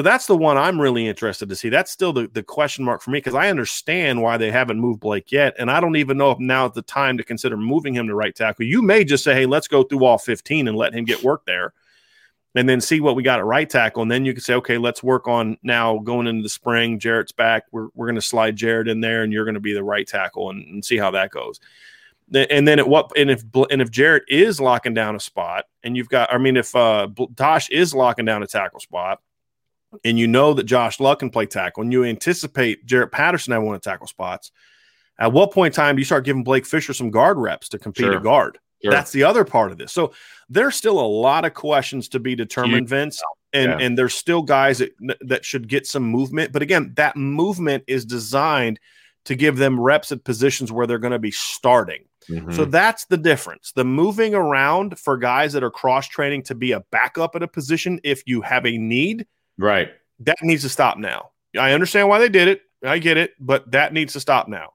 So 0.00 0.04
that's 0.04 0.24
the 0.24 0.34
one 0.34 0.56
I'm 0.56 0.80
really 0.80 1.06
interested 1.06 1.50
to 1.50 1.54
see. 1.54 1.68
That's 1.68 1.90
still 1.90 2.14
the, 2.14 2.26
the 2.32 2.42
question 2.42 2.86
mark 2.86 3.02
for 3.02 3.10
me 3.10 3.18
because 3.18 3.34
I 3.34 3.50
understand 3.50 4.22
why 4.22 4.38
they 4.38 4.50
haven't 4.50 4.80
moved 4.80 5.00
Blake 5.00 5.30
yet. 5.30 5.54
And 5.58 5.70
I 5.70 5.78
don't 5.78 5.96
even 5.96 6.16
know 6.16 6.30
if 6.30 6.38
now 6.38 6.64
is 6.64 6.72
the 6.72 6.80
time 6.80 7.18
to 7.18 7.22
consider 7.22 7.58
moving 7.58 7.92
him 7.92 8.06
to 8.06 8.14
right 8.14 8.34
tackle. 8.34 8.64
You 8.64 8.80
may 8.80 9.04
just 9.04 9.22
say, 9.22 9.34
hey, 9.34 9.44
let's 9.44 9.68
go 9.68 9.82
through 9.82 10.06
all 10.06 10.16
15 10.16 10.68
and 10.68 10.74
let 10.74 10.94
him 10.94 11.04
get 11.04 11.22
work 11.22 11.44
there 11.44 11.74
and 12.54 12.66
then 12.66 12.80
see 12.80 13.00
what 13.00 13.14
we 13.14 13.22
got 13.22 13.40
at 13.40 13.44
right 13.44 13.68
tackle. 13.68 14.00
And 14.00 14.10
then 14.10 14.24
you 14.24 14.32
can 14.32 14.40
say, 14.40 14.54
okay, 14.54 14.78
let's 14.78 15.02
work 15.02 15.28
on 15.28 15.58
now 15.62 15.98
going 15.98 16.26
into 16.26 16.44
the 16.44 16.48
spring. 16.48 16.98
Jarrett's 16.98 17.32
back. 17.32 17.64
We're, 17.70 17.88
we're 17.94 18.06
going 18.06 18.14
to 18.14 18.22
slide 18.22 18.56
Jarrett 18.56 18.88
in 18.88 19.02
there 19.02 19.22
and 19.22 19.30
you're 19.30 19.44
going 19.44 19.52
to 19.52 19.60
be 19.60 19.74
the 19.74 19.84
right 19.84 20.08
tackle 20.08 20.48
and, 20.48 20.66
and 20.66 20.82
see 20.82 20.96
how 20.96 21.10
that 21.10 21.30
goes 21.30 21.60
and 22.32 22.66
then 22.66 22.78
at 22.78 22.88
what 22.88 23.10
and 23.16 23.30
if 23.30 23.42
and 23.70 23.82
if 23.82 23.90
Jarrett 23.90 24.22
is 24.28 24.60
locking 24.60 24.94
down 24.94 25.16
a 25.16 25.20
spot 25.20 25.64
and 25.82 25.96
you've 25.96 26.08
got 26.08 26.32
I 26.32 26.38
mean 26.38 26.56
if 26.56 26.74
uh 26.76 27.08
Tosh 27.36 27.68
is 27.70 27.92
locking 27.92 28.24
down 28.24 28.42
a 28.42 28.46
tackle 28.46 28.78
spot 28.78 29.20
and 30.04 30.18
you 30.18 30.26
know 30.26 30.54
that 30.54 30.64
Josh 30.64 31.00
Lugg 31.00 31.18
can 31.18 31.30
play 31.30 31.46
tackle, 31.46 31.82
and 31.82 31.92
you 31.92 32.04
anticipate 32.04 32.86
Jarrett 32.86 33.12
Patterson 33.12 33.52
having 33.52 33.66
one 33.66 33.76
of 33.76 33.82
tackle 33.82 34.06
spots, 34.06 34.52
at 35.18 35.32
what 35.32 35.52
point 35.52 35.74
in 35.74 35.76
time 35.76 35.96
do 35.96 36.00
you 36.00 36.06
start 36.06 36.24
giving 36.24 36.44
Blake 36.44 36.66
Fisher 36.66 36.92
some 36.92 37.10
guard 37.10 37.38
reps 37.38 37.68
to 37.70 37.78
compete 37.78 38.06
sure. 38.06 38.16
a 38.16 38.22
guard? 38.22 38.58
Sure. 38.82 38.92
That's 38.92 39.12
the 39.12 39.24
other 39.24 39.44
part 39.44 39.72
of 39.72 39.78
this. 39.78 39.92
So 39.92 40.12
there's 40.48 40.74
still 40.74 40.98
a 40.98 41.06
lot 41.06 41.44
of 41.44 41.52
questions 41.52 42.08
to 42.10 42.18
be 42.18 42.34
determined, 42.34 42.88
Vince, 42.88 43.22
and 43.52 43.70
yeah. 43.70 43.86
and 43.86 43.98
there's 43.98 44.14
still 44.14 44.42
guys 44.42 44.78
that 44.78 44.92
that 45.20 45.44
should 45.44 45.68
get 45.68 45.86
some 45.86 46.04
movement. 46.04 46.52
But 46.52 46.62
again, 46.62 46.92
that 46.96 47.16
movement 47.16 47.84
is 47.86 48.06
designed 48.06 48.80
to 49.26 49.34
give 49.34 49.58
them 49.58 49.78
reps 49.78 50.12
at 50.12 50.24
positions 50.24 50.72
where 50.72 50.86
they're 50.86 50.98
going 50.98 51.12
to 51.12 51.18
be 51.18 51.30
starting. 51.30 52.04
Mm-hmm. 52.30 52.52
So 52.52 52.64
that's 52.64 53.04
the 53.06 53.18
difference. 53.18 53.72
The 53.72 53.84
moving 53.84 54.34
around 54.34 54.98
for 54.98 55.18
guys 55.18 55.52
that 55.52 55.62
are 55.62 55.70
cross 55.70 56.06
training 56.06 56.44
to 56.44 56.54
be 56.54 56.72
a 56.72 56.80
backup 56.90 57.36
at 57.36 57.42
a 57.42 57.48
position 57.48 58.00
if 58.02 58.22
you 58.26 58.40
have 58.40 58.64
a 58.64 58.78
need 58.78 59.26
Right. 59.60 59.90
That 60.20 60.36
needs 60.42 60.62
to 60.62 60.68
stop 60.68 60.98
now. 60.98 61.30
I 61.58 61.72
understand 61.72 62.08
why 62.08 62.18
they 62.18 62.28
did 62.28 62.48
it. 62.48 62.62
I 62.84 62.98
get 62.98 63.16
it, 63.16 63.32
but 63.38 63.70
that 63.72 63.92
needs 63.92 64.14
to 64.14 64.20
stop 64.20 64.48
now. 64.48 64.72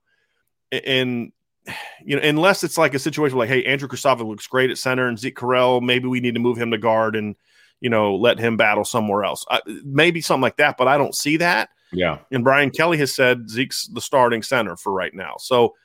And 0.72 1.32
you 2.06 2.16
know, 2.16 2.22
unless 2.22 2.64
it's 2.64 2.78
like 2.78 2.94
a 2.94 3.00
situation 3.00 3.38
like, 3.38 3.50
hey, 3.50 3.64
Andrew 3.66 3.88
Kristofic 3.88 4.28
looks 4.28 4.48
great 4.48 4.70
at 4.70 4.78
center, 4.78 5.08
and 5.08 5.18
Zeke 5.18 5.36
Correll, 5.36 5.82
maybe 5.82 6.08
we 6.08 6.20
need 6.20 6.36
to 6.36 6.40
move 6.40 6.58
him 6.58 6.72
to 6.72 6.78
guard 6.78 7.16
and 7.16 7.36
you 7.82 7.90
know 7.90 8.16
let 8.16 8.40
him 8.40 8.58
battle 8.58 8.86
somewhere 8.86 9.24
else. 9.24 9.46
Uh, 9.50 9.60
maybe 9.84 10.22
something 10.22 10.42
like 10.42 10.58
that, 10.58 10.78
but 10.78 10.88
I 10.88 10.98
don't 10.98 11.16
see 11.16 11.38
that. 11.38 11.70
Yeah. 11.92 12.20
And 12.32 12.44
Brian 12.44 12.72
Kelly 12.72 12.98
has 12.98 13.14
said 13.14 13.50
Zeke's 13.50 13.88
the 13.88 14.02
starting 14.02 14.44
center 14.44 14.76
for 14.76 14.92
right 14.92 15.14
now. 15.14 15.36
So 15.40 15.76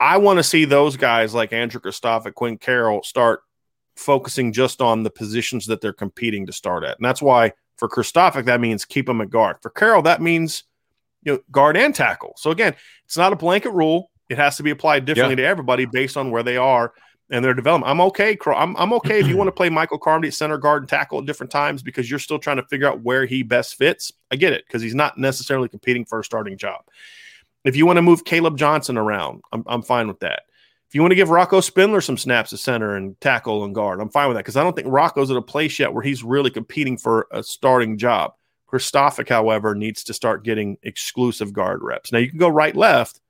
I 0.00 0.16
want 0.18 0.38
to 0.38 0.42
see 0.42 0.64
those 0.64 0.96
guys 0.96 1.34
like 1.34 1.52
Andrew 1.52 1.80
Kristofic, 1.80 2.34
Quinn 2.34 2.58
Carroll 2.58 3.02
start 3.02 3.40
focusing 3.96 4.52
just 4.52 4.80
on 4.80 5.02
the 5.02 5.10
positions 5.10 5.66
that 5.66 5.80
they're 5.80 5.92
competing 5.92 6.46
to 6.46 6.52
start 6.52 6.84
at. 6.84 6.96
And 6.96 7.04
that's 7.04 7.20
why 7.20 7.52
for 7.78 7.88
Kristofic, 7.88 8.44
that 8.44 8.60
means 8.60 8.84
keep 8.84 9.08
him 9.08 9.20
at 9.20 9.30
guard. 9.30 9.56
For 9.62 9.70
Carroll, 9.70 10.02
that 10.02 10.20
means 10.20 10.64
you 11.22 11.32
know 11.32 11.40
guard 11.50 11.76
and 11.76 11.94
tackle. 11.94 12.34
So 12.36 12.50
again, 12.50 12.74
it's 13.06 13.16
not 13.16 13.32
a 13.32 13.36
blanket 13.36 13.70
rule. 13.70 14.10
It 14.28 14.36
has 14.36 14.58
to 14.58 14.62
be 14.62 14.70
applied 14.70 15.06
differently 15.06 15.36
yeah. 15.36 15.46
to 15.46 15.48
everybody 15.48 15.86
based 15.86 16.16
on 16.16 16.30
where 16.30 16.42
they 16.42 16.58
are 16.58 16.92
and 17.30 17.44
their 17.44 17.54
development. 17.54 17.90
I'm 17.90 18.00
okay. 18.02 18.36
I'm, 18.46 18.76
I'm 18.76 18.92
okay 18.94 19.20
if 19.20 19.26
you 19.26 19.36
want 19.38 19.48
to 19.48 19.52
play 19.52 19.70
Michael 19.70 19.98
Carmody 19.98 20.28
at 20.28 20.34
center 20.34 20.58
guard 20.58 20.82
and 20.82 20.88
tackle 20.88 21.18
at 21.18 21.26
different 21.26 21.50
times 21.50 21.82
because 21.82 22.10
you're 22.10 22.18
still 22.18 22.38
trying 22.38 22.56
to 22.56 22.64
figure 22.64 22.88
out 22.88 23.02
where 23.02 23.26
he 23.26 23.42
best 23.42 23.76
fits. 23.76 24.12
I 24.30 24.36
get 24.36 24.52
it 24.52 24.64
because 24.66 24.82
he's 24.82 24.94
not 24.94 25.18
necessarily 25.18 25.68
competing 25.68 26.04
for 26.04 26.20
a 26.20 26.24
starting 26.24 26.58
job. 26.58 26.84
If 27.64 27.76
you 27.76 27.86
want 27.86 27.96
to 27.96 28.02
move 28.02 28.24
Caleb 28.24 28.56
Johnson 28.56 28.96
around, 28.96 29.42
I'm, 29.52 29.64
I'm 29.66 29.82
fine 29.82 30.08
with 30.08 30.20
that. 30.20 30.42
If 30.88 30.94
you 30.94 31.02
want 31.02 31.12
to 31.12 31.16
give 31.16 31.28
Rocco 31.28 31.60
Spindler 31.60 32.00
some 32.00 32.16
snaps 32.16 32.52
at 32.54 32.60
center 32.60 32.96
and 32.96 33.20
tackle 33.20 33.62
and 33.64 33.74
guard, 33.74 34.00
I'm 34.00 34.08
fine 34.08 34.28
with 34.28 34.36
that 34.36 34.44
because 34.44 34.56
I 34.56 34.62
don't 34.62 34.74
think 34.74 34.88
Rocco's 34.88 35.30
at 35.30 35.36
a 35.36 35.42
place 35.42 35.78
yet 35.78 35.92
where 35.92 36.02
he's 36.02 36.24
really 36.24 36.50
competing 36.50 36.96
for 36.96 37.26
a 37.30 37.42
starting 37.42 37.98
job. 37.98 38.32
Kristofic, 38.72 39.28
however, 39.28 39.74
needs 39.74 40.04
to 40.04 40.14
start 40.14 40.44
getting 40.44 40.78
exclusive 40.82 41.52
guard 41.52 41.80
reps. 41.82 42.10
Now 42.10 42.18
you 42.18 42.30
can 42.30 42.38
go 42.38 42.48
right 42.48 42.74
left. 42.74 43.20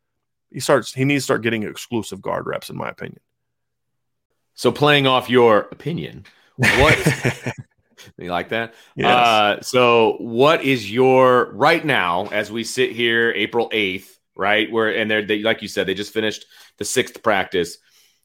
He 0.53 0.61
starts 0.61 0.95
he 0.95 1.05
needs 1.05 1.25
to 1.25 1.27
start 1.27 1.43
getting 1.43 1.65
exclusive 1.65 2.23
guard 2.23 2.47
reps, 2.47 2.71
in 2.71 2.77
my 2.77 2.89
opinion. 2.89 3.21
So 4.55 4.71
playing 4.71 5.07
off 5.09 5.29
your 5.29 5.69
opinion, 5.73 6.27
what 6.57 6.97
you 8.19 8.31
like 8.31 8.51
that? 8.51 8.75
Yes. 8.95 9.27
Uh, 9.27 9.61
so 9.63 10.17
what 10.19 10.63
is 10.63 10.91
your 10.91 11.53
right 11.53 11.85
now 11.85 12.27
as 12.27 12.51
we 12.51 12.65
sit 12.65 12.93
here 12.93 13.33
April 13.35 13.69
8th? 13.71 14.18
Right? 14.39 14.71
Where 14.71 14.97
and 14.97 15.11
they're 15.11 15.27
they, 15.27 15.43
like 15.43 15.61
you 15.61 15.69
said, 15.69 15.87
they 15.87 15.95
just 15.95 16.15
finished 16.15 16.47
the 16.79 16.87
sixth 16.87 17.23
practice. 17.23 17.77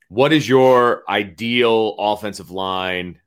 What 0.07 0.31
is 0.31 0.47
your 0.47 1.03
ideal 1.09 1.95
offensive 1.97 2.51
line? 2.51 3.19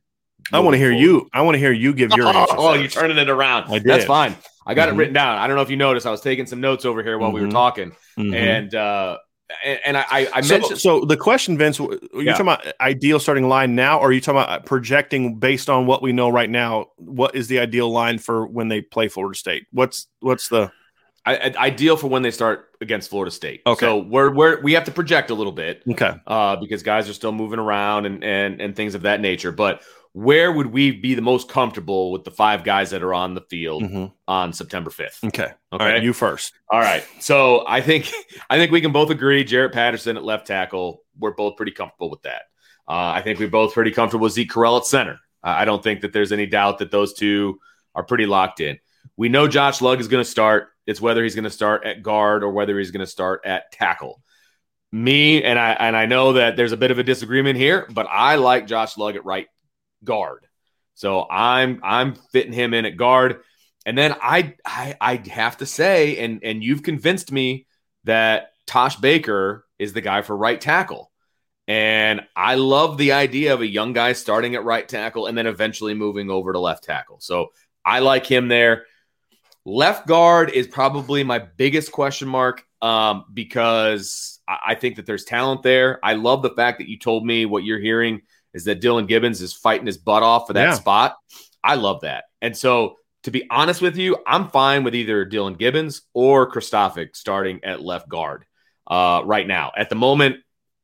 I 0.53 0.61
want 0.61 0.75
to 0.75 0.79
hear 0.79 0.93
you. 0.93 1.29
I 1.35 1.43
want 1.43 1.57
to 1.57 1.59
hear 1.59 1.73
you 1.73 1.93
give 1.93 2.13
your. 2.13 2.27
Oh, 2.35 2.47
oh 2.51 2.75
you're 2.75 2.89
turning 2.89 3.19
it 3.19 3.29
around. 3.29 3.65
I 3.69 3.79
did. 3.79 3.85
That's 3.85 4.05
fine. 4.05 4.37
I 4.65 4.75
got 4.75 4.89
mm-hmm. 4.89 4.97
it 4.97 4.99
written 4.99 5.15
down. 5.15 5.39
I 5.39 5.47
don't 5.47 5.57
know 5.57 5.63
if 5.63 5.71
you 5.71 5.77
noticed. 5.77 6.07
I 6.07 6.11
was 6.11 6.21
taking 6.21 6.47
some 6.47 6.61
notes 6.61 6.85
over 6.85 7.03
here 7.03 7.19
while 7.19 7.29
mm-hmm. 7.29 7.35
we 7.35 7.41
were 7.41 7.47
mm-hmm. 7.49 7.55
talking, 7.55 7.91
mm-hmm. 8.17 8.35
and 8.35 8.75
uh, 8.75 9.19
and, 9.65 9.81
and 9.85 9.97
I, 9.97 10.29
I 10.33 10.41
mentioned. 10.43 10.79
So, 10.79 11.01
so, 11.01 11.05
the 11.05 11.17
question, 11.17 11.59
Vince, 11.59 11.79
you're 11.79 11.99
yeah. 12.15 12.33
talking 12.33 12.47
about 12.47 12.67
ideal 12.81 13.19
starting 13.19 13.49
line 13.49 13.75
now, 13.75 13.99
or 13.99 14.09
are 14.09 14.13
you 14.13 14.21
talking 14.21 14.41
about 14.41 14.67
projecting 14.67 15.39
based 15.39 15.69
on 15.69 15.87
what 15.87 16.03
we 16.03 16.13
know 16.13 16.29
right 16.29 16.51
now? 16.51 16.87
What 16.97 17.35
is 17.35 17.49
the 17.49 17.59
ideal 17.59 17.91
line 17.91 18.19
for 18.19 18.47
when 18.47 18.69
they 18.69 18.81
play 18.81 19.09
Florida 19.09 19.37
State? 19.37 19.67
What's 19.73 20.07
what's 20.21 20.49
the 20.49 20.71
I, 21.27 21.53
ideal 21.57 21.97
for 21.97 22.07
when 22.07 22.23
they 22.23 22.31
start 22.31 22.71
against 22.81 23.11
Florida 23.11 23.33
State. 23.33 23.63
Okay. 23.67 23.85
So 23.85 23.99
we're, 23.99 24.33
we're 24.33 24.61
we 24.63 24.75
have 24.75 24.85
to 24.85 24.93
project 24.93 25.31
a 25.31 25.35
little 25.35 25.53
bit. 25.53 25.83
Okay. 25.91 26.15
Uh, 26.27 26.57
because 26.57 26.83
guys 26.85 27.09
are 27.09 27.13
still 27.13 27.33
moving 27.33 27.59
around 27.59 28.07
and 28.07 28.23
and 28.23 28.61
and 28.61 28.77
things 28.77 28.95
of 28.95 29.03
that 29.03 29.21
nature. 29.21 29.51
But 29.51 29.83
where 30.13 30.51
would 30.51 30.69
we 30.69 30.93
be 30.93 31.15
the 31.15 31.23
most 31.23 31.51
comfortable 31.51 32.11
with 32.11 32.25
the 32.25 32.31
five 32.31 32.65
guys 32.65 32.91
that 32.91 33.03
are 33.03 33.13
on 33.13 33.35
the 33.35 33.43
field 33.43 33.83
mm-hmm. 33.83 34.07
on 34.27 34.53
September 34.53 34.89
5th? 34.89 35.25
Okay. 35.25 35.51
Okay. 35.73 36.03
you 36.03 36.13
first. 36.15 36.55
All 36.71 36.81
right. 36.81 37.05
So 37.21 37.65
I 37.67 37.81
think 37.81 38.11
I 38.51 38.57
think 38.57 38.71
we 38.71 38.81
can 38.81 38.93
both 38.93 39.11
agree 39.11 39.45
Jarrett 39.45 39.73
Patterson 39.73 40.17
at 40.17 40.25
left 40.25 40.47
tackle. 40.47 41.03
We're 41.19 41.35
both 41.35 41.57
pretty 41.57 41.73
comfortable 41.73 42.09
with 42.09 42.23
that. 42.23 42.43
Uh, 42.89 43.11
I 43.15 43.21
think 43.21 43.41
we're 43.41 43.49
both 43.49 43.75
pretty 43.75 43.91
comfortable 43.91 44.25
with 44.25 44.33
Zeke 44.33 44.51
Correll 44.51 44.79
at 44.79 44.87
center. 44.87 45.19
Uh, 45.43 45.55
I 45.59 45.65
don't 45.65 45.83
think 45.83 46.03
that 46.03 46.13
there's 46.13 46.31
any 46.31 46.47
doubt 46.47 46.79
that 46.79 46.93
those 46.93 47.15
two 47.15 47.59
are 47.97 48.05
pretty 48.05 48.27
locked 48.27 48.61
in. 48.61 48.79
We 49.17 49.29
know 49.29 49.49
Josh 49.49 49.81
Lugg 49.81 50.01
is 50.01 50.09
going 50.09 50.25
to 50.25 50.31
start. 50.31 50.69
It's 50.87 51.01
whether 51.01 51.23
he's 51.23 51.35
going 51.35 51.45
to 51.45 51.51
start 51.51 51.85
at 51.85 52.03
guard 52.03 52.43
or 52.43 52.51
whether 52.51 52.79
he's 52.79 52.91
going 52.91 53.05
to 53.05 53.11
start 53.11 53.43
at 53.45 53.73
tackle. 53.73 54.23
Me 54.93 55.43
and 55.43 55.59
I 55.59 55.73
and 55.73 55.97
I 55.97 56.07
know 56.07 56.35
that 56.35 56.57
there's 56.57 56.73
a 56.73 56.77
bit 56.77 56.91
of 56.91 56.99
a 56.99 57.03
disagreement 57.03 57.59
here, 57.59 57.87
but 57.91 58.07
I 58.09 58.37
like 58.37 58.67
Josh 58.67 58.97
Lugg 58.97 59.17
at 59.17 59.25
right 59.25 59.49
guard. 60.05 60.47
So 60.95 61.27
I'm 61.29 61.81
I'm 61.83 62.15
fitting 62.15 62.53
him 62.53 62.73
in 62.73 62.87
at 62.87 62.97
guard. 62.97 63.41
And 63.85 63.97
then 63.97 64.15
I 64.21 64.55
I 64.65 64.97
I 65.01 65.23
have 65.31 65.59
to 65.59 65.67
say, 65.67 66.19
and 66.19 66.43
and 66.43 66.63
you've 66.63 66.83
convinced 66.83 67.31
me 67.31 67.67
that 68.05 68.53
Tosh 68.67 68.97
Baker 68.97 69.65
is 69.79 69.93
the 69.93 70.01
guy 70.01 70.23
for 70.23 70.37
right 70.37 70.61
tackle. 70.61 71.11
And 71.69 72.23
I 72.37 72.55
love 72.55 72.97
the 72.97 73.13
idea 73.13 73.53
of 73.53 73.61
a 73.61 73.67
young 73.67 73.93
guy 73.93 74.13
starting 74.13 74.55
at 74.55 74.65
right 74.65 74.89
tackle 74.89 75.27
and 75.27 75.37
then 75.37 75.47
eventually 75.47 75.95
moving 75.95 76.31
over 76.31 76.53
to 76.53 76.61
left 76.61 76.85
tackle. 76.85 77.19
So 77.21 77.49
I 77.85 77.99
like 78.01 78.27
him 78.27 78.49
there. 78.49 78.87
Left 79.69 80.07
guard 80.07 80.51
is 80.51 80.69
probably 80.69 81.25
my 81.25 81.41
biggest 81.41 81.91
question 81.91 82.29
mark 82.29 82.65
um, 82.81 83.25
because 83.35 84.39
I, 84.47 84.59
I 84.69 84.75
think 84.77 84.95
that 84.95 85.07
there's 85.07 85.25
talent 85.25 85.65
there. 85.65 85.99
I 86.05 86.13
love 86.13 86.43
the 86.43 86.51
fact 86.51 86.79
that 86.79 86.89
you 86.89 87.01
told 87.01 87.27
me 87.27 87.47
what 87.47 87.65
you're 87.65 87.81
hearing 87.81 88.23
is 88.55 88.67
that 88.67 88.81
Dillan 88.81 89.09
Gibbons 89.09 89.43
is 89.43 89.53
fighting 89.53 89.87
his 89.87 89.99
butt 89.99 90.23
off 90.23 90.47
for 90.47 90.53
that 90.53 90.69
yeah. 90.69 90.75
spot. 90.75 91.17
I 91.65 91.75
love 91.75 92.03
that. 92.03 92.27
And 92.41 92.57
so, 92.57 92.95
to 93.25 93.33
be 93.33 93.43
honest 93.51 93.83
with 93.83 93.97
you, 93.97 94.17
I'm 94.25 94.51
fine 94.51 94.85
with 94.85 94.95
either 94.95 95.27
Dillan 95.27 95.59
Gibbons 95.59 96.03
or 96.15 96.49
Kristofic 96.49 97.17
starting 97.17 97.65
at 97.65 97.83
left 97.83 98.09
guard 98.09 98.45
uh, 98.87 99.23
right 99.25 99.49
now. 99.49 99.73
At 99.77 99.89
the 99.89 99.97
moment, 99.97 100.37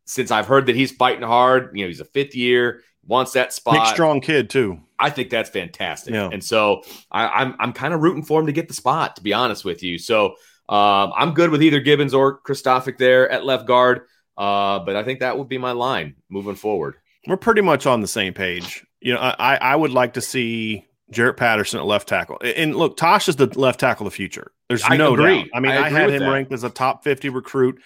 since 0.06 0.32
I've 0.32 0.48
heard 0.48 0.66
that 0.66 0.74
he's 0.74 0.90
fighting 0.90 1.22
hard, 1.22 1.70
you 1.76 1.84
know, 1.84 1.88
he's 1.88 2.00
a 2.00 2.04
fifth 2.04 2.34
year, 2.34 2.82
wants 3.06 3.30
that 3.34 3.52
spot. 3.52 3.74
Big, 3.74 3.86
strong 3.86 4.20
kid 4.20 4.50
too. 4.50 4.80
I 5.02 5.10
think 5.10 5.30
that's 5.30 5.50
fantastic. 5.50 6.14
Yeah. 6.14 6.30
And 6.32 6.42
so 6.42 6.82
I, 7.10 7.24
am 7.24 7.30
I'm, 7.34 7.56
I'm 7.58 7.72
kind 7.72 7.92
of 7.92 8.00
rooting 8.00 8.22
for 8.22 8.40
him 8.40 8.46
to 8.46 8.52
get 8.52 8.68
the 8.68 8.74
spot, 8.74 9.16
to 9.16 9.22
be 9.22 9.32
honest 9.32 9.64
with 9.64 9.82
you. 9.82 9.98
So 9.98 10.36
um, 10.68 11.12
I'm 11.16 11.34
good 11.34 11.50
with 11.50 11.62
either 11.62 11.80
Gibbons 11.80 12.14
or 12.14 12.40
Kristofic 12.40 12.98
there 12.98 13.28
at 13.28 13.44
left 13.44 13.66
guard. 13.66 14.02
Uh, 14.38 14.78
but 14.78 14.94
I 14.94 15.02
think 15.02 15.20
that 15.20 15.36
would 15.36 15.48
be 15.48 15.58
my 15.58 15.72
line 15.72 16.14
moving 16.28 16.54
forward. 16.54 16.94
We're 17.26 17.36
pretty 17.36 17.62
much 17.62 17.84
on 17.84 18.00
the 18.00 18.06
same 18.06 18.32
page. 18.32 18.86
You 19.00 19.14
know, 19.14 19.20
I, 19.20 19.56
I 19.56 19.76
would 19.76 19.90
like 19.90 20.14
to 20.14 20.20
see 20.20 20.86
Jarrett 21.10 21.36
Patterson 21.36 21.80
at 21.80 21.84
left 21.84 22.08
tackle. 22.08 22.38
And 22.40 22.76
look, 22.76 22.96
Tosh 22.96 23.28
is 23.28 23.36
the 23.36 23.46
left 23.58 23.80
tackle 23.80 24.06
of 24.06 24.12
the 24.12 24.16
future. 24.16 24.52
There's 24.68 24.84
I 24.84 24.96
no 24.96 25.14
agree. 25.14 25.38
doubt. 25.38 25.48
I 25.52 25.60
mean, 25.60 25.72
I, 25.72 25.86
I 25.86 25.88
had 25.90 26.10
him 26.10 26.20
that. 26.20 26.30
ranked 26.30 26.52
as 26.52 26.62
a 26.62 26.70
top 26.70 27.02
50 27.02 27.28
recruit. 27.28 27.82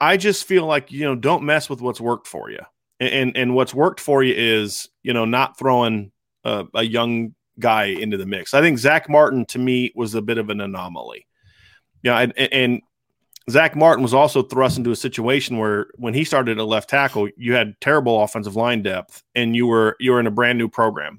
I 0.00 0.16
just 0.16 0.44
feel 0.44 0.64
like, 0.64 0.92
you 0.92 1.04
know, 1.04 1.16
don't 1.16 1.42
mess 1.42 1.68
with 1.68 1.80
what's 1.80 2.00
worked 2.00 2.28
for 2.28 2.50
you 2.50 2.60
and 3.02 3.36
and 3.36 3.54
what's 3.54 3.74
worked 3.74 4.00
for 4.00 4.22
you 4.22 4.34
is 4.34 4.88
you 5.02 5.12
know 5.12 5.24
not 5.24 5.58
throwing 5.58 6.11
a, 6.44 6.66
a, 6.74 6.82
young 6.82 7.34
guy 7.58 7.84
into 7.84 8.16
the 8.16 8.26
mix. 8.26 8.54
I 8.54 8.60
think 8.60 8.78
Zack 8.78 9.08
Martin 9.08 9.44
to 9.46 9.58
me 9.58 9.92
was 9.94 10.14
a 10.14 10.22
bit 10.22 10.38
of 10.38 10.50
an 10.50 10.60
anomaly. 10.60 11.26
Yeah, 12.02 12.18
and, 12.18 12.32
and 12.36 12.82
Zack 13.50 13.76
Martin 13.76 14.02
was 14.02 14.14
also 14.14 14.42
thrust 14.42 14.78
into 14.78 14.90
a 14.90 14.96
situation 14.96 15.58
where 15.58 15.86
when 15.96 16.14
he 16.14 16.24
started 16.24 16.58
at 16.58 16.66
left 16.66 16.88
tackle, 16.90 17.28
you 17.36 17.54
had 17.54 17.74
terrible 17.80 18.22
offensive 18.22 18.56
line 18.56 18.82
depth, 18.82 19.22
and 19.34 19.54
you 19.56 19.66
were 19.66 19.96
you 20.00 20.12
were 20.12 20.20
in 20.20 20.26
a 20.26 20.30
brand 20.30 20.58
new 20.58 20.68
program. 20.68 21.18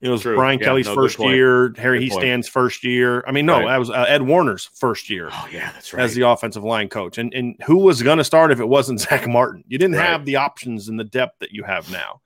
It 0.00 0.10
was 0.10 0.20
True. 0.20 0.36
Brian 0.36 0.58
Yeah, 0.58 0.66
Kelly's 0.66 0.86
no, 0.86 0.94
first 0.94 1.18
year, 1.18 1.72
Harry 1.78 2.00
Good 2.00 2.10
point. 2.10 2.20
Stand's 2.20 2.48
first 2.48 2.84
year. 2.84 3.24
I 3.26 3.32
mean, 3.32 3.46
no, 3.46 3.60
Right. 3.60 3.68
that 3.68 3.78
was 3.78 3.88
uh, 3.88 4.04
Ed 4.06 4.20
Warner's 4.20 4.66
first 4.74 5.08
year 5.08 5.30
Oh 5.32 5.48
yeah, 5.50 5.70
that's 5.72 5.94
right. 5.94 6.02
as 6.02 6.14
the 6.14 6.28
offensive 6.28 6.62
line 6.62 6.88
coach. 6.90 7.16
And 7.16 7.32
and 7.32 7.56
who 7.64 7.78
was 7.78 8.02
going 8.02 8.18
to 8.18 8.24
start 8.24 8.52
if 8.52 8.60
it 8.60 8.68
wasn't 8.68 9.00
Zack 9.08 9.26
Martin? 9.26 9.64
You 9.66 9.78
didn't 9.78 9.96
Right. 9.96 10.06
have 10.06 10.26
the 10.26 10.36
options 10.36 10.88
and 10.88 11.00
the 11.00 11.04
depth 11.04 11.38
that 11.40 11.52
you 11.52 11.62
have 11.62 11.90
now. 11.90 12.20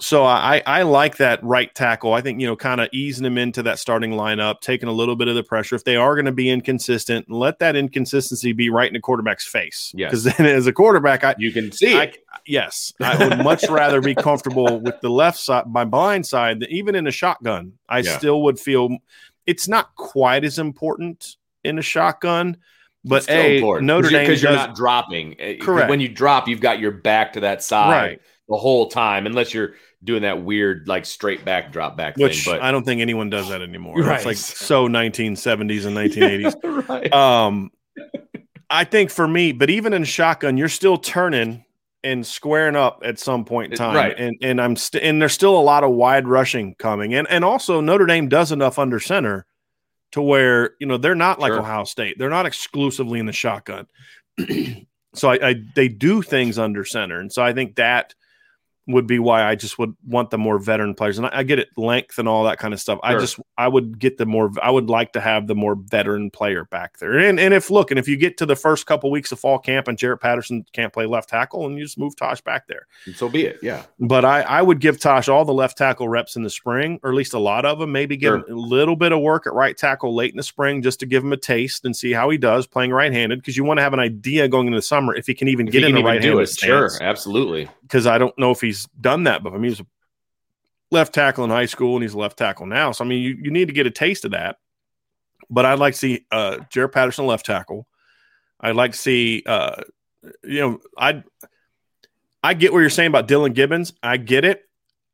So 0.00 0.24
I 0.24 0.62
I 0.64 0.82
like 0.82 1.16
that 1.16 1.42
right 1.42 1.74
tackle. 1.74 2.14
I 2.14 2.20
think 2.20 2.40
you 2.40 2.46
know, 2.46 2.54
kind 2.54 2.80
of 2.80 2.88
easing 2.92 3.26
him 3.26 3.36
into 3.36 3.64
that 3.64 3.80
starting 3.80 4.12
lineup, 4.12 4.60
taking 4.60 4.88
a 4.88 4.92
little 4.92 5.16
bit 5.16 5.26
of 5.26 5.34
the 5.34 5.42
pressure. 5.42 5.74
If 5.74 5.82
they 5.82 5.96
are 5.96 6.14
going 6.14 6.26
to 6.26 6.32
be 6.32 6.48
inconsistent, 6.50 7.28
let 7.28 7.58
that 7.58 7.74
inconsistency 7.74 8.52
be 8.52 8.70
right 8.70 8.86
in 8.86 8.94
the 8.94 9.00
quarterback's 9.00 9.44
face. 9.46 9.92
Yeah. 9.96 10.06
Because 10.06 10.22
then, 10.24 10.46
as 10.46 10.68
a 10.68 10.72
quarterback, 10.72 11.24
I 11.24 11.34
you 11.38 11.50
can 11.50 11.72
see 11.72 11.94
I, 11.96 12.04
it. 12.04 12.18
yes, 12.46 12.92
I 13.00 13.28
would 13.28 13.38
much 13.42 13.68
rather 13.68 14.00
be 14.00 14.14
comfortable 14.14 14.80
with 14.80 15.00
the 15.00 15.10
left 15.10 15.38
side, 15.38 15.66
my 15.66 15.84
blind 15.84 16.26
side, 16.26 16.60
than 16.60 16.70
even 16.70 16.94
in 16.94 17.08
a 17.08 17.12
shotgun. 17.12 17.72
I 17.88 17.98
Yeah. 17.98 18.16
still 18.18 18.42
would 18.44 18.60
feel 18.60 18.98
it's 19.46 19.66
not 19.66 19.96
quite 19.96 20.44
as 20.44 20.60
important 20.60 21.36
in 21.64 21.76
a 21.76 21.82
shotgun, 21.82 22.56
but 23.04 23.16
It's 23.16 23.24
still 23.24 23.40
a 23.40 23.56
important. 23.56 23.86
Notre 23.86 24.10
Dame 24.10 24.32
you're 24.32 24.52
not 24.52 24.76
dropping. 24.76 25.34
Correct. 25.60 25.90
When 25.90 26.00
you 26.00 26.08
drop, 26.08 26.46
you've 26.46 26.60
got 26.60 26.78
your 26.78 26.92
back 26.92 27.32
to 27.32 27.40
that 27.40 27.64
side 27.64 27.90
right, 27.90 28.20
the 28.48 28.56
whole 28.56 28.86
time, 28.88 29.26
unless 29.26 29.52
you're 29.52 29.74
doing 30.04 30.22
that 30.22 30.42
weird 30.42 30.86
like 30.88 31.04
straight 31.04 31.44
back 31.44 31.72
drop 31.72 31.96
back 31.96 32.16
which 32.16 32.44
thing. 32.44 32.54
But 32.54 32.62
I 32.62 32.70
don't 32.70 32.84
think 32.84 33.00
anyone 33.00 33.30
does 33.30 33.48
that 33.48 33.62
anymore. 33.62 33.96
Right. 34.00 34.16
It's 34.16 34.26
like 34.26 34.36
so 34.36 34.88
1970s 34.88 35.86
and 35.86 35.96
1980s. 35.96 36.88
right. 36.88 37.12
um, 37.12 37.70
I 38.70 38.84
think 38.84 39.10
for 39.10 39.26
me, 39.26 39.52
but 39.52 39.70
even 39.70 39.92
in 39.92 40.04
shotgun, 40.04 40.56
you're 40.56 40.68
still 40.68 40.98
turning 40.98 41.64
and 42.04 42.24
squaring 42.24 42.76
up 42.76 43.02
at 43.04 43.18
some 43.18 43.44
point 43.44 43.72
in 43.72 43.76
time, 43.78 43.96
Right. 43.96 44.14
and 44.16 44.36
and 44.40 44.60
I'm 44.60 44.76
st- 44.76 45.02
and 45.02 45.20
there's 45.20 45.32
still 45.32 45.58
a 45.58 45.60
lot 45.60 45.82
of 45.84 45.90
wide 45.90 46.28
rushing 46.28 46.74
coming, 46.76 47.12
and 47.14 47.26
and 47.28 47.44
also 47.44 47.80
Notre 47.80 48.06
Dame 48.06 48.28
does 48.28 48.52
enough 48.52 48.78
under 48.78 49.00
center 49.00 49.46
to 50.12 50.22
where 50.22 50.70
you 50.78 50.86
know 50.86 50.96
they're 50.96 51.14
not 51.16 51.40
like 51.40 51.50
Sure. 51.50 51.58
Ohio 51.60 51.84
State, 51.84 52.16
they're 52.18 52.30
not 52.30 52.46
exclusively 52.46 53.18
in 53.18 53.26
the 53.26 53.32
shotgun, 53.32 53.86
so 55.14 55.30
I, 55.30 55.48
I 55.48 55.54
they 55.74 55.88
do 55.88 56.22
things 56.22 56.56
under 56.58 56.84
center, 56.84 57.18
and 57.18 57.32
so 57.32 57.42
I 57.42 57.52
think 57.52 57.74
that 57.76 58.14
would 58.88 59.06
be 59.06 59.18
why 59.18 59.44
I 59.44 59.54
just 59.54 59.78
would 59.78 59.94
want 60.06 60.30
the 60.30 60.38
more 60.38 60.58
veteran 60.58 60.94
players. 60.94 61.18
And 61.18 61.26
I, 61.28 61.30
I 61.38 61.42
get 61.44 61.58
it, 61.60 61.68
length 61.76 62.18
and 62.18 62.26
all 62.26 62.42
that 62.44 62.58
kind 62.58 62.74
of 62.74 62.80
stuff. 62.80 62.98
I 63.02 63.14
just 63.18 63.38
I 63.56 63.68
would 63.68 63.98
get 63.98 64.18
the 64.18 64.26
more 64.26 64.50
I 64.62 64.70
would 64.70 64.88
like 64.90 65.12
to 65.12 65.20
have 65.20 65.46
the 65.46 65.54
more 65.54 65.76
veteran 65.76 66.30
player 66.30 66.64
back 66.64 66.98
there. 66.98 67.18
And 67.18 67.38
and 67.38 67.54
if 67.54 67.70
look, 67.70 67.90
and 67.90 67.98
if 67.98 68.08
you 68.08 68.16
get 68.16 68.36
to 68.38 68.46
the 68.46 68.56
first 68.56 68.86
couple 68.86 69.10
weeks 69.10 69.30
of 69.30 69.38
fall 69.38 69.58
camp 69.58 69.86
and 69.88 69.96
Jarrett 69.98 70.20
Patterson 70.20 70.64
can't 70.72 70.92
play 70.92 71.06
left 71.06 71.28
tackle, 71.28 71.66
and 71.66 71.76
you 71.78 71.84
just 71.84 71.98
move 71.98 72.16
Tosh 72.16 72.40
back 72.40 72.66
there. 72.66 72.86
so 73.14 73.28
be 73.28 73.44
it. 73.44 73.58
Yeah. 73.62 73.84
But 74.00 74.24
I, 74.24 74.40
I 74.42 74.62
would 74.62 74.80
give 74.80 74.98
Tosh 74.98 75.28
all 75.28 75.44
the 75.44 75.52
left 75.52 75.76
tackle 75.78 76.08
reps 76.08 76.34
in 76.36 76.42
the 76.42 76.50
spring, 76.50 76.98
or 77.02 77.10
at 77.10 77.16
least 77.16 77.34
a 77.34 77.38
lot 77.38 77.64
of 77.64 77.78
them. 77.78 77.92
Maybe 77.92 78.16
give 78.16 78.28
Sure. 78.28 78.36
him 78.48 78.56
a 78.56 78.60
little 78.60 78.96
bit 78.96 79.12
of 79.12 79.20
work 79.20 79.46
at 79.46 79.52
right 79.52 79.76
tackle 79.76 80.14
late 80.14 80.30
in 80.30 80.36
the 80.36 80.42
spring 80.42 80.82
just 80.82 81.00
to 81.00 81.06
give 81.06 81.22
him 81.22 81.32
a 81.32 81.36
taste 81.36 81.84
and 81.84 81.94
see 81.96 82.12
how 82.12 82.30
he 82.30 82.38
does 82.38 82.66
playing 82.66 82.90
right 82.90 83.12
handed. 83.12 83.38
Because 83.40 83.56
you 83.56 83.64
want 83.64 83.78
to 83.78 83.82
have 83.82 83.92
an 83.92 84.00
idea 84.00 84.48
going 84.48 84.66
into 84.66 84.78
the 84.78 84.82
summer 84.82 85.14
if 85.14 85.26
he 85.26 85.34
can 85.34 85.48
even 85.48 85.66
If 85.68 85.72
get 85.72 85.84
in 85.84 85.94
the 85.94 86.02
right 86.02 86.22
handed. 86.22 86.48
Sure. 86.48 86.90
Absolutely. 87.00 87.68
because 87.82 88.06
I 88.06 88.18
don't 88.18 88.36
know 88.38 88.50
if 88.50 88.60
he's 88.60 88.77
done 88.86 89.24
that, 89.24 89.42
but 89.42 89.50
I 89.52 89.56
mean, 89.56 89.64
he 89.64 89.70
was 89.70 89.80
a 89.80 89.86
left 90.90 91.14
tackle 91.14 91.44
in 91.44 91.50
high 91.50 91.66
school 91.66 91.94
and 91.96 92.02
he's 92.02 92.14
a 92.14 92.18
left 92.18 92.38
tackle 92.38 92.66
now. 92.66 92.92
So, 92.92 93.04
I 93.04 93.08
mean, 93.08 93.22
you, 93.22 93.36
you 93.42 93.50
need 93.50 93.68
to 93.68 93.74
get 93.74 93.86
a 93.86 93.90
taste 93.90 94.24
of 94.24 94.30
that. 94.32 94.56
But 95.50 95.64
I'd 95.64 95.78
like 95.78 95.94
to 95.94 95.98
see 95.98 96.26
uh, 96.30 96.58
Jarrett 96.70 96.92
Patterson 96.92 97.26
left 97.26 97.46
tackle. 97.46 97.86
I'd 98.60 98.76
like 98.76 98.92
to 98.92 98.98
see, 98.98 99.42
uh, 99.46 99.82
you 100.44 100.60
know, 100.60 100.80
I 100.98 101.22
I 102.42 102.54
get 102.54 102.72
what 102.72 102.80
you're 102.80 102.90
saying 102.90 103.08
about 103.08 103.28
Dillan 103.28 103.54
Gibbons. 103.54 103.92
I 104.02 104.16
get 104.16 104.44
it. 104.44 104.62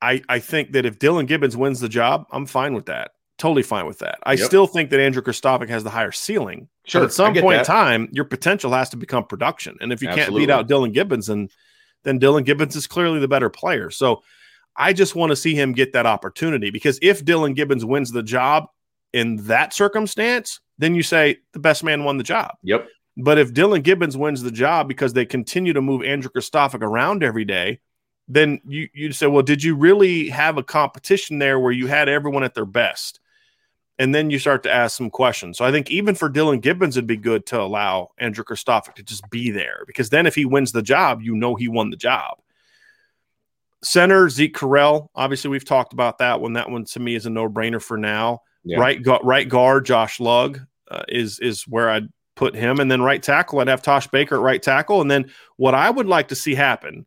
I, 0.03 0.23
I 0.29 0.39
think 0.39 0.73
that 0.73 0.85
if 0.85 0.99
Dillan 0.99 1.27
Gibbons 1.27 1.57
wins 1.57 1.81
the 1.81 1.89
job, 1.89 2.27
I'm 2.33 2.47
fine 2.47 2.75
with 2.75 2.87
that. 2.87 3.13
Totally 3.39 3.63
fine 3.63 3.87
with 3.87 4.01
that. 4.01 4.19
I 4.25 4.33
Yep. 4.33 4.47
still 4.47 4.67
think 4.67 4.91
that 4.91 5.01
Andrew 5.01 5.23
Kristofic 5.23 5.69
has 5.69 5.83
the 5.83 5.91
higher 5.91 6.13
ceiling. 6.13 6.69
Sure. 6.85 7.01
But 7.01 7.07
at 7.07 7.13
some 7.13 7.35
point 7.35 7.61
in 7.61 7.65
time, 7.65 8.09
your 8.13 8.25
potential 8.25 8.71
has 8.73 8.91
to 8.91 8.97
become 8.97 9.25
production. 9.25 9.77
And 9.81 9.93
if 9.93 10.03
you 10.03 10.09
Absolutely. 10.09 10.47
can't 10.47 10.49
beat 10.49 10.53
out 10.53 10.69
Dillan 10.69 10.93
Gibbons, 10.93 11.27
then 11.29 11.49
then 12.05 12.21
Dillan 12.21 12.45
Gibbons 12.45 12.77
is 12.77 12.87
clearly 12.87 13.19
the 13.19 13.29
better 13.29 13.51
player. 13.51 13.91
So 13.91 14.23
I 14.77 14.93
just 14.93 15.15
want 15.15 15.31
to 15.31 15.37
see 15.37 15.55
him 15.55 15.73
get 15.73 15.93
that 15.93 16.07
opportunity 16.07 16.71
because 16.71 16.99
if 17.03 17.25
Dillan 17.25 17.55
Gibbons 17.55 17.85
wins 17.85 18.13
the 18.13 18.23
job 18.23 18.67
in 19.13 19.37
that 19.47 19.73
circumstance, 19.73 20.61
then 20.79 20.95
you 20.95 21.03
say 21.03 21.39
the 21.53 21.59
best 21.59 21.85
man 21.85 22.05
won 22.05 22.19
the 22.19 22.25
job. 22.25 22.53
Yep. 22.63 22.89
But 23.17 23.39
if 23.39 23.53
Dillan 23.53 23.83
Gibbons 23.85 24.17
wins 24.17 24.43
the 24.43 24.51
job 24.51 24.89
because 24.89 25.13
they 25.13 25.25
continue 25.25 25.73
to 25.73 25.81
move 25.81 26.03
Andrew 26.03 26.31
Kristofic 26.31 26.83
around 26.83 27.23
every 27.23 27.45
day, 27.45 27.81
then 28.27 28.61
you 28.67 28.89
you 28.93 29.13
say, 29.13 29.27
well, 29.27 29.43
did 29.43 29.63
you 29.63 29.77
really 29.77 30.29
have 30.31 30.57
a 30.59 30.63
competition 30.63 31.39
there 31.39 31.61
where 31.61 31.73
you 31.73 31.87
had 31.87 32.09
everyone 32.09 32.43
at 32.43 32.55
their 32.55 32.65
best? 32.65 33.21
And 33.99 34.13
then 34.15 34.31
you 34.31 34.41
start 34.41 34.65
to 34.65 34.73
ask 34.73 34.97
some 34.97 35.11
questions. 35.11 35.57
So 35.57 35.65
I 35.65 35.71
think 35.71 35.91
even 35.91 36.17
for 36.17 36.29
Dillan 36.29 36.61
Gibbons, 36.61 36.97
it'd 36.97 37.07
be 37.07 37.17
good 37.17 37.47
to 37.47 37.61
allow 37.61 38.11
Andrew 38.19 38.45
Kristofic 38.45 38.95
to 38.95 39.05
just 39.05 39.29
be 39.31 39.51
there 39.51 39.85
because 39.87 40.11
then 40.11 40.27
if 40.27 40.35
he 40.35 40.45
wins 40.45 40.73
the 40.73 40.83
job, 40.83 41.23
you 41.23 41.37
know 41.37 41.55
he 41.55 41.69
won 41.69 41.91
the 41.91 41.97
job. 41.97 42.39
Center 43.85 44.29
Zeke 44.29 44.57
Correll, 44.57 45.09
obviously 45.15 45.51
we've 45.51 45.65
talked 45.65 45.93
about 45.93 46.19
that 46.19 46.41
one. 46.41 46.55
That 46.55 46.71
one 46.71 46.85
to 46.87 47.01
me 47.01 47.15
is 47.15 47.27
a 47.27 47.31
no 47.31 47.49
brainer 47.49 47.81
for 47.81 47.97
now. 47.97 48.41
Yeah. 48.65 48.79
Right, 48.79 49.01
gu- 49.01 49.21
right 49.23 49.49
guard 49.49 49.85
Josh 49.85 50.19
Lugg 50.19 50.67
uh, 50.91 51.03
is 51.09 51.39
is 51.39 51.69
where 51.69 51.91
I'd 51.91 52.09
put 52.35 52.55
him, 52.57 52.81
and 52.81 52.91
then 52.91 53.03
right 53.03 53.23
tackle 53.23 53.61
I'd 53.61 53.69
have 53.69 53.83
Tosh 53.83 54.07
Baker 54.09 54.37
at 54.37 54.41
right 54.41 54.63
tackle, 54.63 55.03
and 55.03 55.11
then 55.11 55.31
what 55.57 55.75
I 55.75 55.91
would 55.91 56.07
like 56.07 56.29
to 56.29 56.35
see 56.35 56.55
happen 56.55 57.05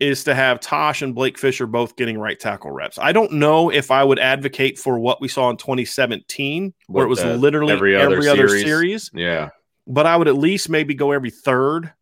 is 0.00 0.22
to 0.24 0.34
have 0.34 0.60
Tosh 0.60 1.02
and 1.02 1.14
Blake 1.14 1.36
Fisher 1.38 1.66
both 1.66 1.96
getting 1.96 2.18
right 2.18 2.38
tackle 2.38 2.70
reps. 2.70 2.98
I 2.98 3.10
don't 3.12 3.32
know 3.32 3.68
if 3.70 3.90
I 3.90 4.04
would 4.04 4.18
advocate 4.20 4.78
for 4.78 4.98
what 4.98 5.20
we 5.20 5.26
saw 5.28 5.50
in 5.50 5.56
2017, 5.56 6.72
where 6.86 7.04
it 7.04 7.08
was 7.08 7.20
the 7.20 7.36
literally 7.36 7.72
every 7.72 7.96
every, 7.96 8.28
other 8.28 8.30
other, 8.30 8.48
series. 8.48 8.64
series, 8.64 9.10
Yeah. 9.12 9.50
but 9.86 10.06
I 10.06 10.16
would 10.16 10.28
at 10.28 10.36
least 10.36 10.68
maybe 10.68 10.94
go 10.94 11.10
every 11.10 11.30
third, 11.30 11.92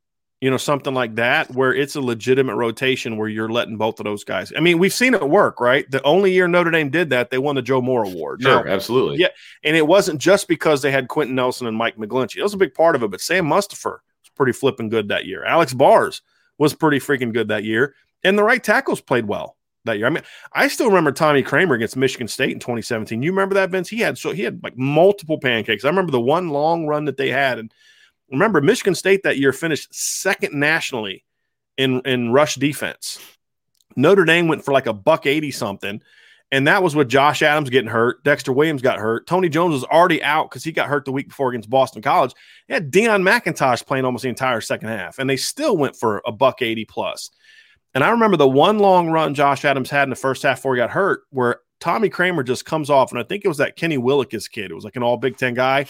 you 0.42 0.51
know, 0.51 0.59
something 0.59 0.92
like 0.92 1.14
that, 1.14 1.51
where 1.55 1.72
it's 1.72 1.94
a 1.97 2.01
legitimate 2.03 2.57
rotation 2.57 3.16
where 3.16 3.28
you're 3.28 3.49
letting 3.49 3.78
both 3.78 3.99
of 3.99 4.05
those 4.05 4.24
guys. 4.24 4.53
I 4.55 4.61
mean, 4.61 4.78
we've 4.78 4.92
seen 4.92 5.14
it 5.14 5.26
work, 5.26 5.59
right? 5.59 5.90
The 5.90 6.03
only 6.03 6.32
year 6.32 6.47
Notre 6.47 6.70
Dame 6.70 6.90
did 6.90 7.09
that, 7.11 7.30
they 7.30 7.38
won 7.38 7.55
the 7.55 7.62
Joe 7.62 7.80
Moore 7.80 8.05
Award. 8.05 8.42
Now, 8.42 8.59
Sure. 8.61 8.68
Absolutely. 8.68 9.16
Yeah. 9.18 9.28
and 9.64 9.74
it 9.74 9.86
wasn't 9.86 10.20
just 10.20 10.49
because 10.49 10.82
they 10.82 10.90
had 10.90 11.09
Quenton 11.09 11.34
Nelson 11.34 11.66
and 11.66 11.76
Mike 11.78 11.97
McGlinchey. 11.97 12.34
That 12.36 12.42
was 12.42 12.53
a 12.53 12.59
big 12.59 12.74
part 12.74 12.94
of 12.94 13.03
it, 13.03 13.11
but 13.11 13.22
Sam 13.22 13.47
Mustipher 13.47 13.84
was 14.01 14.30
pretty 14.36 14.53
flipping 14.53 14.90
good 14.90 15.09
that 15.09 15.24
year. 15.24 15.47
Alex 15.47 15.72
Bars 15.72 16.20
was 16.59 16.74
pretty 16.74 16.98
freaking 16.98 17.32
good 17.32 17.48
that 17.48 17.64
year, 17.64 17.94
and 18.24 18.38
the 18.38 18.44
right 18.44 18.62
tackles 18.62 19.00
played 19.00 19.26
well 19.26 19.57
that 19.84 19.98
year. 19.98 20.07
I 20.07 20.11
mean, 20.11 20.22
I 20.52 20.68
still 20.68 20.88
remember 20.88 21.12
Tommy 21.12 21.42
Kraemer 21.42 21.74
against 21.74 21.96
Michigan 21.96 22.28
State 22.28 22.52
in 22.52 22.59
2017. 22.59 23.22
You 23.22 23.30
remember 23.30 23.54
that, 23.54 23.70
Vince? 23.70 23.88
He 23.88 23.98
had 23.98 24.18
so 24.18 24.32
he 24.32 24.42
had 24.42 24.62
like 24.62 24.76
multiple 24.76 25.38
pancakes. 25.38 25.84
I 25.84 25.88
remember 25.88 26.12
the 26.12 26.20
one 26.20 26.50
long 26.50 26.86
run 26.86 27.07
that 27.07 27.16
they 27.16 27.30
had, 27.30 27.59
and 27.59 27.72
remember 28.30 28.61
Michigan 28.61 28.94
State 28.94 29.22
that 29.22 29.38
year 29.38 29.52
finished 29.52 29.94
second 29.94 30.54
nationally 30.59 31.24
in 31.76 32.00
in 32.02 32.32
rush 32.32 32.57
defense. 32.57 33.18
Notre 33.96 34.24
Dame 34.24 34.48
went 34.48 34.64
for 34.64 34.72
like 34.72 34.86
a 34.86 34.92
buck 34.92 35.26
eighty 35.26 35.50
something. 35.50 36.02
And 36.53 36.68
that 36.68 36.82
was 36.82 36.94
with 36.94 37.09
Josh 37.09 37.42
Adams 37.42 37.70
getting 37.70 37.90
hurt. 37.90 38.22
Dexter 38.22 38.53
Williams 38.53 38.80
got 38.80 39.01
hurt. 39.01 39.26
Tony 39.26 39.49
Jones 39.49 39.72
was 39.72 39.84
already 39.84 40.22
out 40.22 40.49
because 40.49 40.62
he 40.62 40.70
got 40.70 40.88
hurt 40.88 41.05
the 41.05 41.12
week 41.12 41.28
before 41.28 41.51
against 41.51 41.68
Boston 41.68 42.03
College. 42.03 42.34
They 42.68 42.74
had 42.74 42.92
Deion 42.92 43.22
McIntosh 43.28 43.84
playing 43.84 44.05
almost 44.05 44.22
the 44.22 44.28
entire 44.28 44.61
second 44.61 44.88
half, 44.88 45.18
and 45.18 45.28
they 45.28 45.36
still 45.36 45.76
went 45.76 45.97
for 45.97 46.22
a 46.24 46.30
buck 46.30 46.62
80 46.62 46.84
plus. 46.84 47.30
And 47.94 48.05
I 48.05 48.11
remember 48.11 48.36
the 48.36 48.49
one 48.49 48.78
long 48.78 49.11
run 49.11 49.34
Josh 49.34 49.64
Adams 49.64 49.90
had 49.90 50.05
in 50.05 50.11
the 50.11 50.16
first 50.16 50.42
half 50.42 50.59
before 50.59 50.76
he 50.76 50.78
got 50.78 50.90
hurt, 50.90 51.22
where 51.30 51.61
Tommy 51.80 52.09
Kraemer 52.09 52.44
just 52.47 52.64
comes 52.64 52.90
off, 52.90 53.11
and 53.11 53.20
I 53.20 53.24
think 53.24 53.44
it 53.44 53.49
was 53.49 53.59
that 53.59 53.76
Kenny 53.76 53.99
Willekes 53.99 54.51
kid. 54.51 54.70
It 54.70 54.74
was 54.74 54.84
like 54.84 54.97
an 54.97 55.03
all 55.03 55.16
Big 55.16 55.36
Ten 55.36 55.55
guy, 55.55 55.86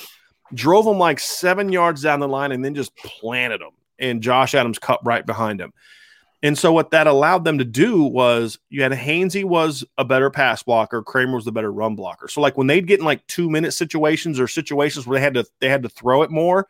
drove 0.54 0.86
him 0.86 0.98
like 0.98 1.20
seven 1.20 1.70
yards 1.70 2.02
down 2.02 2.20
the 2.20 2.28
line, 2.28 2.52
and 2.52 2.64
then 2.64 2.74
just 2.74 2.96
planted 2.96 3.60
him. 3.60 3.70
And 3.98 4.22
Josh 4.22 4.54
Adams 4.54 4.78
cut 4.78 5.04
right 5.04 5.24
behind 5.24 5.60
him. 5.60 5.72
And 6.46 6.56
so 6.56 6.72
what 6.72 6.92
that 6.92 7.08
allowed 7.08 7.44
them 7.44 7.58
to 7.58 7.64
do 7.64 8.04
was 8.04 8.58
you 8.68 8.82
had 8.82 8.92
Hainsey 8.92 9.42
was 9.42 9.84
a 9.98 10.04
better 10.04 10.30
pass 10.30 10.62
blocker, 10.62 11.02
Kraemer 11.02 11.34
was 11.34 11.44
the 11.44 11.50
better 11.50 11.72
run 11.72 11.96
blocker. 11.96 12.28
So 12.28 12.40
like 12.40 12.56
when 12.56 12.68
they'd 12.68 12.86
get 12.86 13.00
in 13.00 13.04
like 13.04 13.26
two 13.26 13.50
minute 13.50 13.72
situations 13.72 14.38
or 14.38 14.46
situations 14.46 15.06
where 15.06 15.18
they 15.18 15.24
had 15.24 15.34
to 15.34 15.44
they 15.60 15.68
had 15.68 15.82
to 15.82 15.88
throw 15.88 16.22
it 16.22 16.30
more, 16.30 16.68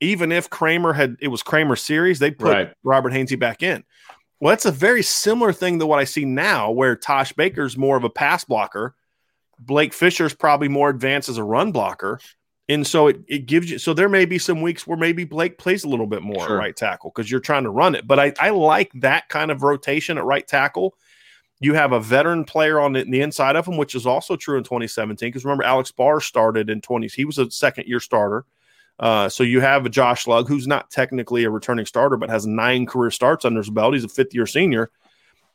even 0.00 0.32
if 0.32 0.48
Kraemer 0.48 0.94
had 0.94 1.16
it 1.20 1.28
was 1.28 1.42
Kraemer 1.42 1.78
series, 1.78 2.18
they 2.18 2.30
put 2.30 2.52
Right. 2.52 2.72
Robert 2.82 3.12
Hainsey 3.12 3.38
back 3.38 3.62
in. 3.62 3.84
Well, 4.40 4.52
that's 4.52 4.64
a 4.64 4.72
very 4.72 5.02
similar 5.02 5.52
thing 5.52 5.78
to 5.80 5.86
what 5.86 5.98
I 5.98 6.04
see 6.04 6.24
now, 6.24 6.70
where 6.70 6.96
Tosh 6.96 7.34
Baker's 7.34 7.76
more 7.76 7.98
of 7.98 8.04
a 8.04 8.10
pass 8.10 8.44
blocker. 8.44 8.94
Blake 9.58 9.92
Fisher's 9.92 10.32
probably 10.34 10.68
more 10.68 10.88
advanced 10.88 11.28
as 11.28 11.36
a 11.36 11.44
run 11.44 11.72
blocker. 11.72 12.20
And 12.70 12.86
so 12.86 13.08
it, 13.08 13.20
it 13.26 13.46
gives 13.46 13.68
you 13.68 13.78
so 13.78 13.92
there 13.92 14.08
may 14.08 14.24
be 14.24 14.38
some 14.38 14.62
weeks 14.62 14.86
where 14.86 14.96
maybe 14.96 15.24
Blake 15.24 15.58
plays 15.58 15.82
a 15.82 15.88
little 15.88 16.06
bit 16.06 16.22
more 16.22 16.46
Sure. 16.46 16.56
at 16.56 16.60
right 16.60 16.76
tackle 16.76 17.10
because 17.14 17.28
you're 17.28 17.40
trying 17.40 17.64
to 17.64 17.70
run 17.70 17.96
it. 17.96 18.06
But 18.06 18.20
I, 18.20 18.32
I 18.38 18.50
like 18.50 18.92
that 18.94 19.28
kind 19.28 19.50
of 19.50 19.64
rotation 19.64 20.16
at 20.16 20.24
right 20.24 20.46
tackle. 20.46 20.94
You 21.58 21.74
have 21.74 21.90
a 21.92 21.98
veteran 22.00 22.44
player 22.44 22.78
on 22.78 22.92
the, 22.92 23.02
the 23.04 23.20
inside 23.22 23.56
of 23.56 23.66
him, 23.66 23.76
which 23.76 23.94
is 23.96 24.06
also 24.06 24.36
true 24.36 24.56
in 24.56 24.62
2017. 24.62 25.28
Because 25.28 25.44
remember, 25.44 25.64
Alex 25.64 25.90
Bars 25.90 26.24
started 26.24 26.70
in 26.70 26.80
20s. 26.80 27.12
He 27.12 27.24
was 27.24 27.38
a 27.38 27.50
second 27.50 27.88
year 27.88 28.00
starter. 28.00 28.44
Uh, 29.00 29.28
so 29.28 29.42
you 29.42 29.60
have 29.60 29.84
a 29.84 29.88
Josh 29.90 30.26
Lugg 30.26 30.46
who's 30.46 30.66
not 30.68 30.90
technically 30.90 31.42
a 31.44 31.50
returning 31.50 31.86
starter, 31.86 32.16
but 32.16 32.30
has 32.30 32.46
nine 32.46 32.86
career 32.86 33.10
starts 33.10 33.44
under 33.44 33.58
his 33.60 33.70
belt. 33.70 33.94
He's 33.94 34.04
a 34.04 34.08
fifth 34.08 34.32
year 34.34 34.46
senior. 34.46 34.90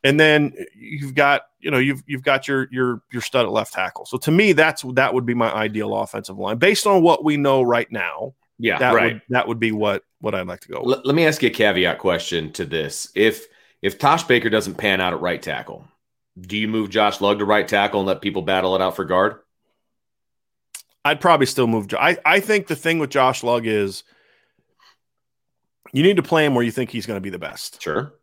And 0.05 0.19
then 0.19 0.53
you've 0.75 1.15
got 1.15 1.47
you 1.59 1.71
know 1.71 1.79
you've 1.79 2.03
you've 2.05 2.21
got 2.21 2.47
your 2.47 2.67
your 2.71 3.01
your 3.11 3.23
stud 3.23 3.45
at 3.45 3.51
left 3.51 3.73
tackle. 3.73 4.05
So 4.05 4.17
to 4.19 4.31
me, 4.31 4.53
that's 4.53 4.83
that 4.93 5.13
would 5.13 5.25
be 5.25 5.33
my 5.33 5.51
ideal 5.51 5.95
offensive 5.95 6.37
line 6.37 6.57
based 6.57 6.85
on 6.85 7.01
what 7.01 7.23
we 7.23 7.37
know 7.37 7.63
right 7.63 7.91
now. 7.91 8.35
Yeah, 8.59 8.77
that 8.77 8.93
right. 8.93 9.13
would 9.13 9.21
that 9.29 9.47
would 9.47 9.59
be 9.59 9.71
what 9.71 10.03
what 10.21 10.35
I'd 10.35 10.47
like 10.47 10.59
to 10.61 10.67
go. 10.67 10.79
With. 10.81 10.97
Let, 10.97 11.05
let 11.07 11.15
me 11.15 11.25
ask 11.25 11.41
you 11.41 11.49
a 11.49 11.51
caveat 11.51 11.97
question 11.97 12.51
to 12.53 12.65
this: 12.65 13.11
if 13.15 13.47
if 13.81 13.97
Tosh 13.97 14.23
Baker 14.23 14.49
doesn't 14.49 14.75
pan 14.75 15.01
out 15.01 15.13
at 15.13 15.21
right 15.21 15.41
tackle, 15.41 15.87
do 16.39 16.55
you 16.55 16.67
move 16.67 16.91
Josh 16.91 17.19
Lugg 17.19 17.39
to 17.39 17.45
right 17.45 17.67
tackle 17.67 18.01
and 18.01 18.07
let 18.07 18.21
people 18.21 18.43
battle 18.43 18.75
it 18.75 18.81
out 18.81 18.95
for 18.95 19.05
guard? 19.05 19.39
I'd 21.03 21.19
probably 21.19 21.47
still 21.47 21.67
move. 21.67 21.91
I 21.95 22.17
I 22.23 22.39
think 22.41 22.67
the 22.67 22.75
thing 22.75 22.99
with 22.99 23.09
Josh 23.09 23.43
Lugg 23.43 23.65
is 23.65 24.03
you 25.93 26.03
need 26.03 26.17
to 26.17 26.23
play 26.23 26.45
him 26.45 26.53
where 26.53 26.63
you 26.63 26.71
think 26.71 26.91
he's 26.91 27.07
going 27.07 27.17
to 27.17 27.21
be 27.21 27.31
the 27.31 27.39
best. 27.39 27.81
Sure. 27.81 28.13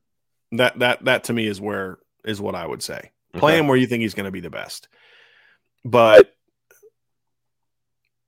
That 0.53 0.79
that 0.79 1.05
that 1.05 1.25
to 1.25 1.33
me 1.33 1.47
is 1.47 1.61
where 1.61 1.99
is 2.25 2.41
what 2.41 2.55
I 2.55 2.67
would 2.67 2.83
say. 2.83 3.11
Play 3.35 3.53
Okay. 3.53 3.59
him 3.61 3.67
where 3.69 3.77
you 3.77 3.87
think 3.87 4.03
he's 4.03 4.15
going 4.15 4.27
to 4.27 4.31
be 4.31 4.41
the 4.41 4.51
best. 4.51 4.89
But 5.85 6.33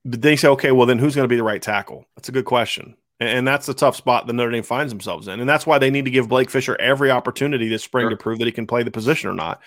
they 0.03 0.35
say, 0.35 0.47
okay, 0.49 0.71
well 0.71 0.85
then 0.87 0.99
who's 0.99 1.15
going 1.15 1.23
to 1.25 1.29
be 1.33 1.35
the 1.37 1.43
right 1.43 1.61
tackle? 1.61 2.05
That's 2.15 2.29
a 2.29 2.33
good 2.33 2.45
question. 2.45 2.95
And, 3.19 3.29
and 3.29 3.47
that's 3.47 3.65
the 3.65 3.73
tough 3.73 3.95
spot 3.95 4.27
that 4.27 4.33
Notre 4.33 4.51
Dame 4.51 4.63
finds 4.63 4.91
themselves 4.91 5.27
in. 5.27 5.39
And 5.39 5.47
that's 5.49 5.65
why 5.65 5.77
they 5.79 5.89
need 5.89 6.05
to 6.05 6.11
give 6.11 6.27
Blake 6.29 6.49
Fisher 6.49 6.75
every 6.79 7.11
opportunity 7.11 7.67
this 7.69 7.83
spring 7.83 8.03
Sure. 8.03 8.09
to 8.11 8.17
prove 8.17 8.39
that 8.39 8.45
he 8.45 8.51
can 8.51 8.67
play 8.67 8.83
the 8.83 8.91
position 8.91 9.29
or 9.29 9.33
not. 9.33 9.61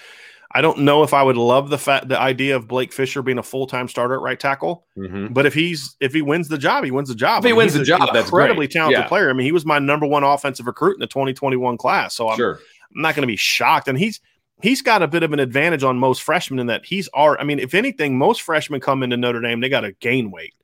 I 0.53 0.63
don't 0.63 0.79
know 0.81 1.03
if 1.03 1.13
I 1.13 1.23
would 1.23 1.37
love 1.37 1.69
the 1.69 1.77
fact 1.77 2.09
the 2.09 2.19
idea 2.19 2.57
of 2.57 2.67
Blake 2.67 2.93
Fisher 2.93 3.21
being 3.23 3.37
a 3.39 3.43
full 3.43 3.67
time 3.67 3.87
starter 3.87 4.15
at 4.15 4.21
right 4.23 4.41
tackle. 4.41 4.87
Mhm. 4.97 5.35
But 5.35 5.45
if 5.45 5.53
he's 5.53 5.95
if 6.01 6.15
he 6.15 6.23
wins 6.23 6.49
the 6.49 6.57
job, 6.59 6.85
he 6.85 6.91
wins 6.91 7.11
the 7.11 7.15
job. 7.15 7.45
If 7.45 7.49
he 7.49 7.53
wins 7.53 7.75
the 7.75 7.85
job, 7.85 8.09
that's 8.15 8.29
incredibly 8.29 8.67
talented 8.67 9.01
Yeah. 9.03 9.09
player. 9.09 9.29
I 9.29 9.35
mean, 9.35 9.45
he 9.45 9.53
was 9.53 9.67
my 9.67 9.79
number 9.79 10.07
one 10.07 10.25
offensive 10.25 10.67
recruit 10.67 10.95
in 10.95 11.01
the 11.01 11.07
2021 11.07 11.77
class. 11.77 12.15
So 12.15 12.31
I'm, 12.31 12.37
Sure. 12.37 12.55
I'm 12.95 13.03
not 13.03 13.15
going 13.15 13.23
to 13.23 13.27
be 13.27 13.37
shocked. 13.37 13.89
And 13.89 13.99
he's 13.99 14.21
he's 14.63 14.81
got 14.81 15.03
a 15.03 15.07
bit 15.07 15.23
of 15.23 15.33
an 15.35 15.39
advantage 15.39 15.85
on 15.85 15.99
most 15.99 16.23
freshmen 16.23 16.59
in 16.59 16.67
that 16.69 16.87
he's 16.87 17.09
our. 17.13 17.39
I 17.39 17.45
mean, 17.45 17.59
if 17.59 17.75
anything, 17.75 18.17
most 18.17 18.41
freshmen 18.43 18.81
come 18.81 19.03
into 19.03 19.17
Notre 19.19 19.41
Dame, 19.43 19.61
they 19.61 19.69
got 19.69 19.83
to 19.83 19.93
gain 20.01 20.31
weight. 20.31 20.55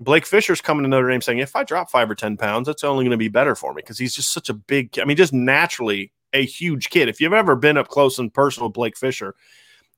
Blake 0.00 0.24
Fisher's 0.24 0.62
coming 0.62 0.82
to 0.84 0.88
Notre 0.88 1.10
Dame 1.10 1.20
saying, 1.20 1.38
if 1.40 1.54
I 1.54 1.62
drop 1.62 1.90
five 1.90 2.10
or 2.10 2.14
ten 2.14 2.38
pounds, 2.38 2.66
that's 2.66 2.82
only 2.84 3.04
going 3.04 3.10
to 3.10 3.18
be 3.18 3.28
better 3.28 3.54
for 3.54 3.74
me 3.74 3.82
because 3.82 3.98
he's 3.98 4.14
just 4.14 4.32
such 4.32 4.48
a 4.48 4.54
big. 4.54 4.98
I 4.98 5.04
mean, 5.04 5.18
just 5.18 5.34
naturally 5.34 6.10
a 6.32 6.44
huge 6.44 6.90
kid. 6.90 7.08
If 7.08 7.20
you've 7.20 7.32
ever 7.32 7.56
been 7.56 7.76
up 7.76 7.88
close 7.88 8.18
and 8.18 8.32
personal 8.32 8.68
with 8.68 8.74
Blake 8.74 8.96
Fisher, 8.96 9.34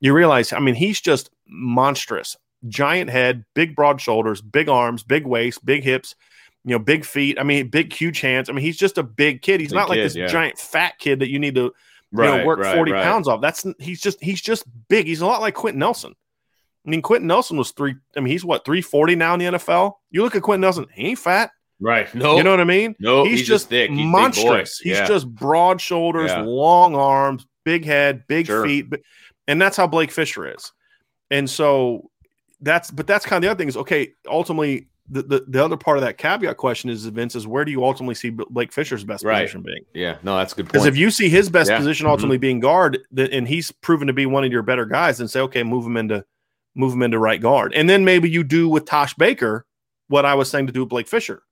you 0.01 0.13
realize, 0.13 0.53
I 0.53 0.59
mean, 0.59 0.75
he's 0.75 1.01
just 1.01 1.31
monstrous. 1.47 2.37
Giant 2.69 3.11
head, 3.11 3.45
big 3.55 3.75
broad 3.75 4.01
shoulders, 4.01 4.41
big 4.41 4.69
arms, 4.69 5.03
big 5.03 5.27
waist, 5.27 5.65
big 5.65 5.83
hips, 5.83 6.15
you 6.65 6.73
know, 6.73 6.79
big 6.79 7.05
feet. 7.05 7.39
I 7.39 7.43
mean, 7.43 7.69
big, 7.69 7.93
huge 7.93 8.21
hands. 8.21 8.49
I 8.49 8.53
mean, 8.53 8.65
he's 8.65 8.77
just 8.77 8.99
a 8.99 9.03
big 9.03 9.43
kid. 9.43 9.61
He's 9.61 9.71
Big 9.71 9.77
not 9.77 9.89
like 9.89 9.97
kid, 9.97 10.05
this 10.05 10.17
yeah. 10.17 10.27
giant 10.27 10.59
fat 10.59 10.99
kid 10.99 11.21
that 11.21 11.29
you 11.29 11.39
need 11.39 11.55
to 11.57 11.73
Right. 12.13 12.31
you 12.31 12.39
know, 12.39 12.47
work 12.47 12.59
right, 12.59 12.77
40 12.77 12.93
right. 12.93 13.03
pounds 13.03 13.27
off. 13.27 13.41
That's 13.41 13.67
he's 13.79 14.01
just 14.01 14.23
he's 14.23 14.41
just 14.41 14.65
big. 14.89 15.07
He's 15.07 15.23
a 15.23 15.27
lot 15.27 15.41
like 15.41 15.55
Quenton 15.55 15.79
Nelson. 15.79 16.15
I 16.87 16.91
mean, 16.91 17.01
Quenton 17.01 17.27
Nelson 17.27 17.57
was 17.57 17.71
three. 17.71 17.95
I 18.17 18.21
mean, 18.21 18.31
he's 18.31 18.45
what 18.45 18.65
340 18.65 19.17
now 19.17 19.35
in 19.35 19.41
the 19.41 19.47
NFL. 19.47 19.95
You 20.11 20.23
look 20.23 20.37
at 20.37 20.43
Quenton 20.43 20.61
Nelson, 20.61 20.87
he 20.93 21.09
ain't 21.09 21.19
fat. 21.19 21.53
Right. 21.83 22.15
No. 22.15 22.37
You 22.37 22.43
know 22.45 22.51
what 22.51 22.61
I 22.61 22.65
mean? 22.65 22.95
no. 23.01 23.25
he's, 23.25 23.47
just 23.47 23.69
thick. 23.69 23.91
He's 23.91 24.07
monstrous. 24.07 24.79
He's 24.79 24.93
Yeah. 24.99 25.07
just 25.07 25.29
broad 25.29 25.81
shoulders, 25.81 26.31
Yeah. 26.31 26.43
long 26.43 26.95
arms, 26.95 27.47
big 27.65 27.85
head, 27.85 28.25
big 28.29 28.47
Sure. 28.47 28.65
feet, 28.65 28.89
but, 28.89 29.01
and 29.49 29.61
that's 29.61 29.77
how 29.77 29.87
Blake 29.87 30.11
Fisher 30.13 30.47
is. 30.55 30.73
And 31.31 31.49
so 31.51 32.11
that's, 32.61 32.91
but 32.91 33.07
that's 33.07 33.27
kind 33.27 33.43
of 33.43 33.47
the 33.47 33.51
other 33.51 33.59
thing 33.59 33.69
is 33.69 33.77
okay. 33.77 34.13
Ultimately, 34.29 34.87
the, 35.11 35.23
the 35.23 35.45
the 35.49 35.63
other 35.65 35.77
part 35.77 35.99
of 35.99 36.05
that 36.05 36.17
caveat 36.17 36.57
question 36.57 36.89
is 36.89 37.05
Vince 37.07 37.35
is 37.35 37.45
where 37.47 37.65
do 37.65 37.73
you 37.73 37.85
ultimately 37.85 38.15
see 38.15 38.31
Blake 38.31 38.73
Fisher's 38.73 39.03
best 39.03 39.25
Right. 39.25 39.43
position 39.43 39.63
being? 39.63 39.85
Yeah. 39.93 40.17
No, 40.23 40.37
that's 40.37 40.53
a 40.53 40.57
good 40.57 40.67
Because 40.67 40.87
if 40.87 40.97
you 40.97 41.11
see 41.11 41.29
his 41.29 41.51
best 41.51 41.69
Yeah. 41.71 41.77
position 41.79 42.07
Mhm. 42.07 42.11
ultimately 42.11 42.39
being 42.39 42.61
guard, 42.61 43.01
th- 43.15 43.29
and 43.33 43.47
he's 43.49 43.73
proven 43.73 44.07
to 44.07 44.13
be 44.13 44.27
one 44.27 44.45
of 44.45 44.53
your 44.53 44.63
better 44.63 44.87
guys, 44.87 45.19
then 45.19 45.27
say, 45.27 45.41
okay, 45.41 45.65
move 45.65 45.85
him 45.85 45.97
into 45.97 46.25
move 46.77 46.93
him 46.95 47.03
into 47.03 47.19
right 47.19 47.41
guard, 47.43 47.73
and 47.75 47.91
then 47.91 48.05
maybe 48.05 48.31
you 48.31 48.45
do 48.45 48.69
with 48.69 48.85
Tosh 48.87 49.13
Baker 49.15 49.67
what 50.09 50.25
I 50.25 50.35
was 50.35 50.49
saying 50.49 50.69
to 50.69 50.73
do 50.73 50.81
with 50.81 50.89
Blake 50.89 51.09
Fisher. 51.09 51.43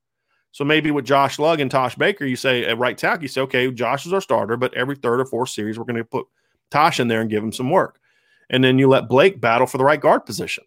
So 0.52 0.64
maybe 0.64 0.90
with 0.90 1.04
Josh 1.04 1.38
Lugg 1.38 1.60
and 1.60 1.70
Tosh 1.70 1.94
Baker, 1.94 2.24
you 2.24 2.36
say 2.36 2.64
at 2.64 2.78
right 2.78 2.98
tackle, 2.98 3.22
you 3.22 3.28
say, 3.28 3.40
okay, 3.42 3.70
Josh 3.70 4.04
is 4.06 4.12
our 4.12 4.20
starter, 4.20 4.56
but 4.56 4.74
every 4.74 4.96
third 4.96 5.20
or 5.20 5.24
fourth 5.24 5.50
series, 5.50 5.78
we're 5.78 5.84
going 5.84 5.96
to 5.96 6.04
put 6.04 6.26
Tosh 6.70 7.00
in 7.00 7.08
there 7.08 7.20
and 7.20 7.30
give 7.30 7.42
him 7.42 7.52
some 7.52 7.70
work, 7.70 8.00
and 8.48 8.62
then 8.62 8.78
you 8.78 8.88
let 8.88 9.08
Blake 9.08 9.40
battle 9.40 9.66
for 9.66 9.78
the 9.78 9.84
right 9.84 10.00
guard 10.00 10.24
position. 10.26 10.64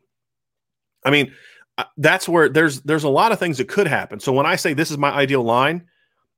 I 1.05 1.11
mean, 1.11 1.34
uh, 1.77 1.86
that's 1.97 2.29
where 2.29 2.49
there's 2.49 2.81
there's 2.81 3.03
a 3.03 3.09
lot 3.09 3.31
of 3.31 3.39
things 3.39 3.57
that 3.57 3.67
could 3.67 3.88
happen. 3.88 4.19
So 4.19 4.31
when 4.31 4.45
I 4.45 4.55
say 4.55 4.73
this 4.73 4.91
is 4.91 4.97
my 4.97 5.11
ideal 5.11 5.43
line, 5.43 5.88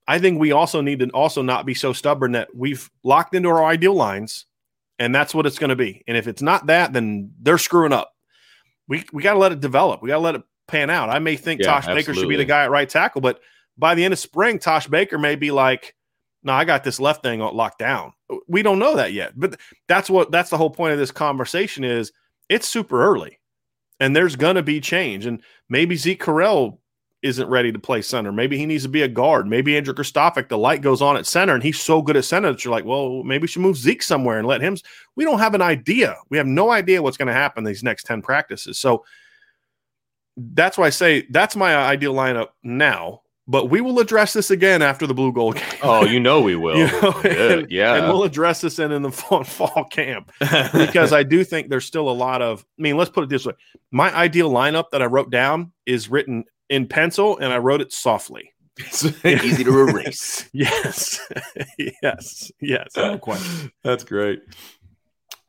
I 0.08 0.20
think 0.20 0.40
we 0.40 0.52
also 0.52 0.82
need 0.82 1.00
to 1.00 1.10
also 1.10 1.42
not 1.42 1.66
be 1.66 1.74
so 1.74 1.94
stubborn 1.94 2.34
that 2.34 2.56
we've 2.56 2.90
locked 3.04 3.36
into 3.36 3.50
our 3.50 3.66
ideal 3.66 3.94
lines, 3.94 4.46
and 5.00 5.14
that's 5.14 5.34
what 5.34 5.46
it's 5.46 5.60
going 5.60 5.72
to 5.72 5.76
be. 5.76 6.04
And 6.08 6.16
if 6.16 6.28
it's 6.28 6.42
not 6.42 6.68
that, 6.68 6.94
then 6.94 7.32
they're 7.42 7.58
screwing 7.58 7.94
up. 7.94 8.14
We 8.88 9.04
we 9.12 9.24
got 9.24 9.34
to 9.34 9.40
let 9.40 9.52
it 9.52 9.60
develop. 9.60 10.02
We 10.02 10.10
got 10.10 10.16
to 10.16 10.22
let 10.22 10.36
it 10.36 10.44
pan 10.68 10.90
out. 10.90 11.10
I 11.10 11.20
may 11.20 11.36
think 11.36 11.62
Yeah, 11.62 11.68
Tosh 11.68 11.88
Baker 11.88 12.14
should 12.14 12.30
be 12.30 12.36
the 12.36 12.46
guy 12.46 12.64
at 12.64 12.72
right 12.72 12.90
tackle, 12.90 13.22
but 13.22 13.40
by 13.78 13.96
the 13.96 14.04
end 14.04 14.14
of 14.14 14.20
spring, 14.20 14.60
Tosh 14.60 14.88
Baker 14.88 15.18
may 15.18 15.36
be 15.36 15.52
like, 15.52 15.96
"No, 16.44 16.54
I 16.54 16.66
got 16.66 16.84
this 16.84 17.00
left 17.00 17.24
thing 17.24 17.40
locked 17.40 17.80
down." 17.80 18.14
We 18.48 18.64
don't 18.64 18.80
know 18.80 18.96
that 18.96 19.14
yet, 19.14 19.34
but 19.36 19.60
that's 19.88 20.10
what 20.10 20.32
that's 20.32 20.50
the 20.50 20.58
whole 20.58 20.70
point 20.70 20.94
of 20.94 21.00
this 21.00 21.12
conversation 21.12 21.84
is. 21.84 22.12
It's 22.48 22.68
super 22.68 23.04
early, 23.04 23.40
and 24.00 24.16
there's 24.16 24.36
going 24.36 24.56
to 24.56 24.64
be 24.64 24.80
change, 24.80 25.26
and 25.26 25.42
maybe 25.70 25.96
Zeke 25.96 26.24
Correll 26.24 26.78
isn't 27.26 27.50
ready 27.50 27.72
to 27.72 27.80
play 27.80 28.04
center. 28.04 28.32
Maybe 28.32 28.56
he 28.56 28.68
needs 28.68 28.84
to 28.84 28.90
be 28.90 29.02
a 29.02 29.08
guard. 29.08 29.48
Maybe 29.48 29.76
Andrew 29.76 29.96
Kristofic, 29.96 30.48
the 30.48 30.60
light 30.60 30.84
goes 30.84 31.02
on 31.02 31.18
at 31.18 31.26
center, 31.26 31.56
and 31.56 31.64
he's 31.64 31.82
so 31.82 32.00
good 32.00 32.16
at 32.16 32.24
center 32.24 32.52
that 32.52 32.64
you're 32.64 32.72
like, 32.72 32.86
well, 32.86 33.24
maybe 33.24 33.42
we 33.42 33.48
should 33.48 33.64
move 33.64 33.78
Zeke 33.78 34.04
somewhere 34.04 34.38
and 34.38 34.48
let 34.48 34.62
him. 34.62 34.78
We 35.16 35.26
don't 35.26 35.40
have 35.40 35.56
an 35.56 35.62
idea. 35.62 36.18
We 36.30 36.38
have 36.38 36.46
no 36.46 36.70
idea 36.70 37.02
what's 37.02 37.18
going 37.18 37.30
to 37.30 37.34
happen 37.34 37.64
these 37.64 37.82
next 37.84 38.06
10 38.06 38.22
practices. 38.22 38.78
So 38.78 39.04
that's 40.38 40.78
why 40.78 40.86
I 40.88 40.90
say 40.92 41.26
that's 41.30 41.56
my 41.56 41.76
ideal 41.76 42.14
lineup 42.14 42.50
now. 42.64 43.22
But 43.48 43.70
we 43.70 43.80
will 43.80 44.00
address 44.00 44.34
this 44.34 44.50
again 44.50 44.82
after 44.82 45.06
the 45.06 45.14
blue 45.14 45.32
gold 45.32 45.58
game. 45.58 45.64
oh, 45.84 46.04
you 46.04 46.20
know 46.20 46.42
we 46.42 46.56
will. 46.56 46.78
You 46.78 46.88
know, 46.88 47.12
and, 47.24 47.70
Yeah. 47.70 47.94
and 47.96 48.08
we'll 48.08 48.24
address 48.24 48.62
this 48.62 48.80
in, 48.80 48.92
in 48.92 49.04
the 49.04 49.12
fall, 49.12 49.44
fall 49.44 49.86
camp 49.92 50.32
because 50.74 51.14
I 51.14 51.22
do 51.22 51.44
think 51.44 51.70
there's 51.70 51.86
still 51.86 52.10
a 52.10 52.12
lot 52.12 52.42
of. 52.42 52.66
I 52.80 52.82
mean, 52.82 52.98
let's 52.98 53.12
put 53.12 53.24
it 53.24 53.30
this 53.30 53.46
way: 53.46 53.54
my 53.92 54.12
ideal 54.16 54.50
lineup 54.50 54.86
that 54.92 55.02
I 55.04 55.06
wrote 55.06 55.30
down 55.30 55.72
is 55.86 56.10
written 56.10 56.44
in 56.70 56.88
pencil, 56.88 57.38
and 57.38 57.54
I 57.54 57.60
wrote 57.60 57.82
it 57.82 57.94
softly. 57.94 58.52
it's 58.78 59.06
easy 59.24 59.64
to 59.64 59.80
erase. 59.88 60.50
Yes, 60.52 61.22
yes, 62.02 62.52
yes. 62.60 62.88
No 62.98 63.18
question. 63.20 63.72
That's 63.84 64.04
great. 64.04 64.42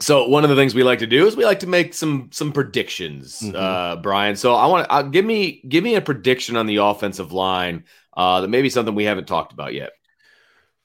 So 0.01 0.29
one 0.29 0.45
of 0.45 0.51
the 0.51 0.57
things 0.57 0.75
we 0.75 0.83
like 0.83 0.99
to 0.99 1.07
do 1.07 1.27
is 1.27 1.37
we 1.37 1.45
like 1.47 1.61
to 1.61 1.67
make 1.67 1.95
some 1.95 2.29
some 2.31 2.53
predictions, 2.53 3.41
Mhm. 3.41 3.55
uh, 3.55 3.97
Brian. 3.97 4.37
So 4.37 4.55
I 4.55 4.67
want 4.67 4.85
to 4.87 4.93
uh, 4.93 5.03
give 5.03 5.25
me 5.25 5.63
give 5.69 5.83
me 5.83 5.95
a 5.95 6.01
prediction 6.03 6.57
on 6.57 6.67
the 6.67 6.77
offensive 6.77 7.33
line 7.33 7.85
uh, 8.17 8.43
that 8.43 8.49
maybe 8.49 8.69
something 8.69 8.95
we 8.95 9.05
haven't 9.05 9.27
talked 9.27 9.53
about 9.53 9.73
yet. 9.73 9.93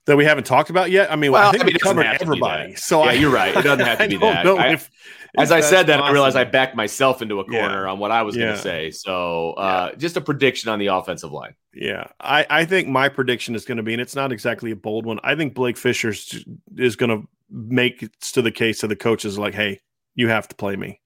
That 0.05 0.15
we 0.17 0.25
haven't 0.25 0.45
talked 0.45 0.69
about 0.69 0.91
yet. 0.91 1.11
I 1.11 1.15
mean, 1.17 1.31
Well, 1.33 1.47
I 1.47 1.51
think 1.51 1.63
I 1.63 1.65
mean, 1.67 1.73
we 1.75 1.79
covered 1.79 2.05
have 2.05 2.19
to 2.19 2.25
be 2.25 2.29
everybody. 2.29 2.75
So 2.75 3.03
Yeah, 3.03 3.09
I, 3.09 3.13
you're 3.13 3.29
right. 3.31 3.55
It 3.55 3.61
doesn't 3.63 3.85
have 3.85 3.97
to 3.99 4.03
I 4.05 4.07
be 4.07 4.17
that. 4.17 4.45
know 4.45 4.59
if- 4.59 4.89
As 5.37 5.51
I 5.51 5.61
said 5.61 5.87
that, 5.87 6.01
I 6.01 6.11
realized 6.11 6.35
I 6.35 6.43
backed 6.43 6.75
myself 6.75 7.21
into 7.21 7.39
a 7.39 7.45
corner 7.45 7.87
on 7.87 7.99
what 7.99 8.11
I 8.11 8.23
was 8.23 8.35
going 8.35 8.53
to 8.53 8.61
say. 8.61 8.91
So 8.91 9.51
uh, 9.53 9.95
just 9.95 10.17
a 10.17 10.21
prediction 10.21 10.69
on 10.69 10.79
the 10.79 10.87
offensive 10.87 11.31
line. 11.31 11.55
Yeah, 11.73 12.07
I, 12.19 12.45
I 12.49 12.65
think 12.65 12.87
my 12.87 13.07
prediction 13.07 13.55
is 13.55 13.63
going 13.63 13.77
to 13.77 13.83
be, 13.83 13.93
and 13.93 14.01
it's 14.01 14.15
not 14.15 14.31
exactly 14.31 14.71
a 14.71 14.75
bold 14.75 15.05
one. 15.05 15.19
I 15.23 15.35
think 15.35 15.53
Blake 15.53 15.77
Fisher 15.77 16.09
is, 16.09 16.95
going 16.95 17.09
to 17.09 17.27
make 17.49 18.03
it 18.03 18.11
to 18.33 18.41
the 18.41 18.51
case 18.51 18.83
of 18.83 18.89
the 18.89 18.95
coaches 18.95 19.37
like, 19.37 19.53
hey, 19.53 19.79
you 20.15 20.27
have 20.27 20.47
to 20.49 20.55
play 20.55 20.75
me. 20.75 20.99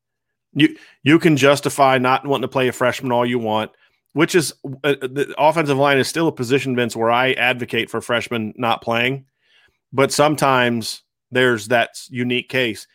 You 0.53 0.76
you 1.03 1.19
can 1.19 1.38
justify 1.38 1.97
not 1.97 2.26
wanting 2.26 2.43
to 2.43 2.47
play 2.47 2.67
a 2.67 2.71
freshman 2.71 3.11
all 3.11 3.26
you 3.26 3.38
want, 3.38 3.71
which 4.13 4.34
is 4.34 4.53
uh, 4.84 4.95
the 5.01 5.36
offensive 5.38 5.78
line 5.78 5.97
is 5.97 6.07
still 6.07 6.28
a 6.28 6.32
position, 6.32 6.76
Vince, 6.76 6.95
where 6.95 7.11
I 7.11 7.34
advocate 7.34 7.89
for 7.89 8.01
freshmen 8.01 8.53
not 8.55 8.82
playing, 8.82 9.26
but 9.91 10.11
sometimes 10.11 11.03
there's 11.32 11.67
that 11.67 11.89
unique 12.09 12.49
case, 12.49 12.88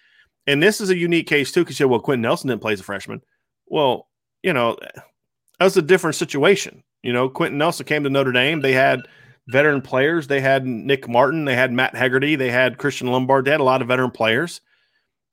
and 0.50 0.62
this 0.62 0.80
is 0.80 0.90
a 0.90 0.96
unique 0.96 1.28
case 1.28 1.52
too 1.52 1.60
because 1.60 1.78
you 1.78 1.84
say, 1.84 1.88
well, 1.88 2.00
Quenton 2.00 2.22
Nelson 2.22 2.48
didn't 2.48 2.62
play 2.62 2.72
as 2.72 2.80
a 2.80 2.84
freshman. 2.84 3.20
Well, 3.66 4.08
you 4.42 4.52
know, 4.52 4.76
that 5.58 5.64
was 5.64 5.76
a 5.76 5.82
different 5.82 6.16
situation. 6.16 6.82
You 7.02 7.12
know, 7.12 7.28
Quenton 7.28 7.58
Nelson 7.58 7.86
came 7.86 8.02
to 8.02 8.10
Notre 8.10 8.32
Dame. 8.32 8.60
They 8.60 8.72
had 8.72 9.06
veteran 9.46 9.80
players. 9.80 10.26
They 10.26 10.40
had 10.40 10.66
Nick 10.66 11.08
Martin. 11.08 11.44
They 11.44 11.54
had 11.54 11.72
Matt 11.72 11.94
Hegarty. 11.94 12.34
They 12.34 12.50
had 12.50 12.78
Christian 12.78 13.06
Lombard. 13.08 13.44
They 13.44 13.52
had 13.52 13.60
a 13.60 13.64
lot 13.64 13.80
of 13.80 13.88
veteran 13.88 14.10
players. 14.10 14.60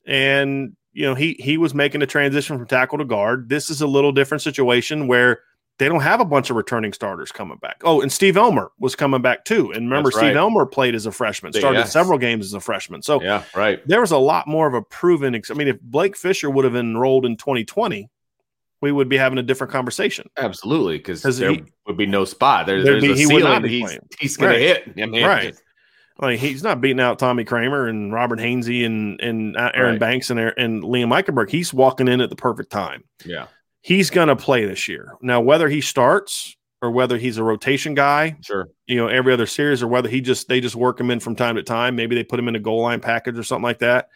And, 0.06 0.76
you 0.92 1.04
know, 1.04 1.14
he 1.14 1.34
he 1.40 1.58
was 1.58 1.74
making 1.74 2.02
a 2.02 2.06
transition 2.06 2.56
from 2.56 2.66
tackle 2.66 2.98
to 2.98 3.04
guard. 3.04 3.48
This 3.48 3.70
is 3.70 3.80
a 3.80 3.86
little 3.86 4.12
different 4.12 4.42
situation 4.42 5.08
where 5.08 5.40
they 5.78 5.88
don't 5.88 6.00
have 6.00 6.20
a 6.20 6.24
bunch 6.24 6.50
of 6.50 6.56
returning 6.56 6.92
starters 6.92 7.30
coming 7.32 7.56
back. 7.58 7.80
Oh, 7.84 8.00
and 8.00 8.10
Steve 8.12 8.36
Elmer 8.36 8.70
was 8.78 8.94
coming 8.96 9.22
back 9.22 9.44
too. 9.44 9.70
And 9.72 9.88
remember, 9.88 10.10
That's 10.10 10.18
Steve. 10.18 10.36
Elmer 10.36 10.66
played 10.66 10.94
as 10.94 11.06
a 11.06 11.12
freshman, 11.12 11.52
started 11.52 11.78
yes. 11.80 11.92
several 11.92 12.18
games 12.18 12.46
as 12.46 12.54
a 12.54 12.60
freshman. 12.60 13.00
So 13.02 13.22
Yeah, 13.22 13.44
right. 13.54 13.80
there 13.86 14.00
was 14.00 14.10
a 14.10 14.18
lot 14.18 14.46
more 14.48 14.66
of 14.66 14.74
a 14.74 14.82
proven. 14.82 15.34
Ex- 15.34 15.50
I 15.50 15.54
mean, 15.54 15.68
if 15.68 15.80
Blake 15.80 16.16
Fisher 16.16 16.50
would 16.50 16.64
have 16.64 16.74
enrolled 16.76 17.24
in 17.26 17.36
2020, 17.36 18.08
we 18.80 18.92
would 18.92 19.08
be 19.08 19.16
having 19.16 19.38
a 19.38 19.42
different 19.42 19.72
conversation. 19.72 20.28
Absolutely, 20.36 20.98
because 20.98 21.22
there 21.22 21.50
he- 21.52 21.64
would 21.86 21.96
be 21.96 22.06
no 22.06 22.24
spot. 22.24 22.66
There, 22.66 22.82
there's 22.82 23.02
be- 23.02 23.12
a 23.12 23.16
ceiling 23.16 23.64
he's, 23.64 23.98
he's 24.18 24.36
going 24.36 24.50
Right. 24.52 24.58
to 24.58 24.64
hit. 24.64 25.02
I 25.02 25.06
mean, 25.06 25.24
Right. 25.24 25.54
Like 26.20 26.40
he's 26.40 26.64
not 26.64 26.80
beating 26.80 26.98
out 26.98 27.20
Tommy 27.20 27.44
Kraemer 27.44 27.88
and 27.88 28.12
Robert 28.12 28.40
Hainsey 28.40 28.84
and 28.84 29.20
and 29.20 29.56
uh, 29.56 29.70
Aaron 29.72 29.92
Right. 29.92 30.00
Banks 30.00 30.30
and 30.30 30.40
and 30.40 30.82
Liam 30.82 31.16
Eichenberg. 31.16 31.48
He's 31.48 31.72
walking 31.72 32.08
in 32.08 32.20
at 32.20 32.28
the 32.28 32.34
perfect 32.34 32.72
time. 32.72 33.04
Yeah. 33.24 33.46
He's 33.88 34.10
gonna 34.10 34.36
play 34.36 34.66
this 34.66 34.86
year. 34.86 35.14
Now, 35.22 35.40
whether 35.40 35.66
he 35.66 35.80
starts 35.80 36.54
or 36.82 36.90
whether 36.90 37.16
he's 37.16 37.38
a 37.38 37.42
rotation 37.42 37.94
guy, 37.94 38.36
Sure. 38.44 38.68
you 38.86 38.96
know, 38.96 39.08
every 39.08 39.32
other 39.32 39.46
series, 39.46 39.82
or 39.82 39.88
whether 39.88 40.10
he 40.10 40.20
just 40.20 40.46
they 40.46 40.60
just 40.60 40.76
work 40.76 41.00
him 41.00 41.10
in 41.10 41.20
from 41.20 41.34
time 41.34 41.56
to 41.56 41.62
time. 41.62 41.96
Maybe 41.96 42.14
they 42.14 42.22
put 42.22 42.38
him 42.38 42.48
in 42.48 42.54
a 42.54 42.60
goal 42.60 42.82
line 42.82 43.00
package 43.00 43.38
or 43.38 43.42
something 43.42 43.62
like 43.62 43.78
that. 43.78 44.10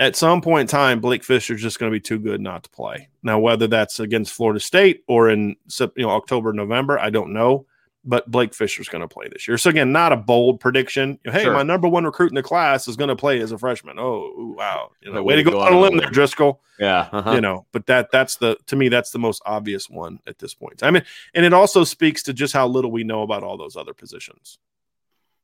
At 0.00 0.16
some 0.16 0.40
point 0.40 0.62
in 0.62 0.66
time, 0.66 0.98
Blake 1.00 1.22
Fisher's 1.22 1.62
just 1.62 1.78
going 1.78 1.90
to 1.90 1.96
be 1.96 2.00
too 2.00 2.18
good 2.18 2.40
not 2.40 2.64
to 2.64 2.70
play. 2.70 3.08
Now, 3.22 3.38
whether 3.38 3.68
that's 3.68 4.00
against 4.00 4.32
Florida 4.32 4.58
State 4.58 5.04
or 5.06 5.30
in 5.30 5.54
you 5.78 5.88
know 5.98 6.10
October, 6.10 6.52
November, 6.52 6.98
I 6.98 7.10
don't 7.10 7.32
know. 7.32 7.64
But 8.08 8.30
Blake 8.30 8.54
Fisher's 8.54 8.88
going 8.88 9.02
to 9.02 9.08
play 9.08 9.26
this 9.28 9.48
year. 9.48 9.58
So 9.58 9.68
again, 9.70 9.90
not 9.90 10.12
a 10.12 10.16
bold 10.16 10.60
prediction. 10.60 11.18
Hey, 11.24 11.42
Sure. 11.42 11.52
my 11.52 11.64
number 11.64 11.88
one 11.88 12.04
recruit 12.04 12.30
in 12.30 12.36
the 12.36 12.42
class 12.42 12.86
is 12.86 12.96
going 12.96 13.08
to 13.08 13.16
play 13.16 13.40
as 13.40 13.50
a 13.50 13.58
freshman. 13.58 13.98
Oh, 13.98 14.54
wow! 14.56 14.90
You 15.02 15.12
know, 15.12 15.22
Way 15.24 15.34
way, 15.34 15.36
to 15.36 15.42
go 15.42 15.50
go 15.50 15.60
on 15.60 15.66
a 15.66 15.70
on 15.70 15.72
a 15.74 15.80
limb 15.80 15.90
limb. 15.94 16.00
there, 16.02 16.10
Driscoll 16.10 16.62
Yeah. 16.78 17.08
uh-huh. 17.12 17.32
you 17.32 17.40
know 17.40 17.66
but 17.72 17.86
that 17.86 18.10
that's 18.12 18.36
the 18.36 18.56
to 18.66 18.76
me 18.76 18.88
that's 18.88 19.10
the 19.10 19.18
most 19.18 19.42
obvious 19.44 19.90
one 19.90 20.20
at 20.26 20.38
this 20.38 20.54
point 20.54 20.82
i 20.82 20.90
mean 20.90 21.02
and 21.34 21.44
it 21.44 21.52
also 21.52 21.84
speaks 21.84 22.22
to 22.24 22.32
just 22.32 22.52
how 22.52 22.66
little 22.68 22.90
we 22.92 23.02
know 23.02 23.22
about 23.22 23.42
all 23.42 23.56
those 23.56 23.76
other 23.76 23.94
positions 23.94 24.58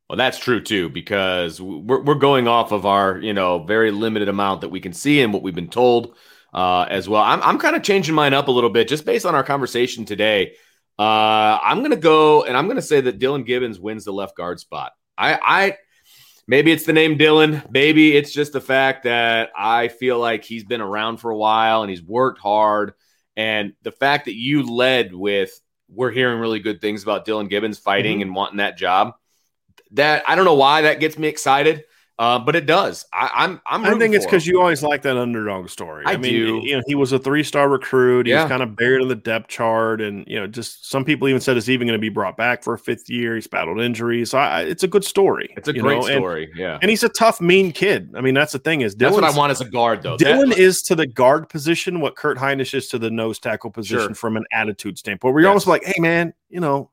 Well, 0.08 0.18
that's 0.18 0.38
true 0.38 0.60
too, 0.60 0.88
because 0.90 1.60
we're 1.60 2.02
we're 2.02 2.14
going 2.28 2.46
off 2.48 2.70
of 2.72 2.84
our 2.86 3.18
you 3.18 3.32
know 3.32 3.64
very 3.64 3.90
limited 3.90 4.28
amount 4.28 4.60
that 4.60 4.68
we 4.68 4.80
can 4.80 4.92
see 4.92 5.20
and 5.22 5.32
what 5.32 5.42
we've 5.42 5.54
been 5.54 5.68
told 5.70 6.14
uh, 6.52 6.86
as 6.90 7.08
well. 7.08 7.22
I'm 7.22 7.40
I'm 7.42 7.58
kind 7.58 7.76
of 7.76 7.82
changing 7.82 8.14
mine 8.14 8.34
up 8.34 8.48
a 8.48 8.50
little 8.50 8.68
bit 8.70 8.88
just 8.88 9.06
based 9.06 9.24
on 9.24 9.34
our 9.34 9.42
conversation 9.44 10.04
today. 10.04 10.54
Uh, 11.02 11.58
I'm 11.60 11.82
gonna 11.82 11.96
go 11.96 12.44
and 12.44 12.56
I'm 12.56 12.68
gonna 12.68 12.80
say 12.80 13.00
that 13.00 13.18
Dillan 13.18 13.44
Gibbons 13.44 13.80
wins 13.80 14.04
the 14.04 14.12
left 14.12 14.36
guard 14.36 14.60
spot. 14.60 14.92
I 15.18 15.36
I 15.42 15.76
maybe 16.46 16.70
it's 16.70 16.84
the 16.84 16.92
name 16.92 17.18
Dillan, 17.18 17.68
maybe 17.72 18.16
it's 18.16 18.32
just 18.32 18.52
the 18.52 18.60
fact 18.60 19.02
that 19.02 19.50
I 19.56 19.88
feel 19.88 20.20
like 20.20 20.44
he's 20.44 20.62
been 20.62 20.80
around 20.80 21.16
for 21.16 21.32
a 21.32 21.36
while 21.36 21.82
and 21.82 21.90
he's 21.90 22.02
worked 22.02 22.40
hard, 22.40 22.92
and 23.36 23.72
the 23.82 23.90
fact 23.90 24.26
that 24.26 24.36
you 24.36 24.62
led 24.62 25.12
with 25.12 25.50
we're 25.88 26.12
hearing 26.12 26.38
really 26.38 26.60
good 26.60 26.80
things 26.80 27.02
about 27.02 27.26
Dillan 27.26 27.50
Gibbons 27.50 27.80
fighting 27.80 28.22
and 28.22 28.32
wanting 28.32 28.58
that 28.58 28.78
job 28.78 29.14
that 29.90 30.22
I 30.28 30.36
don't 30.36 30.44
know 30.44 30.54
why 30.54 30.82
that 30.82 31.00
gets 31.00 31.18
me 31.18 31.26
excited, 31.26 31.82
uh, 32.18 32.38
but 32.38 32.54
it 32.54 32.66
does. 32.66 33.06
I, 33.12 33.30
I'm 33.34 33.60
I'm. 33.66 33.84
i 33.84 33.98
think 33.98 34.14
it's 34.14 34.26
because 34.26 34.46
you 34.46 34.60
always 34.60 34.82
like 34.82 35.02
that 35.02 35.16
underdog 35.16 35.68
story 35.70 36.04
I 36.06 36.16
mean 36.18 36.32
do. 36.32 36.60
you 36.62 36.76
know 36.76 36.82
he 36.86 36.94
was 36.94 37.10
a 37.12 37.18
three-star 37.18 37.68
recruit 37.68 38.26
he 38.26 38.32
Yeah. 38.32 38.42
was 38.42 38.48
kind 38.50 38.62
of 38.62 38.76
buried 38.76 39.00
in 39.02 39.08
the 39.08 39.14
depth 39.16 39.48
chart 39.48 40.00
and 40.02 40.24
you 40.28 40.38
know 40.38 40.46
just 40.46 40.88
some 40.90 41.04
people 41.04 41.26
even 41.28 41.40
said 41.40 41.56
is 41.56 41.70
even 41.70 41.86
going 41.86 41.98
to 41.98 42.00
be 42.00 42.10
brought 42.10 42.36
back 42.36 42.62
for 42.62 42.74
a 42.74 42.78
fifth 42.78 43.08
year 43.08 43.34
he's 43.34 43.46
battled 43.46 43.80
injuries 43.80 44.30
so 44.30 44.38
I, 44.38 44.60
it's 44.62 44.82
a 44.82 44.88
good 44.88 45.04
story 45.04 45.52
It's 45.56 45.68
a 45.68 45.72
great 45.72 46.00
know, 46.00 46.06
and- 46.06 46.16
story. 46.16 46.50
yeah, 46.54 46.78
and, 46.82 46.90
he's 46.90 47.02
a 47.02 47.08
tough 47.08 47.40
mean 47.40 47.72
kid 47.72 48.12
i 48.14 48.20
mean 48.20 48.34
that's 48.34 48.52
the 48.52 48.58
thing 48.58 48.82
is 48.82 48.94
that's 48.94 49.14
what 49.14 49.24
I 49.24 49.34
want 49.36 49.50
as 49.50 49.60
a 49.62 49.68
guard, 49.68 50.02
though. 50.02 50.16
Dillan 50.18 50.50
That- 50.50 50.58
is 50.58 50.82
to 50.82 50.94
the 50.94 51.06
guard 51.06 51.48
position 51.48 52.00
what 52.00 52.14
Kurt 52.14 52.36
Hinish 52.36 52.74
is 52.74 52.88
to 52.88 52.98
the 52.98 53.10
nose 53.10 53.38
tackle 53.38 53.70
position 53.70 54.08
Sure. 54.08 54.14
from 54.14 54.36
an 54.36 54.44
attitude 54.52 54.98
standpoint. 54.98 55.32
Where 55.34 55.40
you're 55.42 55.48
Yes. 55.48 55.66
almost 55.66 55.66
like, 55.66 55.84
hey 55.84 56.00
man, 56.00 56.34
you 56.50 56.60
know, 56.60 56.90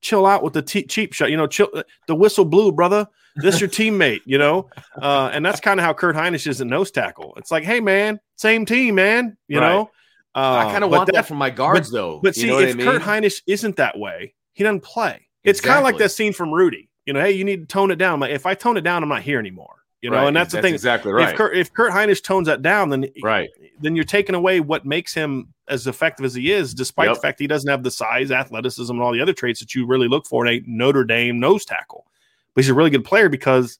chill 0.00 0.26
out 0.26 0.42
with 0.42 0.52
the 0.52 0.62
te- 0.62 0.84
cheap 0.86 1.12
shot. 1.12 1.30
You 1.30 1.36
know, 1.36 1.46
chill. 1.46 1.68
The 2.06 2.14
whistle 2.14 2.44
blew, 2.44 2.72
brother. 2.72 3.06
This 3.36 3.60
your 3.60 3.68
teammate. 3.70 4.20
You 4.26 4.38
know, 4.38 4.68
uh, 5.00 5.30
and 5.32 5.44
that's 5.44 5.60
kind 5.60 5.78
of 5.80 5.84
how 5.84 5.92
Kurt 5.92 6.16
Hinish 6.16 6.46
is 6.46 6.60
at 6.60 6.66
nose 6.66 6.90
tackle. 6.90 7.34
It's 7.36 7.50
like, 7.50 7.64
hey 7.64 7.80
man, 7.80 8.20
same 8.36 8.66
team, 8.66 8.94
man. 8.96 9.36
You 9.48 9.60
Right. 9.60 9.68
know, 9.68 9.90
uh, 10.34 10.64
I 10.66 10.72
kind 10.72 10.84
of 10.84 10.90
want 10.90 11.12
that, 11.12 11.26
from 11.26 11.38
my 11.38 11.50
guards, 11.50 11.90
though. 11.90 12.20
But 12.22 12.36
you 12.36 12.42
see, 12.42 12.48
know 12.48 12.54
what 12.56 12.64
if 12.64 12.74
I 12.74 12.78
mean? 12.78 12.86
Kurt 12.86 13.02
Hinish 13.02 13.42
isn't 13.46 13.76
that 13.76 13.98
way, 13.98 14.34
he 14.52 14.64
doesn't 14.64 14.80
play. 14.82 15.26
It's 15.44 15.60
kind 15.60 15.78
of 15.78 15.84
like 15.84 15.98
that 15.98 16.10
scene 16.10 16.32
from 16.32 16.52
Rudy. 16.52 16.88
You 17.06 17.14
know, 17.14 17.20
hey, 17.20 17.32
you 17.32 17.44
need 17.44 17.60
to 17.60 17.66
tone 17.66 17.90
it 17.90 17.96
down. 17.96 18.20
Like, 18.20 18.30
if 18.30 18.44
I 18.46 18.54
tone 18.54 18.76
it 18.76 18.82
down, 18.82 19.02
I'm 19.02 19.08
not 19.08 19.22
here 19.22 19.38
anymore. 19.38 19.74
You 20.02 20.10
know, 20.10 20.16
Right, 20.16 20.28
and 20.28 20.36
that's 20.36 20.52
the 20.52 20.62
thing. 20.62 20.72
Exactly 20.74 21.12
right. 21.12 21.30
If 21.30 21.36
Kurt, 21.36 21.56
if 21.56 21.72
Kurt 21.72 21.92
Hinish 21.92 22.22
tones 22.22 22.46
that 22.46 22.62
down, 22.62 22.88
then 22.90 23.06
right. 23.22 23.50
then 23.80 23.94
you're 23.96 24.04
taking 24.04 24.34
away 24.34 24.60
what 24.60 24.86
makes 24.86 25.12
him 25.12 25.52
as 25.68 25.86
effective 25.86 26.24
as 26.24 26.34
he 26.34 26.50
is, 26.52 26.72
despite 26.74 27.08
Yep. 27.08 27.14
the 27.16 27.20
fact 27.20 27.38
he 27.40 27.46
doesn't 27.46 27.68
have 27.70 27.82
the 27.82 27.90
size, 27.90 28.30
athleticism, 28.30 28.92
and 28.92 29.02
all 29.02 29.12
the 29.12 29.20
other 29.20 29.32
traits 29.34 29.60
that 29.60 29.74
you 29.74 29.86
really 29.86 30.08
look 30.08 30.26
for 30.26 30.46
in 30.46 30.54
a 30.54 30.62
Notre 30.66 31.04
Dame 31.04 31.38
nose 31.40 31.64
tackle. 31.64 32.06
But 32.54 32.64
he's 32.64 32.70
a 32.70 32.74
really 32.74 32.90
good 32.90 33.04
player 33.04 33.28
because 33.28 33.78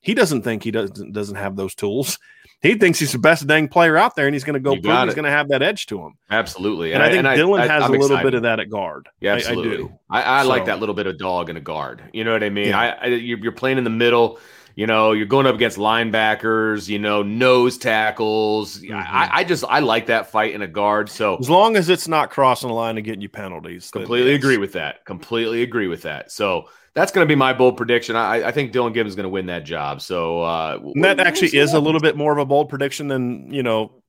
he 0.00 0.14
doesn't 0.14 0.42
think 0.42 0.62
he 0.62 0.70
doesn't 0.70 1.12
doesn't 1.12 1.36
have 1.36 1.56
those 1.56 1.74
tools. 1.74 2.18
He 2.62 2.76
thinks 2.76 3.00
he's 3.00 3.10
the 3.10 3.18
best 3.18 3.44
dang 3.48 3.66
player 3.66 3.96
out 3.96 4.14
there, 4.14 4.26
and 4.26 4.34
he's 4.36 4.44
going 4.44 4.54
to 4.54 4.60
go 4.60 4.76
he's 4.76 4.84
going 4.84 5.24
to 5.24 5.30
have 5.30 5.48
that 5.48 5.62
edge 5.62 5.86
to 5.86 5.98
him. 5.98 6.14
Absolutely. 6.30 6.92
And, 6.92 7.02
I 7.02 7.10
think 7.10 7.26
Dillan 7.26 7.66
has 7.66 7.82
I'm 7.82 7.90
a 7.90 7.92
little 7.92 8.06
excited. 8.06 8.22
bit 8.22 8.34
of 8.34 8.42
that 8.42 8.60
at 8.60 8.70
guard. 8.70 9.08
Yeah, 9.18 9.32
I- 9.32 9.36
absolutely. 9.38 9.72
I, 9.72 9.76
do. 9.78 9.98
I, 10.08 10.22
I 10.22 10.42
like 10.42 10.66
that 10.66 10.78
little 10.78 10.94
bit 10.94 11.08
of 11.08 11.18
dog 11.18 11.50
in 11.50 11.56
a 11.56 11.60
guard. 11.60 12.04
You 12.12 12.22
know 12.22 12.32
what 12.32 12.44
I 12.44 12.50
mean? 12.50 12.68
Yeah. 12.68 12.78
I, 12.78 12.88
I 12.90 13.06
you're, 13.06 13.38
you're 13.38 13.50
playing 13.50 13.78
in 13.78 13.84
the 13.84 13.90
middle. 13.90 14.38
You 14.76 14.86
know, 14.86 15.10
you're 15.10 15.26
going 15.26 15.46
up 15.46 15.56
against 15.56 15.76
linebackers. 15.76 16.88
You 16.88 17.00
know, 17.00 17.24
nose 17.24 17.78
tackles. 17.78 18.78
Mhm. 18.78 18.94
I, 18.94 19.28
I 19.32 19.44
just 19.44 19.64
I 19.68 19.80
like 19.80 20.06
that 20.06 20.30
fight 20.30 20.54
in 20.54 20.62
a 20.62 20.68
guard. 20.68 21.08
So 21.08 21.38
As 21.38 21.50
long 21.50 21.76
as 21.76 21.88
it's 21.88 22.06
not 22.06 22.30
crossing 22.30 22.68
the 22.68 22.74
line 22.74 22.96
and 22.96 23.04
getting 23.04 23.22
you 23.22 23.28
penalties. 23.28 23.90
completely 23.90 24.34
agree 24.34 24.56
with 24.58 24.74
that. 24.74 25.04
Completely 25.04 25.62
agree 25.62 25.88
with 25.88 26.02
that. 26.02 26.30
So 26.30 26.68
that's 26.94 27.12
going 27.12 27.26
to 27.26 27.28
be 27.28 27.36
my 27.36 27.52
bold 27.52 27.76
prediction. 27.76 28.16
I, 28.16 28.48
I 28.48 28.52
think 28.52 28.72
Dillan 28.72 28.92
Gibbons 28.94 29.12
is 29.12 29.16
going 29.16 29.24
to 29.24 29.30
win 29.30 29.46
that 29.46 29.64
job. 29.64 30.00
So 30.02 30.42
uh, 30.42 30.78
that 31.02 31.20
actually 31.20 31.56
is 31.56 31.72
a 31.72 31.80
little 31.80 32.00
bit 32.00 32.16
more 32.16 32.32
of 32.32 32.38
a 32.38 32.44
bold 32.44 32.68
prediction 32.68 33.08
than 33.08 33.52
you 33.52 33.62
know 33.62 34.02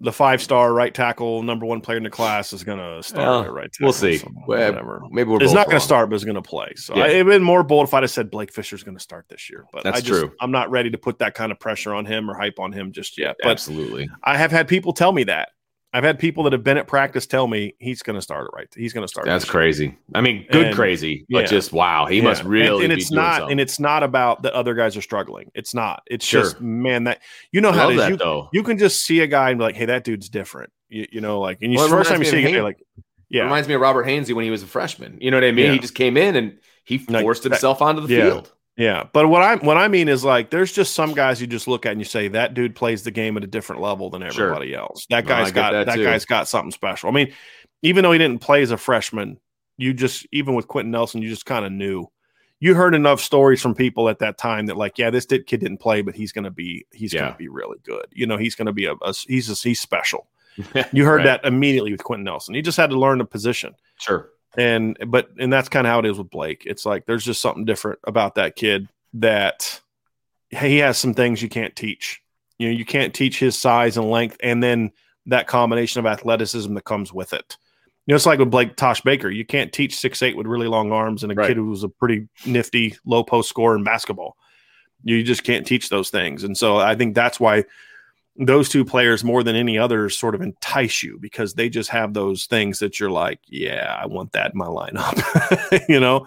the 0.00 0.12
five 0.12 0.42
star 0.42 0.74
right 0.74 0.92
tackle 0.92 1.42
number 1.42 1.64
one 1.64 1.80
player 1.80 1.96
in 1.96 2.02
the 2.02 2.10
class 2.10 2.52
is 2.52 2.64
going 2.64 2.78
to 2.78 3.00
start 3.02 3.46
at 3.46 3.52
right 3.52 3.72
tackle. 3.72 3.86
we'll 3.86 3.92
see. 3.92 4.18
so 4.18 4.26
whatever. 4.44 5.02
Maybe 5.10 5.30
we're 5.30 5.42
It's 5.42 5.52
not 5.52 5.66
going 5.66 5.78
to 5.78 5.84
start, 5.84 6.10
but 6.10 6.16
it's 6.16 6.24
going 6.24 6.34
to 6.34 6.42
play. 6.42 6.72
So 6.74 6.96
Yeah. 6.96 7.04
I, 7.04 7.08
it'd 7.08 7.26
been 7.26 7.44
more 7.44 7.62
bold 7.62 7.86
if 7.86 7.94
I'd 7.94 8.02
have 8.02 8.10
said 8.10 8.30
Blake 8.30 8.52
Fisher's 8.52 8.82
going 8.82 8.96
to 8.96 9.02
start 9.02 9.26
this 9.28 9.48
year. 9.48 9.64
But 9.72 9.84
That's 9.84 9.98
I 9.98 10.00
just, 10.00 10.20
true. 10.20 10.32
I'm 10.40 10.50
not 10.50 10.70
ready 10.70 10.90
to 10.90 10.98
put 10.98 11.20
that 11.20 11.34
kind 11.34 11.52
of 11.52 11.60
pressure 11.60 11.94
on 11.94 12.04
him 12.06 12.28
or 12.28 12.34
hype 12.34 12.58
on 12.58 12.72
him 12.72 12.90
just 12.90 13.16
yet. 13.16 13.36
But 13.40 13.52
Absolutely. 13.52 14.10
I 14.24 14.36
have 14.36 14.50
had 14.50 14.66
people 14.66 14.92
tell 14.92 15.12
me 15.12 15.24
that. 15.24 15.50
I've 15.94 16.04
had 16.04 16.18
people 16.18 16.44
that 16.44 16.52
have 16.54 16.64
been 16.64 16.78
at 16.78 16.86
practice 16.86 17.26
tell 17.26 17.46
me 17.46 17.74
he's 17.78 18.02
going 18.02 18.14
to 18.16 18.22
start 18.22 18.46
it 18.46 18.56
right. 18.56 18.66
He's 18.74 18.92
going 18.94 19.04
to 19.04 19.08
start. 19.08 19.26
That's 19.26 19.44
this 19.44 19.48
year. 19.48 19.52
crazy. 19.52 19.98
I 20.14 20.20
mean, 20.22 20.46
good 20.50 20.66
And- 20.68 20.74
crazy, 20.74 21.26
but 21.28 21.40
yeah. 21.40 21.46
just 21.46 21.72
wow, 21.72 22.06
he 22.06 22.16
Yeah. 22.18 22.22
must 22.24 22.44
really. 22.44 22.84
And, 22.84 22.92
and 22.92 23.00
it's 23.00 23.10
doing 23.10 23.16
not, 23.22 23.36
something. 23.40 23.52
and 23.52 23.60
it's 23.60 23.78
not 23.78 24.02
about 24.02 24.42
the 24.42 24.54
other 24.54 24.74
guys 24.74 24.96
are 24.96 25.02
struggling. 25.02 25.50
It's 25.54 25.74
not. 25.74 26.02
It's 26.06 26.24
Sure. 26.24 26.42
just 26.44 26.60
man 26.62 27.04
that 27.04 27.20
you 27.50 27.60
know 27.60 27.70
I 27.70 27.76
how 27.76 27.88
it 27.90 27.92
is. 27.94 27.98
that 27.98 28.10
You, 28.10 28.16
though. 28.16 28.48
you 28.52 28.62
can 28.62 28.78
just 28.78 29.04
see 29.04 29.20
a 29.20 29.26
guy 29.26 29.50
and 29.50 29.58
be 29.58 29.64
like, 29.64 29.76
hey, 29.76 29.84
that 29.86 30.04
dude's 30.04 30.28
different. 30.30 30.72
You, 30.88 31.06
you 31.12 31.20
know, 31.20 31.40
like, 31.40 31.58
and 31.62 31.72
you 31.72 31.78
Well, 31.78 31.88
first 31.88 32.08
time 32.10 32.22
you 32.22 32.28
reminds 32.28 32.30
see 32.30 32.36
me 32.36 32.42
a 32.42 32.46
of 32.46 32.52
guy, 32.52 32.56
Haynes. 32.56 32.64
like, 32.64 33.04
yeah, 33.28 33.42
Reminds 33.44 33.68
me 33.68 33.74
of 33.74 33.80
Robert 33.80 34.06
Hainsey 34.06 34.34
when 34.34 34.44
he 34.44 34.50
was 34.50 34.62
a 34.62 34.66
freshman. 34.66 35.18
You 35.20 35.30
know 35.30 35.38
what 35.38 35.44
I 35.44 35.52
mean? 35.52 35.66
Yeah. 35.66 35.72
He 35.72 35.78
just 35.78 35.94
came 35.94 36.16
in 36.16 36.36
and 36.36 36.58
he 36.84 36.98
Like 37.08 37.22
forced 37.22 37.42
that- 37.44 37.52
himself 37.52 37.80
onto 37.82 38.06
the 38.06 38.14
yeah. 38.14 38.24
field. 38.30 38.52
Yeah. 38.76 39.04
But 39.12 39.28
what 39.28 39.42
I 39.42 39.56
what 39.56 39.76
I 39.76 39.88
mean 39.88 40.08
is 40.08 40.24
like, 40.24 40.50
there's 40.50 40.72
just 40.72 40.94
some 40.94 41.12
guys 41.14 41.40
you 41.40 41.46
just 41.46 41.68
look 41.68 41.84
at 41.84 41.92
and 41.92 42.00
you 42.00 42.04
say 42.06 42.28
that 42.28 42.54
dude 42.54 42.74
plays 42.74 43.02
the 43.02 43.10
game 43.10 43.36
at 43.36 43.44
a 43.44 43.46
different 43.46 43.82
level 43.82 44.08
than 44.10 44.22
Sure. 44.30 44.46
everybody 44.48 44.74
else. 44.74 45.06
That 45.10 45.24
No, 45.24 45.28
guy's 45.28 45.48
get 45.48 45.54
got 45.54 45.72
that 45.72 45.86
that, 45.86 45.98
guy's 45.98 46.24
got 46.24 46.48
something 46.48 46.70
special. 46.70 47.08
I 47.10 47.12
mean, 47.12 47.32
even 47.82 48.02
though 48.02 48.12
he 48.12 48.18
didn't 48.18 48.40
play 48.40 48.62
as 48.62 48.70
a 48.70 48.76
freshman, 48.78 49.38
you 49.76 49.92
just 49.92 50.26
even 50.32 50.54
with 50.54 50.68
Quenton 50.68 50.90
Nelson, 50.90 51.20
you 51.22 51.28
just 51.28 51.46
kind 51.46 51.64
of 51.66 51.72
knew. 51.72 52.06
You 52.60 52.74
heard 52.74 52.94
enough 52.94 53.20
stories 53.20 53.60
from 53.60 53.74
people 53.74 54.08
at 54.08 54.20
that 54.20 54.38
time 54.38 54.66
that 54.66 54.76
like, 54.76 54.96
yeah, 54.96 55.10
this 55.10 55.26
did, 55.26 55.46
kid 55.48 55.58
didn't 55.60 55.78
play, 55.78 56.00
but 56.00 56.14
he's 56.14 56.32
gonna 56.32 56.50
be 56.50 56.86
he's 56.92 57.12
Yeah. 57.12 57.22
gonna 57.22 57.36
be 57.36 57.48
really 57.48 57.78
good. 57.84 58.06
You 58.12 58.26
know, 58.26 58.36
he's 58.38 58.54
gonna 58.54 58.72
be 58.72 58.86
a, 58.86 58.92
a 59.02 59.12
he's 59.26 59.50
a, 59.50 59.54
he's 59.68 59.80
special. 59.80 60.28
You 60.92 61.04
heard 61.04 61.16
Right. 61.24 61.24
that 61.24 61.44
immediately 61.44 61.92
with 61.92 62.04
Quenton 62.04 62.24
Nelson. 62.24 62.54
He 62.54 62.62
just 62.62 62.76
had 62.76 62.90
to 62.90 62.98
learn 62.98 63.18
the 63.18 63.24
position. 63.24 63.74
Sure. 63.98 64.30
And 64.56 64.98
but 65.06 65.30
and 65.38 65.52
that's 65.52 65.68
kind 65.68 65.86
of 65.86 65.90
how 65.90 65.98
it 66.00 66.06
is 66.06 66.18
with 66.18 66.30
Blake. 66.30 66.64
It's 66.66 66.84
like 66.84 67.06
there's 67.06 67.24
just 67.24 67.40
something 67.40 67.64
different 67.64 68.00
about 68.04 68.34
that 68.34 68.54
kid 68.56 68.88
that 69.14 69.80
he 70.50 70.78
has 70.78 70.98
some 70.98 71.14
things 71.14 71.42
you 71.42 71.48
can't 71.48 71.74
teach. 71.74 72.20
You 72.58 72.68
know, 72.68 72.74
you 72.76 72.84
can't 72.84 73.14
teach 73.14 73.38
his 73.38 73.56
size 73.58 73.96
and 73.96 74.10
length, 74.10 74.36
and 74.42 74.62
then 74.62 74.92
that 75.26 75.46
combination 75.46 76.00
of 76.00 76.06
athleticism 76.06 76.74
that 76.74 76.84
comes 76.84 77.12
with 77.12 77.32
it. 77.32 77.56
You 78.06 78.12
know, 78.12 78.16
it's 78.16 78.26
like 78.26 78.40
with 78.40 78.50
Blake 78.50 78.76
Tosh 78.76 79.00
Baker. 79.00 79.30
You 79.30 79.44
can't 79.46 79.72
teach 79.72 79.96
six 79.96 80.22
eight 80.22 80.36
with 80.36 80.46
really 80.46 80.66
long 80.66 80.92
arms 80.92 81.22
and 81.22 81.32
a 81.32 81.34
Right. 81.34 81.48
kid 81.48 81.56
who 81.56 81.66
was 81.66 81.82
a 81.84 81.88
pretty 81.88 82.28
nifty 82.44 82.96
low 83.06 83.24
post 83.24 83.48
scorer 83.48 83.76
in 83.76 83.84
basketball. 83.84 84.36
You 85.04 85.22
just 85.22 85.44
can't 85.44 85.66
teach 85.66 85.88
those 85.88 86.10
things, 86.10 86.44
and 86.44 86.56
so 86.58 86.76
I 86.76 86.94
think 86.94 87.14
that's 87.14 87.40
why 87.40 87.64
those 88.36 88.68
two 88.68 88.84
players 88.84 89.22
more 89.22 89.42
than 89.42 89.56
any 89.56 89.78
others 89.78 90.16
sort 90.16 90.34
of 90.34 90.40
entice 90.40 91.02
you 91.02 91.18
because 91.20 91.54
they 91.54 91.68
just 91.68 91.90
have 91.90 92.14
those 92.14 92.46
things 92.46 92.78
that 92.78 92.98
you're 92.98 93.10
like, 93.10 93.38
yeah, 93.46 93.98
I 94.02 94.06
want 94.06 94.32
that 94.32 94.52
in 94.52 94.58
my 94.58 94.66
lineup, 94.66 95.84
you 95.88 96.00
know. 96.00 96.26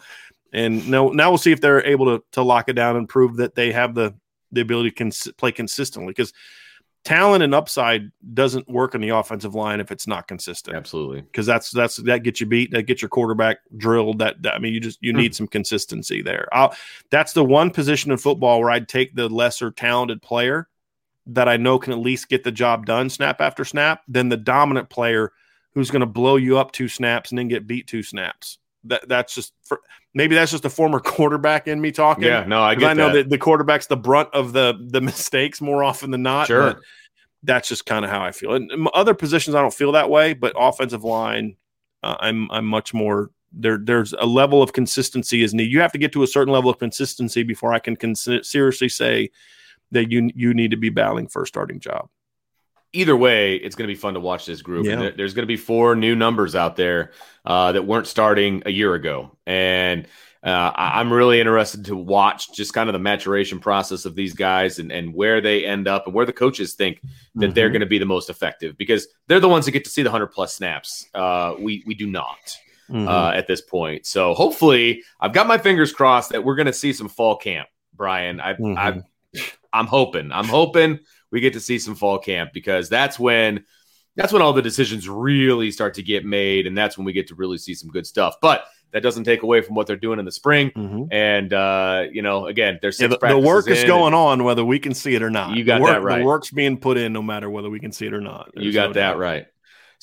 And 0.53 0.87
now, 0.89 1.09
now 1.09 1.31
we'll 1.31 1.37
see 1.39 1.51
if 1.51 1.61
they're 1.61 1.85
able 1.85 2.05
to 2.17 2.23
to 2.33 2.43
lock 2.43 2.69
it 2.69 2.73
down 2.73 2.95
and 2.95 3.09
prove 3.09 3.37
that 3.37 3.55
they 3.55 3.71
have 3.71 3.95
the 3.95 4.13
the 4.51 4.61
ability 4.61 4.91
to 4.91 4.95
cons- 4.95 5.31
play 5.37 5.51
consistently 5.51 6.07
because 6.11 6.31
talent 7.03 7.43
and 7.43 7.53
upside 7.53 8.09
doesn't 8.33 8.67
work 8.69 8.95
in 8.95 9.01
the 9.01 9.09
offensive 9.09 9.53
line 9.53 9.79
if 9.79 9.91
it's 9.91 10.07
not 10.07 10.27
consistent 10.27 10.75
Absolutely. 10.77 11.21
because 11.21 11.45
that's 11.45 11.71
that's 11.71 11.97
that 11.97 12.23
gets 12.23 12.39
you 12.39 12.47
beat 12.47 12.71
that 12.71 12.83
gets 12.83 13.01
your 13.01 13.09
quarterback 13.09 13.57
drilled 13.77 14.19
that, 14.19 14.41
that- 14.41 14.53
i 14.55 14.59
mean 14.59 14.73
you 14.73 14.79
just 14.79 14.97
you 15.01 15.11
Hmm. 15.11 15.17
need 15.19 15.35
some 15.35 15.47
consistency 15.47 16.21
there 16.21 16.47
I'll, 16.51 16.73
that's 17.11 17.33
the 17.33 17.43
one 17.45 17.69
position 17.69 18.11
in 18.11 18.17
football 18.17 18.59
where 18.59 18.71
i'd 18.71 18.87
take 18.87 19.13
the 19.15 19.27
lesser 19.29 19.71
talented 19.71 20.21
player 20.21 20.67
that 21.27 21.47
i 21.47 21.57
know 21.57 21.79
can 21.79 21.93
at 21.93 21.99
least 21.99 22.29
get 22.29 22.43
the 22.43 22.51
job 22.51 22.85
done 22.85 23.09
snap 23.09 23.41
after 23.41 23.65
snap 23.65 24.01
than 24.07 24.29
the 24.29 24.37
dominant 24.37 24.89
player 24.89 25.31
who's 25.73 25.91
going 25.91 26.01
to 26.01 26.05
blow 26.05 26.35
you 26.35 26.57
up 26.57 26.71
two 26.71 26.87
snaps 26.87 27.31
and 27.31 27.37
then 27.39 27.47
get 27.47 27.67
beat 27.67 27.87
two 27.87 28.03
snaps 28.03 28.59
that 28.85 29.07
that's 29.07 29.33
just 29.33 29.53
for, 29.63 29.81
maybe 30.13 30.35
that's 30.35 30.51
just 30.51 30.65
a 30.65 30.69
former 30.69 30.99
quarterback 31.01 31.67
in 31.67 31.81
me 31.81 31.91
talking. 31.91 32.25
Yeah, 32.25 32.45
no, 32.45 32.61
I 32.61 32.75
get 32.75 32.91
I 32.91 32.93
know 32.93 33.07
that. 33.07 33.13
that 33.13 33.29
the 33.29 33.37
quarterback's 33.37 33.87
the 33.87 33.97
brunt 33.97 34.29
of 34.33 34.53
the 34.53 34.75
the 34.79 35.01
mistakes 35.01 35.61
more 35.61 35.83
often 35.83 36.11
than 36.11 36.23
not. 36.23 36.47
Sure. 36.47 36.73
but 36.73 36.79
that's 37.43 37.67
just 37.67 37.85
kind 37.85 38.03
of 38.03 38.11
how 38.11 38.23
I 38.23 38.31
feel. 38.31 38.53
And 38.53 38.87
other 38.93 39.13
positions, 39.13 39.55
I 39.55 39.61
don't 39.61 39.73
feel 39.73 39.91
that 39.91 40.09
way, 40.09 40.33
but 40.33 40.53
offensive 40.57 41.03
line, 41.03 41.55
uh, 42.01 42.15
I'm 42.19 42.49
I'm 42.51 42.65
much 42.65 42.93
more 42.93 43.31
there. 43.51 43.77
There's 43.77 44.13
a 44.13 44.25
level 44.25 44.63
of 44.63 44.73
consistency 44.73 45.43
is 45.43 45.53
needed. 45.53 45.71
You 45.71 45.81
have 45.81 45.91
to 45.91 45.99
get 45.99 46.11
to 46.13 46.23
a 46.23 46.27
certain 46.27 46.53
level 46.53 46.69
of 46.69 46.79
consistency 46.79 47.43
before 47.43 47.73
I 47.73 47.79
can 47.79 47.95
consi- 47.97 48.45
seriously 48.45 48.89
say 48.89 49.29
that 49.91 50.11
you 50.11 50.29
you 50.35 50.53
need 50.53 50.71
to 50.71 50.77
be 50.77 50.89
battling 50.89 51.27
for 51.27 51.43
a 51.43 51.47
starting 51.47 51.79
job. 51.79 52.09
either 52.93 53.15
way, 53.17 53.55
it's 53.57 53.75
going 53.75 53.87
to 53.87 53.93
be 53.93 53.99
fun 53.99 54.13
to 54.13 54.19
watch 54.21 54.45
this 54.45 54.61
group. 54.61 54.85
Yeah. 54.85 55.09
There's 55.17 55.33
going 55.33 55.43
to 55.43 55.47
be 55.47 55.57
four 55.57 55.95
new 55.97 56.15
numbers 56.15 56.55
out 56.55 56.75
there 56.77 57.11
uh, 57.45 57.73
that 57.73 57.85
weren't 57.85 58.07
starting 58.07 58.63
a 58.65 58.71
year 58.71 58.93
ago, 58.93 59.35
and 59.45 60.07
uh, 60.43 60.71
I'm 60.75 61.11
really 61.11 61.39
interested 61.41 61.85
to 61.85 61.95
watch 61.95 62.53
just 62.53 62.71
kind 62.73 62.87
of 62.87 62.93
the 62.93 62.99
maturation 62.99 63.59
process 63.59 64.05
of 64.05 64.13
these 64.15 64.33
guys 64.33 64.77
and, 64.79 64.91
and 64.91 65.13
where 65.13 65.41
they 65.41 65.65
end 65.65 65.87
up 65.87 66.05
and 66.05 66.13
where 66.15 66.25
the 66.25 66.31
coaches 66.33 66.75
think 66.75 67.01
that 67.33 67.55
they're 67.55 67.67
Mhm. 67.69 67.73
going 67.73 67.79
to 67.81 67.85
be 67.87 67.97
the 67.97 68.05
most 68.05 68.29
effective 68.29 68.77
because 68.77 69.07
they're 69.27 69.39
the 69.39 69.49
ones 69.49 69.65
that 69.65 69.71
get 69.71 69.83
to 69.85 69.89
see 69.89 70.03
the 70.03 70.11
hundred 70.11 70.27
plus 70.27 70.53
snaps. 70.55 71.07
Uh, 71.15 71.55
we 71.59 71.83
we 71.87 71.95
do 71.95 72.05
not 72.07 72.37
Mhm. 72.91 73.07
uh, 73.09 73.31
at 73.35 73.47
this 73.47 73.59
point. 73.61 74.05
So 74.05 74.33
hopefully, 74.35 75.03
I've 75.19 75.33
got 75.33 75.47
my 75.47 75.57
fingers 75.57 75.91
crossed 75.91 76.29
that 76.29 76.43
we're 76.45 76.55
going 76.55 76.67
to 76.67 76.73
see 76.73 76.93
some 76.93 77.09
fall 77.09 77.35
camp, 77.35 77.67
Brian. 77.93 78.39
I, 78.39 78.53
Mhm. 78.53 78.77
I 78.77 79.01
I'm 79.75 79.87
hoping. 79.87 80.31
I'm 80.31 80.45
hoping 80.47 80.99
we 81.31 81.41
get 81.41 81.53
to 81.53 81.59
see 81.59 81.79
some 81.79 81.95
fall 81.95 82.17
camp 82.19 82.51
because 82.53 82.89
that's 82.89 83.19
when 83.19 83.65
that's 84.15 84.31
when 84.31 84.41
all 84.41 84.53
the 84.53 84.61
decisions 84.61 85.09
really 85.09 85.71
start 85.71 85.95
to 85.95 86.03
get 86.03 86.25
made, 86.25 86.67
and 86.67 86.77
that's 86.77 86.97
when 86.97 87.05
we 87.05 87.13
get 87.13 87.27
to 87.27 87.35
really 87.35 87.57
see 87.57 87.73
some 87.73 87.89
good 87.89 88.07
stuff. 88.07 88.35
But 88.41 88.65
that 88.91 89.03
doesn't 89.03 89.25
take 89.25 89.43
away 89.43 89.59
from 89.61 89.75
what 89.75 89.87
they're 89.87 89.97
doing 89.97 90.19
in 90.19 90.25
the 90.25 90.31
spring. 90.31 90.71
Mhm. 90.71 91.07
And 91.11 91.51
uh, 91.51 92.05
you 92.11 92.21
know, 92.21 92.45
again, 92.45 92.79
there's 92.81 92.99
Yeah, 92.99 93.07
the, 93.07 93.17
the 93.17 93.37
work 93.37 93.69
is 93.69 93.83
going 93.83 94.13
on 94.13 94.45
whether 94.45 94.63
we 94.63 94.79
can 94.79 94.93
see 94.93 95.15
it 95.15 95.21
or 95.21 95.29
not. 95.29 95.57
You 95.57 95.65
got 95.65 95.81
work, 95.81 95.91
that 95.91 96.01
right. 96.01 96.19
The 96.19 96.25
work's 96.25 96.49
being 96.51 96.77
put 96.77 96.95
in 96.97 97.11
no 97.11 97.21
matter 97.21 97.49
whether 97.49 97.69
we 97.69 97.81
can 97.81 97.91
see 97.91 98.05
it 98.05 98.13
or 98.13 98.21
not. 98.21 98.51
You 98.55 98.71
got 98.71 98.87
no 98.87 98.93
that 98.93 99.11
doubt. 99.11 99.17
right. 99.17 99.47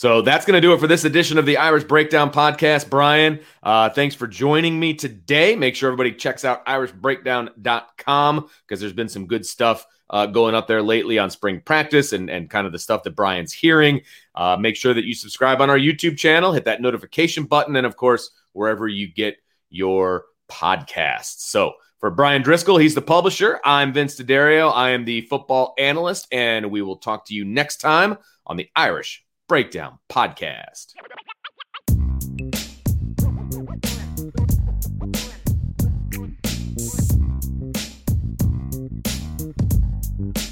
So 0.02 0.20
that's 0.20 0.44
going 0.44 0.56
to 0.56 0.60
do 0.60 0.72
it 0.72 0.80
for 0.80 0.88
this 0.88 1.04
edition 1.04 1.38
of 1.38 1.46
the 1.46 1.58
Irish 1.58 1.84
Breakdown 1.84 2.32
Podcast. 2.32 2.90
Brian, 2.90 3.38
uh, 3.62 3.88
thanks 3.88 4.16
for 4.16 4.26
joining 4.26 4.80
me 4.80 4.94
today. 4.94 5.54
Make 5.54 5.76
sure 5.76 5.92
everybody 5.92 6.10
checks 6.10 6.44
out 6.44 6.66
irishbreakdown.com 6.66 8.48
because 8.66 8.80
there's 8.80 8.92
been 8.92 9.08
some 9.08 9.28
good 9.28 9.46
stuff 9.46 9.86
uh, 10.10 10.26
going 10.26 10.56
up 10.56 10.66
there 10.66 10.82
lately 10.82 11.20
on 11.20 11.30
spring 11.30 11.62
practice 11.64 12.12
and, 12.12 12.28
and 12.30 12.50
kind 12.50 12.66
of 12.66 12.72
the 12.72 12.80
stuff 12.80 13.04
that 13.04 13.14
Brian's 13.14 13.52
hearing. 13.52 14.00
Uh, 14.34 14.56
make 14.58 14.74
sure 14.74 14.92
that 14.92 15.04
you 15.04 15.14
subscribe 15.14 15.60
on 15.60 15.70
our 15.70 15.78
YouTube 15.78 16.18
channel, 16.18 16.52
hit 16.52 16.64
that 16.64 16.82
notification 16.82 17.44
button, 17.44 17.76
and 17.76 17.86
of 17.86 17.94
course, 17.94 18.32
wherever 18.54 18.88
you 18.88 19.06
get 19.06 19.36
your 19.70 20.24
podcasts. 20.50 21.42
So 21.42 21.74
for 22.00 22.10
Brian 22.10 22.42
Driscoll, 22.42 22.78
he's 22.78 22.96
the 22.96 23.02
publisher. 23.02 23.60
I'm 23.64 23.92
Vince 23.92 24.16
D'Addario. 24.16 24.74
I 24.74 24.90
am 24.90 25.04
the 25.04 25.20
football 25.20 25.74
analyst, 25.78 26.26
and 26.32 26.72
we 26.72 26.82
will 26.82 26.96
talk 26.96 27.26
to 27.26 27.34
you 27.34 27.44
next 27.44 27.76
time 27.76 28.18
on 28.44 28.56
the 28.56 28.68
Irish 28.74 29.24
Breakdown 29.52 29.98
Podcast. 30.08 30.94